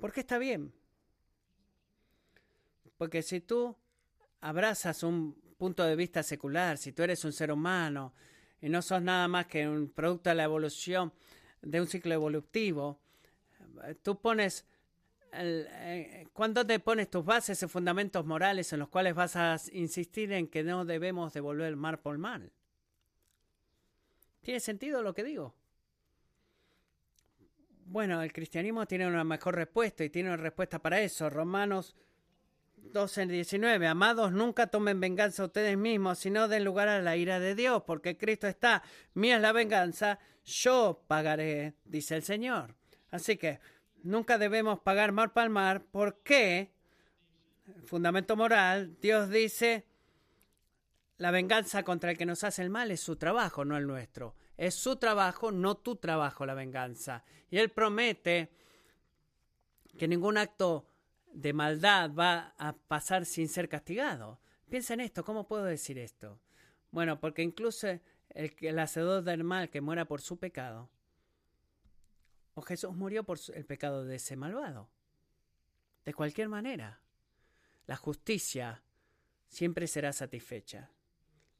¿Por 0.00 0.12
qué 0.12 0.20
está 0.20 0.38
bien? 0.38 0.72
Porque 2.96 3.22
si 3.22 3.40
tú 3.40 3.76
abrazas 4.40 5.02
un 5.02 5.34
punto 5.58 5.84
de 5.84 5.94
vista 5.96 6.22
secular, 6.22 6.78
si 6.78 6.92
tú 6.92 7.02
eres 7.02 7.24
un 7.24 7.32
ser 7.32 7.52
humano 7.52 8.14
y 8.60 8.68
no 8.68 8.82
sos 8.82 9.02
nada 9.02 9.28
más 9.28 9.46
que 9.46 9.68
un 9.68 9.90
producto 9.90 10.30
de 10.30 10.36
la 10.36 10.44
evolución 10.44 11.12
de 11.62 11.80
un 11.80 11.86
ciclo 11.86 12.14
evolutivo, 12.14 12.98
tú 14.02 14.18
pones 14.20 14.64
eh, 15.32 16.26
¿Cuándo 16.32 16.66
te 16.66 16.80
pones 16.80 17.08
tus 17.08 17.24
bases 17.24 17.62
y 17.62 17.68
fundamentos 17.68 18.26
morales 18.26 18.72
en 18.72 18.80
los 18.80 18.88
cuales 18.88 19.14
vas 19.14 19.36
a 19.36 19.56
insistir 19.72 20.32
en 20.32 20.48
que 20.48 20.64
no 20.64 20.84
debemos 20.84 21.32
devolver 21.32 21.68
el 21.68 21.76
mar 21.76 22.00
por 22.00 22.18
mal? 22.18 22.50
¿Tiene 24.40 24.60
sentido 24.60 25.02
lo 25.02 25.14
que 25.14 25.22
digo? 25.22 25.54
Bueno, 27.90 28.22
el 28.22 28.32
cristianismo 28.32 28.86
tiene 28.86 29.08
una 29.08 29.24
mejor 29.24 29.56
respuesta 29.56 30.04
y 30.04 30.10
tiene 30.10 30.28
una 30.28 30.36
respuesta 30.36 30.78
para 30.78 31.00
eso. 31.00 31.28
Romanos 31.28 31.96
12, 32.76 33.26
19. 33.26 33.84
Amados, 33.84 34.30
nunca 34.30 34.68
tomen 34.68 35.00
venganza 35.00 35.44
ustedes 35.44 35.76
mismos, 35.76 36.20
sino 36.20 36.46
den 36.46 36.64
lugar 36.64 36.86
a 36.86 37.02
la 37.02 37.16
ira 37.16 37.40
de 37.40 37.56
Dios, 37.56 37.82
porque 37.84 38.16
Cristo 38.16 38.46
está, 38.46 38.84
mía 39.14 39.34
es 39.34 39.42
la 39.42 39.50
venganza, 39.50 40.20
yo 40.44 41.02
pagaré, 41.08 41.74
dice 41.84 42.14
el 42.14 42.22
Señor. 42.22 42.76
Así 43.10 43.36
que 43.36 43.58
nunca 44.04 44.38
debemos 44.38 44.78
pagar 44.78 45.10
mal 45.10 45.32
para 45.32 45.48
mal, 45.48 45.82
porque, 45.82 46.70
fundamento 47.86 48.36
moral, 48.36 48.98
Dios 49.00 49.30
dice, 49.30 49.84
la 51.16 51.32
venganza 51.32 51.82
contra 51.82 52.12
el 52.12 52.18
que 52.18 52.24
nos 52.24 52.44
hace 52.44 52.62
el 52.62 52.70
mal 52.70 52.92
es 52.92 53.00
su 53.00 53.16
trabajo, 53.16 53.64
no 53.64 53.76
el 53.76 53.88
nuestro. 53.88 54.36
Es 54.60 54.74
su 54.74 54.96
trabajo, 54.96 55.50
no 55.50 55.78
tu 55.78 55.96
trabajo, 55.96 56.44
la 56.44 56.52
venganza. 56.52 57.24
Y 57.50 57.56
Él 57.56 57.70
promete 57.70 58.50
que 59.96 60.06
ningún 60.06 60.36
acto 60.36 60.86
de 61.32 61.54
maldad 61.54 62.10
va 62.12 62.54
a 62.58 62.74
pasar 62.74 63.24
sin 63.24 63.48
ser 63.48 63.70
castigado. 63.70 64.38
Piensa 64.68 64.92
en 64.92 65.00
esto, 65.00 65.24
¿cómo 65.24 65.48
puedo 65.48 65.64
decir 65.64 65.98
esto? 65.98 66.42
Bueno, 66.90 67.18
porque 67.20 67.40
incluso 67.40 67.88
el, 67.88 68.54
el 68.60 68.78
hacedor 68.78 69.24
del 69.24 69.44
mal 69.44 69.70
que 69.70 69.80
muera 69.80 70.04
por 70.04 70.20
su 70.20 70.38
pecado, 70.38 70.90
o 72.52 72.60
Jesús 72.60 72.94
murió 72.94 73.24
por 73.24 73.38
el 73.54 73.64
pecado 73.64 74.04
de 74.04 74.16
ese 74.16 74.36
malvado. 74.36 74.90
De 76.04 76.12
cualquier 76.12 76.50
manera, 76.50 77.00
la 77.86 77.96
justicia 77.96 78.82
siempre 79.48 79.86
será 79.86 80.12
satisfecha. 80.12 80.90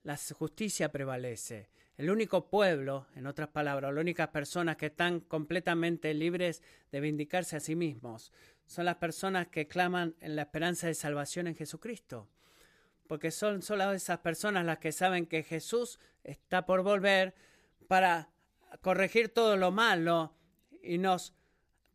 La 0.02 0.16
justicia 0.16 0.90
prevalece. 0.90 1.68
El 1.96 2.08
único 2.08 2.48
pueblo, 2.48 3.06
en 3.14 3.26
otras 3.26 3.48
palabras, 3.48 3.92
las 3.92 4.00
únicas 4.00 4.28
personas 4.28 4.76
que 4.76 4.86
están 4.86 5.20
completamente 5.20 6.14
libres 6.14 6.62
de 6.90 7.00
vindicarse 7.00 7.56
a 7.56 7.60
sí 7.60 7.76
mismos, 7.76 8.32
son 8.66 8.86
las 8.86 8.96
personas 8.96 9.48
que 9.48 9.68
claman 9.68 10.14
en 10.20 10.36
la 10.36 10.42
esperanza 10.42 10.86
de 10.86 10.94
salvación 10.94 11.46
en 11.46 11.56
Jesucristo. 11.56 12.28
Porque 13.06 13.30
son 13.30 13.60
solo 13.60 13.92
esas 13.92 14.20
personas 14.20 14.64
las 14.64 14.78
que 14.78 14.92
saben 14.92 15.26
que 15.26 15.42
Jesús 15.42 15.98
está 16.24 16.64
por 16.64 16.82
volver 16.82 17.34
para 17.88 18.30
corregir 18.80 19.28
todo 19.28 19.56
lo 19.56 19.70
malo 19.70 20.34
y 20.82 20.96
nos 20.96 21.34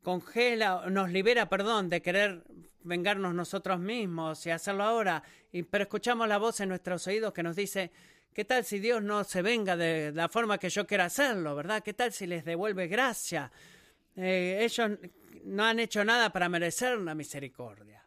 congela, 0.04 0.88
nos 0.92 1.10
libera, 1.10 1.50
perdón, 1.50 1.90
de 1.90 2.02
querer 2.02 2.44
vengarnos 2.86 3.34
nosotros 3.34 3.80
mismos 3.80 4.46
y 4.46 4.52
hacerlo 4.52 4.84
ahora. 4.84 5.22
Y, 5.52 5.64
pero 5.64 5.84
escuchamos 5.84 6.28
la 6.28 6.38
voz 6.38 6.60
en 6.62 6.70
nuestros 6.70 7.06
oídos 7.08 7.34
que 7.34 7.44
nos 7.44 7.56
dice, 7.56 7.92
¿qué 8.34 8.46
tal 8.46 8.64
si 8.64 8.80
Dios 8.80 9.04
no 9.04 9.24
se 9.24 9.42
venga 9.42 9.76
de 9.76 10.12
la 10.14 10.30
forma 10.30 10.58
que 10.58 10.70
yo 10.70 10.88
quiera 10.88 11.06
hacerlo, 11.06 11.56
verdad? 11.56 11.84
¿Qué 11.84 11.94
tal 11.94 12.14
si 12.14 12.28
les 12.28 12.46
devuelve 12.46 12.88
gracia? 12.88 13.52
Eh, 14.16 14.60
ellos 14.62 14.92
no 15.44 15.66
han 15.66 15.80
hecho 15.80 16.06
nada 16.06 16.32
para 16.32 16.48
merecer 16.48 16.98
la 17.00 17.16
misericordia. 17.16 18.05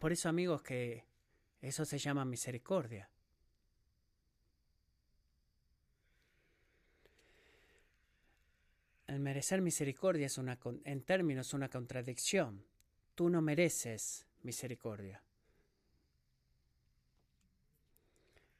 Por 0.00 0.10
eso, 0.10 0.28
amigos, 0.28 0.62
que 0.62 1.04
eso 1.60 1.84
se 1.84 1.98
llama 1.98 2.24
misericordia. 2.24 3.08
el 9.10 9.18
merecer 9.18 9.60
misericordia 9.60 10.26
es 10.26 10.38
una, 10.38 10.56
en 10.84 11.02
términos 11.02 11.52
una 11.52 11.68
contradicción. 11.68 12.64
Tú 13.16 13.28
no 13.28 13.42
mereces 13.42 14.24
misericordia. 14.42 15.20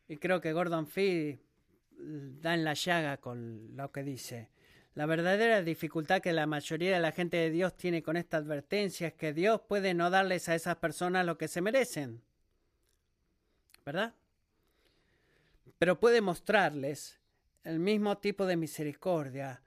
Y 0.08 0.16
creo 0.16 0.40
que 0.40 0.52
Gordon 0.52 0.88
Fee 0.88 1.38
da 1.96 2.54
en 2.54 2.64
la 2.64 2.74
llaga 2.74 3.18
con 3.18 3.76
lo 3.76 3.92
que 3.92 4.02
dice. 4.02 4.50
La 4.94 5.06
verdadera 5.06 5.62
dificultad 5.62 6.20
que 6.20 6.32
la 6.32 6.46
mayoría 6.46 6.94
de 6.94 7.00
la 7.00 7.12
gente 7.12 7.36
de 7.36 7.50
Dios 7.50 7.76
tiene 7.76 8.02
con 8.02 8.16
esta 8.16 8.36
advertencia 8.36 9.08
es 9.08 9.14
que 9.14 9.32
Dios 9.32 9.60
puede 9.68 9.94
no 9.94 10.10
darles 10.10 10.48
a 10.48 10.54
esas 10.54 10.76
personas 10.76 11.24
lo 11.24 11.38
que 11.38 11.48
se 11.48 11.60
merecen. 11.60 12.22
¿Verdad? 13.84 14.14
pero 15.80 15.98
puede 15.98 16.20
mostrarles 16.20 17.18
el 17.64 17.78
mismo 17.78 18.18
tipo 18.18 18.44
de 18.44 18.58
misericordia 18.58 19.62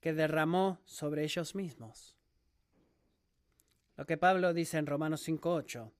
que 0.00 0.12
derramó 0.12 0.78
sobre 0.84 1.24
ellos 1.24 1.56
mismos. 1.56 2.16
Lo 3.96 4.06
que 4.06 4.16
Pablo 4.16 4.54
dice 4.54 4.78
en 4.78 4.86
Romanos 4.86 5.26
5.8. 5.26 5.90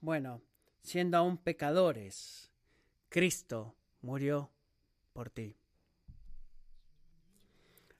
Bueno, 0.00 0.40
siendo 0.80 1.18
aún 1.18 1.36
pecadores, 1.36 2.50
Cristo 3.10 3.76
murió 4.00 4.50
por 5.12 5.28
ti. 5.28 5.54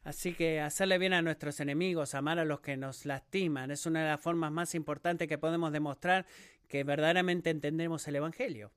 Así 0.05 0.35
que 0.35 0.61
hacerle 0.61 0.99
bien 0.99 1.15
a 1.15 1.23
nuestros 1.23 1.61
enemigos, 1.61 2.15
amar 2.15 2.39
a 2.39 2.45
los 2.45 2.61
que 2.61 2.77
nos 2.77 3.07
lastiman, 3.07 3.71
es 3.71 3.87
una 3.87 4.03
de 4.03 4.11
las 4.11 4.21
formas 4.21 4.53
más 4.53 4.75
importantes 4.75 5.27
que 5.27 5.39
podemos 5.39 5.73
demostrar 5.73 6.27
que 6.69 6.85
verdaderamente 6.85 7.49
entendemos 7.49 8.07
el 8.07 8.17
Evangelio. 8.17 8.71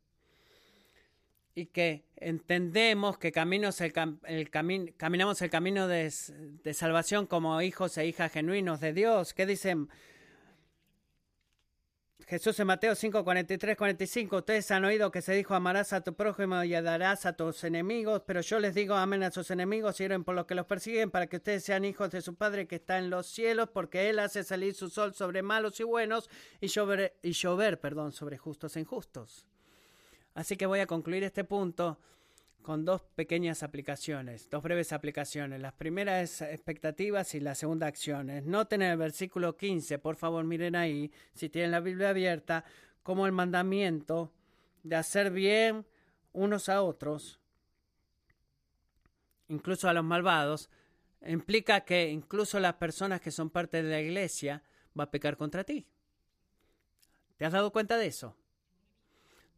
Y 1.53 1.65
que 1.65 2.05
entendemos 2.15 3.17
que 3.17 3.31
caminos 3.31 3.81
el, 3.81 3.91
caminamos 4.51 5.41
el 5.41 5.49
camino 5.49 5.87
de, 5.87 6.13
de 6.63 6.73
salvación 6.73 7.25
como 7.25 7.61
hijos 7.61 7.97
e 7.97 8.07
hijas 8.07 8.31
genuinos 8.31 8.79
de 8.79 8.93
Dios. 8.93 9.33
¿Qué 9.33 9.45
dicen 9.45 9.89
Jesús 12.29 12.59
en 12.59 12.67
Mateo 12.67 12.93
5, 12.93 13.23
43, 13.23 13.77
45, 13.77 14.35
ustedes 14.35 14.69
han 14.71 14.83
oído 14.83 15.11
que 15.11 15.21
se 15.21 15.33
dijo 15.33 15.55
amarás 15.55 15.93
a 15.93 16.01
tu 16.01 16.13
prójimo 16.13 16.61
y 16.61 16.71
darás 16.71 17.25
a 17.25 17.31
tus 17.31 17.63
enemigos, 17.63 18.23
pero 18.27 18.41
yo 18.41 18.59
les 18.59 18.75
digo 18.75 18.95
amen 18.95 19.23
a 19.23 19.31
sus 19.31 19.49
enemigos 19.49 19.97
y 20.01 20.03
oren 20.03 20.25
por 20.25 20.35
los 20.35 20.45
que 20.45 20.53
los 20.53 20.65
persiguen 20.65 21.09
para 21.09 21.27
que 21.27 21.37
ustedes 21.37 21.63
sean 21.63 21.85
hijos 21.85 22.11
de 22.11 22.21
su 22.21 22.35
Padre 22.35 22.67
que 22.67 22.75
está 22.75 22.97
en 22.97 23.09
los 23.09 23.27
cielos, 23.27 23.69
porque 23.69 24.09
Él 24.09 24.19
hace 24.19 24.43
salir 24.43 24.73
su 24.73 24.89
sol 24.89 25.13
sobre 25.13 25.41
malos 25.41 25.79
y 25.79 25.83
buenos 25.83 26.29
y 26.59 26.67
llover, 26.67 27.15
y 27.23 27.31
llover 27.31 27.79
perdón, 27.79 28.11
sobre 28.11 28.37
justos 28.37 28.75
e 28.75 28.81
injustos. 28.81 29.45
Así 30.33 30.57
que 30.57 30.65
voy 30.65 30.81
a 30.81 30.85
concluir 30.85 31.23
este 31.23 31.45
punto 31.45 31.97
con 32.61 32.83
dos 32.83 33.01
pequeñas 33.15 33.63
aplicaciones, 33.63 34.49
dos 34.49 34.61
breves 34.61 34.91
aplicaciones. 34.91 35.61
La 35.61 35.71
primera 35.71 36.21
es 36.21 36.41
expectativas 36.41 37.33
y 37.35 37.39
la 37.39 37.55
segunda 37.55 37.87
acciones. 37.87 38.45
Noten 38.45 38.81
en 38.81 38.91
el 38.91 38.97
versículo 38.97 39.55
15, 39.55 39.99
por 39.99 40.15
favor 40.15 40.43
miren 40.43 40.75
ahí, 40.75 41.11
si 41.33 41.49
tienen 41.49 41.71
la 41.71 41.79
Biblia 41.79 42.09
abierta, 42.09 42.65
como 43.03 43.25
el 43.25 43.31
mandamiento 43.31 44.33
de 44.83 44.95
hacer 44.97 45.31
bien 45.31 45.85
unos 46.33 46.69
a 46.69 46.81
otros, 46.81 47.39
incluso 49.47 49.87
a 49.87 49.93
los 49.93 50.03
malvados, 50.03 50.69
implica 51.25 51.81
que 51.81 52.09
incluso 52.09 52.59
las 52.59 52.73
personas 52.75 53.21
que 53.21 53.31
son 53.31 53.49
parte 53.49 53.81
de 53.81 53.89
la 53.89 54.01
iglesia 54.01 54.61
va 54.97 55.05
a 55.05 55.11
pecar 55.11 55.37
contra 55.37 55.63
ti. 55.63 55.87
¿Te 57.37 57.45
has 57.45 57.53
dado 57.53 57.71
cuenta 57.71 57.97
de 57.97 58.07
eso? 58.07 58.35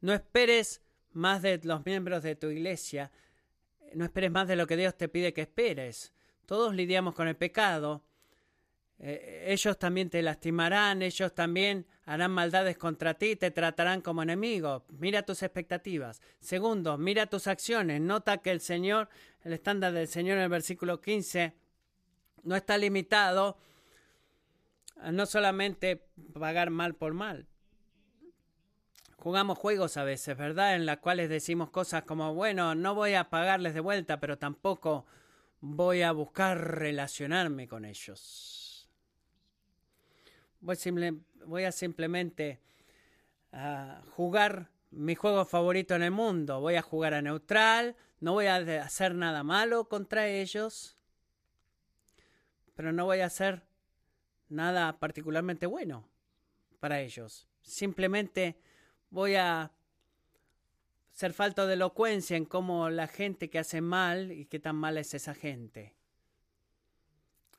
No 0.02 0.14
esperes 0.14 0.82
más 1.14 1.42
de 1.42 1.60
los 1.64 1.86
miembros 1.86 2.24
de 2.24 2.36
tu 2.36 2.48
iglesia, 2.48 3.12
no 3.94 4.06
esperes 4.06 4.32
más 4.32 4.48
de 4.48 4.56
lo 4.56 4.68
que 4.68 4.78
Dios 4.78 4.96
te 4.96 5.10
pide 5.10 5.34
que 5.34 5.42
esperes. 5.42 6.14
Todos 6.46 6.74
lidiamos 6.76 7.14
con 7.16 7.28
el 7.28 7.36
pecado. 7.36 8.04
Eh, 9.00 9.46
ellos 9.48 9.80
también 9.80 10.10
te 10.10 10.22
lastimarán, 10.22 11.02
ellos 11.02 11.34
también 11.34 11.86
harán 12.06 12.32
maldades 12.32 12.78
contra 12.78 13.14
ti, 13.14 13.36
te 13.36 13.52
tratarán 13.52 14.02
como 14.02 14.24
enemigo. 14.24 14.86
Mira 14.90 15.24
tus 15.24 15.44
expectativas. 15.44 16.22
Segundo, 16.40 16.98
mira 16.98 17.28
tus 17.28 17.48
acciones. 17.48 18.02
Nota 18.02 18.40
que 18.40 18.52
el 18.52 18.62
Señor, 18.62 19.10
el 19.44 19.54
estándar 19.54 19.94
del 19.94 20.08
Señor 20.08 20.38
en 20.38 20.44
el 20.44 20.50
versículo 20.50 21.02
15, 21.02 21.54
no 22.44 22.56
está 22.56 22.78
limitado 22.78 23.58
a 25.02 25.12
no 25.12 25.26
solamente 25.26 26.04
pagar 26.34 26.70
mal 26.70 26.96
por 26.96 27.14
mal, 27.14 27.48
jugamos 29.20 29.58
juegos 29.58 29.98
a 29.98 30.04
veces, 30.04 30.38
¿verdad? 30.38 30.76
En 30.76 30.86
las 30.86 31.00
cuales 31.00 31.30
decimos 31.30 31.70
cosas 31.70 32.04
como, 32.04 32.34
bueno, 32.34 32.74
no 32.74 32.96
voy 32.96 33.14
a 33.14 33.30
pagarles 33.30 33.74
de 33.74 33.82
vuelta, 33.82 34.20
pero 34.20 34.38
tampoco 34.38 35.06
voy 35.60 36.02
a 36.02 36.12
buscar 36.12 36.58
relacionarme 36.58 37.68
con 37.68 37.86
ellos. 37.86 38.90
Voy, 40.62 41.64
a 41.64 41.72
simplemente 41.72 42.60
ah, 43.52 44.02
jugar 44.16 44.70
mi 44.92 45.16
juego 45.16 45.46
favorito 45.46 45.96
en 45.96 46.04
el 46.04 46.12
mundo. 46.12 46.60
Voy 46.62 46.76
a 46.76 46.82
jugar 46.82 47.14
a 47.14 47.22
neutral, 47.22 47.96
no 48.20 48.34
voy 48.34 48.48
a 48.48 48.56
hacer 48.84 49.16
nada 49.16 49.44
malo 49.44 49.88
contra 49.90 50.28
ellos, 50.28 50.98
pero 52.76 52.92
no 52.94 53.06
voy 53.06 53.20
a 53.20 53.26
hacer 53.26 53.64
nada 54.48 54.98
particularmente 55.00 55.66
bueno 55.66 56.08
para 56.80 57.02
ellos. 57.02 57.48
Simplemente 57.62 58.58
voy 59.10 59.36
a 59.36 59.72
ser 61.12 61.34
falta 61.34 61.66
de 61.66 61.74
elocuencia 61.74 62.38
en 62.38 62.46
cómo 62.46 62.90
la 62.90 63.08
gente 63.08 63.50
que 63.50 63.60
hace 63.60 63.82
mal 63.82 64.32
y 64.32 64.46
qué 64.46 64.60
tan 64.60 64.76
mal 64.76 64.98
es 64.98 65.14
esa 65.14 65.34
gente. 65.34 65.94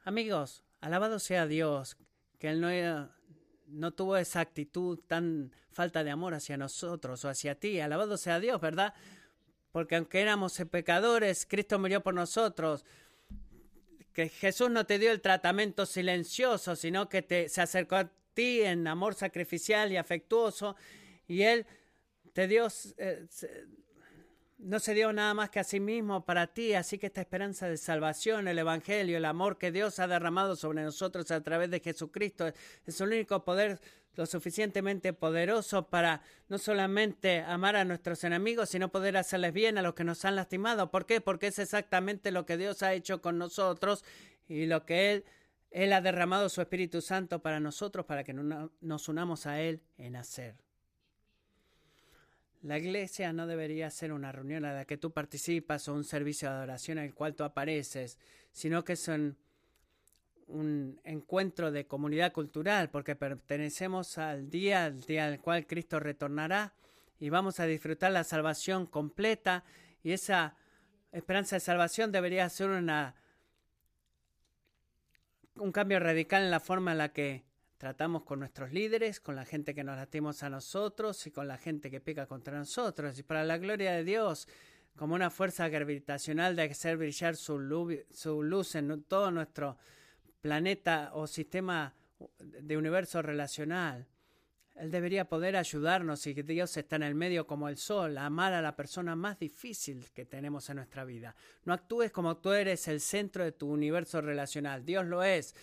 Amigos, 0.04 0.64
alabado 0.80 1.18
sea 1.18 1.46
Dios, 1.46 1.96
que 2.38 2.48
Él 2.48 2.60
no, 2.60 3.10
no 3.66 3.90
tuvo 3.92 4.16
esa 4.16 4.40
actitud 4.40 4.98
tan 5.06 5.52
falta 5.72 6.02
de 6.04 6.10
amor 6.10 6.34
hacia 6.34 6.56
nosotros 6.56 7.24
o 7.24 7.28
hacia 7.28 7.54
ti. 7.54 7.80
Alabado 7.80 8.16
sea 8.16 8.40
Dios, 8.40 8.60
¿verdad? 8.60 8.94
Porque 9.72 9.96
aunque 9.96 10.20
éramos 10.20 10.60
pecadores, 10.70 11.46
Cristo 11.46 11.78
murió 11.78 12.02
por 12.02 12.14
nosotros. 12.14 12.84
Que 14.12 14.28
Jesús 14.28 14.70
no 14.70 14.86
te 14.86 14.98
dio 14.98 15.12
el 15.12 15.20
tratamiento 15.20 15.86
silencioso, 15.86 16.74
sino 16.76 17.08
que 17.08 17.22
te, 17.22 17.48
se 17.48 17.60
acercó 17.60 17.96
a 17.96 18.10
ti 18.34 18.62
en 18.62 18.86
amor 18.86 19.14
sacrificial 19.14 19.92
y 19.92 19.96
afectuoso 19.96 20.76
y 21.30 21.44
Él 21.44 21.64
te 22.32 22.48
dio, 22.48 22.66
eh, 22.96 23.28
no 24.58 24.80
se 24.80 24.94
dio 24.94 25.12
nada 25.12 25.32
más 25.32 25.48
que 25.48 25.60
a 25.60 25.64
sí 25.64 25.78
mismo 25.78 26.24
para 26.24 26.48
ti, 26.48 26.74
así 26.74 26.98
que 26.98 27.06
esta 27.06 27.20
esperanza 27.20 27.68
de 27.68 27.76
salvación, 27.76 28.48
el 28.48 28.58
Evangelio, 28.58 29.16
el 29.16 29.24
amor 29.24 29.56
que 29.56 29.70
Dios 29.70 30.00
ha 30.00 30.08
derramado 30.08 30.56
sobre 30.56 30.82
nosotros 30.82 31.30
a 31.30 31.40
través 31.40 31.70
de 31.70 31.78
Jesucristo, 31.78 32.52
es 32.84 33.00
el 33.00 33.06
único 33.06 33.44
poder 33.44 33.80
lo 34.16 34.26
suficientemente 34.26 35.12
poderoso 35.12 35.88
para 35.88 36.20
no 36.48 36.58
solamente 36.58 37.42
amar 37.42 37.76
a 37.76 37.84
nuestros 37.84 38.24
enemigos, 38.24 38.70
sino 38.70 38.90
poder 38.90 39.16
hacerles 39.16 39.52
bien 39.52 39.78
a 39.78 39.82
los 39.82 39.94
que 39.94 40.02
nos 40.02 40.24
han 40.24 40.34
lastimado. 40.34 40.90
¿Por 40.90 41.06
qué? 41.06 41.20
Porque 41.20 41.46
es 41.46 41.60
exactamente 41.60 42.32
lo 42.32 42.44
que 42.44 42.56
Dios 42.56 42.82
ha 42.82 42.92
hecho 42.92 43.22
con 43.22 43.38
nosotros 43.38 44.04
y 44.48 44.66
lo 44.66 44.84
que 44.84 45.12
Él, 45.12 45.24
Él 45.70 45.92
ha 45.92 46.00
derramado 46.00 46.48
su 46.48 46.60
Espíritu 46.60 47.00
Santo 47.00 47.40
para 47.40 47.60
nosotros, 47.60 48.04
para 48.04 48.24
que 48.24 48.34
nos 48.34 49.08
unamos 49.08 49.46
a 49.46 49.60
Él 49.60 49.80
en 49.96 50.16
hacer. 50.16 50.56
La 52.62 52.76
iglesia 52.76 53.32
no 53.32 53.46
debería 53.46 53.88
ser 53.90 54.12
una 54.12 54.32
reunión 54.32 54.66
a 54.66 54.74
la 54.74 54.84
que 54.84 54.98
tú 54.98 55.12
participas 55.12 55.88
o 55.88 55.94
un 55.94 56.04
servicio 56.04 56.48
de 56.48 56.56
adoración 56.56 56.98
el 56.98 57.14
cual 57.14 57.34
tú 57.34 57.42
apareces, 57.42 58.18
sino 58.52 58.84
que 58.84 58.92
es 58.92 59.08
un, 59.08 59.36
encuentro 61.04 61.70
de 61.70 61.86
comunidad 61.86 62.32
cultural, 62.32 62.90
porque 62.90 63.16
pertenecemos 63.16 64.18
al 64.18 64.50
día, 64.50 64.84
al 64.84 65.00
día 65.02 65.26
al 65.26 65.40
cual 65.40 65.66
Cristo 65.66 66.00
retornará 66.00 66.74
y 67.18 67.30
vamos 67.30 67.60
a 67.60 67.66
disfrutar 67.66 68.12
la 68.12 68.24
salvación 68.24 68.86
completa. 68.86 69.64
Y 70.02 70.12
esa 70.12 70.56
esperanza 71.12 71.56
de 71.56 71.60
salvación 71.60 72.12
debería 72.12 72.48
ser 72.48 72.70
una 72.70 73.14
un 75.56 75.72
cambio 75.72 76.00
radical 76.00 76.42
en 76.42 76.50
la 76.50 76.60
forma 76.60 76.92
en 76.92 76.98
la 76.98 77.12
que 77.12 77.44
tratamos 77.80 78.24
con 78.24 78.40
nuestros 78.40 78.74
líderes, 78.74 79.20
con 79.20 79.34
la 79.34 79.46
gente 79.46 79.74
que 79.74 79.82
nos 79.82 79.96
latimos 79.96 80.42
a 80.42 80.50
nosotros 80.50 81.26
y 81.26 81.30
con 81.30 81.48
la 81.48 81.56
gente 81.56 81.90
que 81.90 81.98
peca 81.98 82.26
contra 82.26 82.58
nosotros. 82.58 83.18
Y 83.18 83.22
para 83.22 83.42
la 83.42 83.56
gloria 83.56 83.92
de 83.92 84.04
Dios, 84.04 84.46
como 84.96 85.14
una 85.14 85.30
fuerza 85.30 85.66
gravitacional 85.70 86.54
de 86.56 86.64
hacer 86.64 86.98
brillar 86.98 87.36
su 87.36 87.58
luz, 87.58 88.74
en 88.74 89.02
todo 89.04 89.30
nuestro 89.30 89.78
planeta 90.42 91.12
o 91.14 91.26
sistema 91.26 91.94
de 92.38 92.76
universo 92.76 93.22
relacional. 93.22 94.06
Él 94.74 94.90
debería 94.90 95.26
poder 95.26 95.56
ayudarnos 95.56 96.26
y 96.26 96.34
Dios 96.34 96.76
está 96.76 96.96
en 96.96 97.04
el 97.04 97.14
medio 97.14 97.46
como 97.46 97.66
el 97.66 97.78
sol, 97.78 98.18
a 98.18 98.26
amar 98.26 98.52
a 98.52 98.60
la 98.60 98.76
persona 98.76 99.16
más 99.16 99.38
difícil 99.38 100.04
que 100.12 100.26
tenemos 100.26 100.68
en 100.68 100.76
nuestra 100.76 101.06
vida. 101.06 101.34
No 101.64 101.72
actúes 101.72 102.10
como 102.10 102.36
tú 102.36 102.52
eres 102.52 102.88
el 102.88 103.00
centro 103.00 103.42
de 103.42 103.52
tu 103.52 103.70
universo 103.70 104.20
relacional. 104.20 104.84
Dios 104.84 105.06
lo 105.06 105.22
es. 105.22 105.54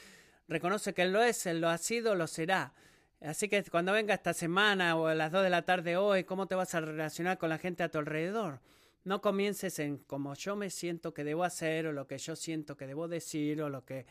Reconoce 0.48 0.93
que 0.93 1.04
Él 1.04 1.14
lo 1.14 1.22
es, 1.22 1.45
Él 1.45 1.62
lo 1.62 1.70
ha 1.70 1.78
sido, 1.78 2.16
lo 2.16 2.28
será. 2.28 2.74
Así 3.22 3.50
que 3.50 3.64
cuando 3.64 3.93
venga 3.93 4.14
esta 4.14 4.34
semana 4.34 4.95
o 4.95 5.08
a 5.08 5.16
las 5.16 5.32
2 5.32 5.43
de 5.43 5.50
la 5.50 5.64
tarde 5.64 5.98
hoy, 5.98 6.24
¿cómo 6.24 6.48
te 6.48 6.56
vas 6.56 6.76
a 6.76 6.82
relacionar 6.82 7.38
con 7.38 7.50
la 7.50 7.58
gente 7.58 7.84
a 7.84 7.89
tu 7.89 7.98
alrededor? 7.98 8.62
No 9.04 9.22
comiences 9.22 9.80
en 9.80 9.98
cómo 9.98 10.36
yo 10.36 10.56
me 10.56 10.70
siento 10.70 11.14
que 11.14 11.24
debo 11.24 11.43
hacer 11.43 11.88
o 11.88 11.93
lo 11.93 12.08
que 12.08 12.18
yo 12.18 12.36
siento 12.36 12.78
que 12.78 12.86
debo 12.86 13.08
decir 13.08 13.62
o 13.62 13.70
lo 13.70 13.86
que 13.86 14.06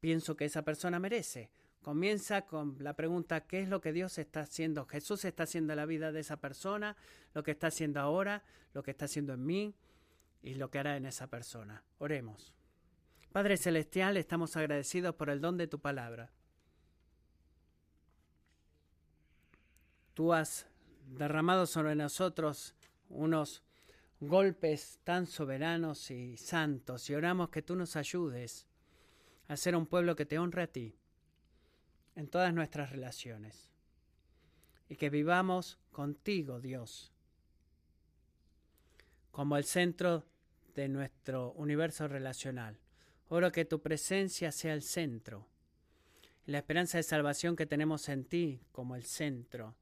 pienso 0.00 0.36
que 0.36 0.44
esa 0.44 0.62
persona 0.62 0.98
merece. 0.98 1.50
Comienza 1.80 2.42
con 2.42 2.76
la 2.80 2.94
pregunta, 2.94 3.46
¿qué 3.46 3.60
es 3.60 3.68
lo 3.68 3.80
que 3.80 3.92
Dios 3.92 4.18
está 4.18 4.40
haciendo? 4.40 4.86
Jesús 4.86 5.24
está 5.24 5.44
haciendo 5.44 5.72
en 5.72 5.76
la 5.78 5.86
vida 5.86 6.12
de 6.12 6.20
esa 6.20 6.36
persona, 6.38 6.96
lo 7.32 7.42
que 7.42 7.52
está 7.52 7.68
haciendo 7.68 8.00
ahora, 8.00 8.42
lo 8.74 8.82
que 8.82 8.90
está 8.90 9.04
haciendo 9.04 9.34
en 9.34 9.46
mí 9.46 9.74
y 10.42 10.54
lo 10.54 10.70
que 10.70 10.80
hará 10.80 10.96
en 10.96 11.06
esa 11.06 11.28
persona. 11.28 11.84
Oremos. 11.98 12.52
Padre 13.36 13.58
Celestial, 13.58 14.16
estamos 14.16 14.56
agradecidos 14.56 15.14
por 15.14 15.28
el 15.28 15.42
don 15.42 15.58
de 15.58 15.66
tu 15.66 15.78
palabra. 15.78 16.32
Tú 20.14 20.32
has 20.32 20.66
derramado 21.06 21.66
sobre 21.66 21.94
nosotros 21.94 22.74
unos 23.10 23.62
golpes 24.20 25.00
tan 25.04 25.26
soberanos 25.26 26.10
y 26.10 26.38
santos 26.38 27.10
y 27.10 27.14
oramos 27.14 27.50
que 27.50 27.60
tú 27.60 27.76
nos 27.76 27.96
ayudes 27.96 28.66
a 29.48 29.56
ser 29.58 29.76
un 29.76 29.84
pueblo 29.84 30.16
que 30.16 30.24
te 30.24 30.38
honre 30.38 30.62
a 30.62 30.72
ti 30.72 30.96
en 32.14 32.28
todas 32.28 32.54
nuestras 32.54 32.88
relaciones 32.88 33.70
y 34.88 34.96
que 34.96 35.10
vivamos 35.10 35.78
contigo, 35.92 36.58
Dios, 36.58 37.12
como 39.30 39.58
el 39.58 39.64
centro 39.64 40.24
de 40.74 40.88
nuestro 40.88 41.52
universo 41.52 42.08
relacional. 42.08 42.78
Oro 43.28 43.50
que 43.50 43.64
tu 43.64 43.80
presencia 43.80 44.52
sea 44.52 44.72
el 44.72 44.82
centro, 44.82 45.46
la 46.46 46.58
esperanza 46.58 46.98
de 46.98 47.02
salvación 47.02 47.56
que 47.56 47.66
tenemos 47.66 48.08
en 48.08 48.24
ti 48.24 48.60
como 48.70 48.94
el 48.94 49.04
centro, 49.04 49.74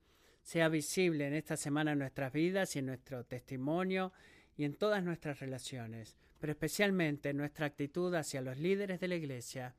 sea 0.43 0.69
visible 0.69 1.27
en 1.27 1.35
esta 1.35 1.57
semana 1.57 1.93
en 1.93 1.99
nuestras 1.99 2.33
vidas 2.33 2.75
y 2.75 2.79
en 2.79 2.87
nuestro 2.87 3.25
testimonio 3.25 4.13
y 4.57 4.65
en 4.65 4.75
todas 4.75 5.03
nuestras 5.03 5.41
relaciones, 5.41 6.17
pero 6.39 6.53
especialmente 6.53 7.31
en 7.31 7.37
nuestra 7.37 7.67
actitud 7.67 8.15
hacia 8.15 8.41
los 8.41 8.59
líderes 8.59 9.01
de 9.01 9.09
la 9.09 9.17
Iglesia, 9.17 9.75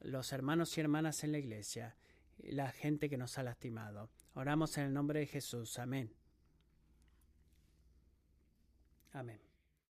los 0.00 0.32
hermanos 0.32 0.76
y 0.76 0.80
hermanas 0.80 1.22
en 1.24 1.32
la 1.32 1.38
Iglesia, 1.38 1.96
y 2.38 2.52
la 2.52 2.70
gente 2.72 3.08
que 3.08 3.16
nos 3.16 3.38
ha 3.38 3.42
lastimado. 3.42 4.10
Oramos 4.34 4.76
en 4.78 4.84
el 4.84 4.92
nombre 4.92 5.20
de 5.20 5.26
Jesús. 5.26 5.78
Amén. 5.78 6.12
Amén. 9.12 9.51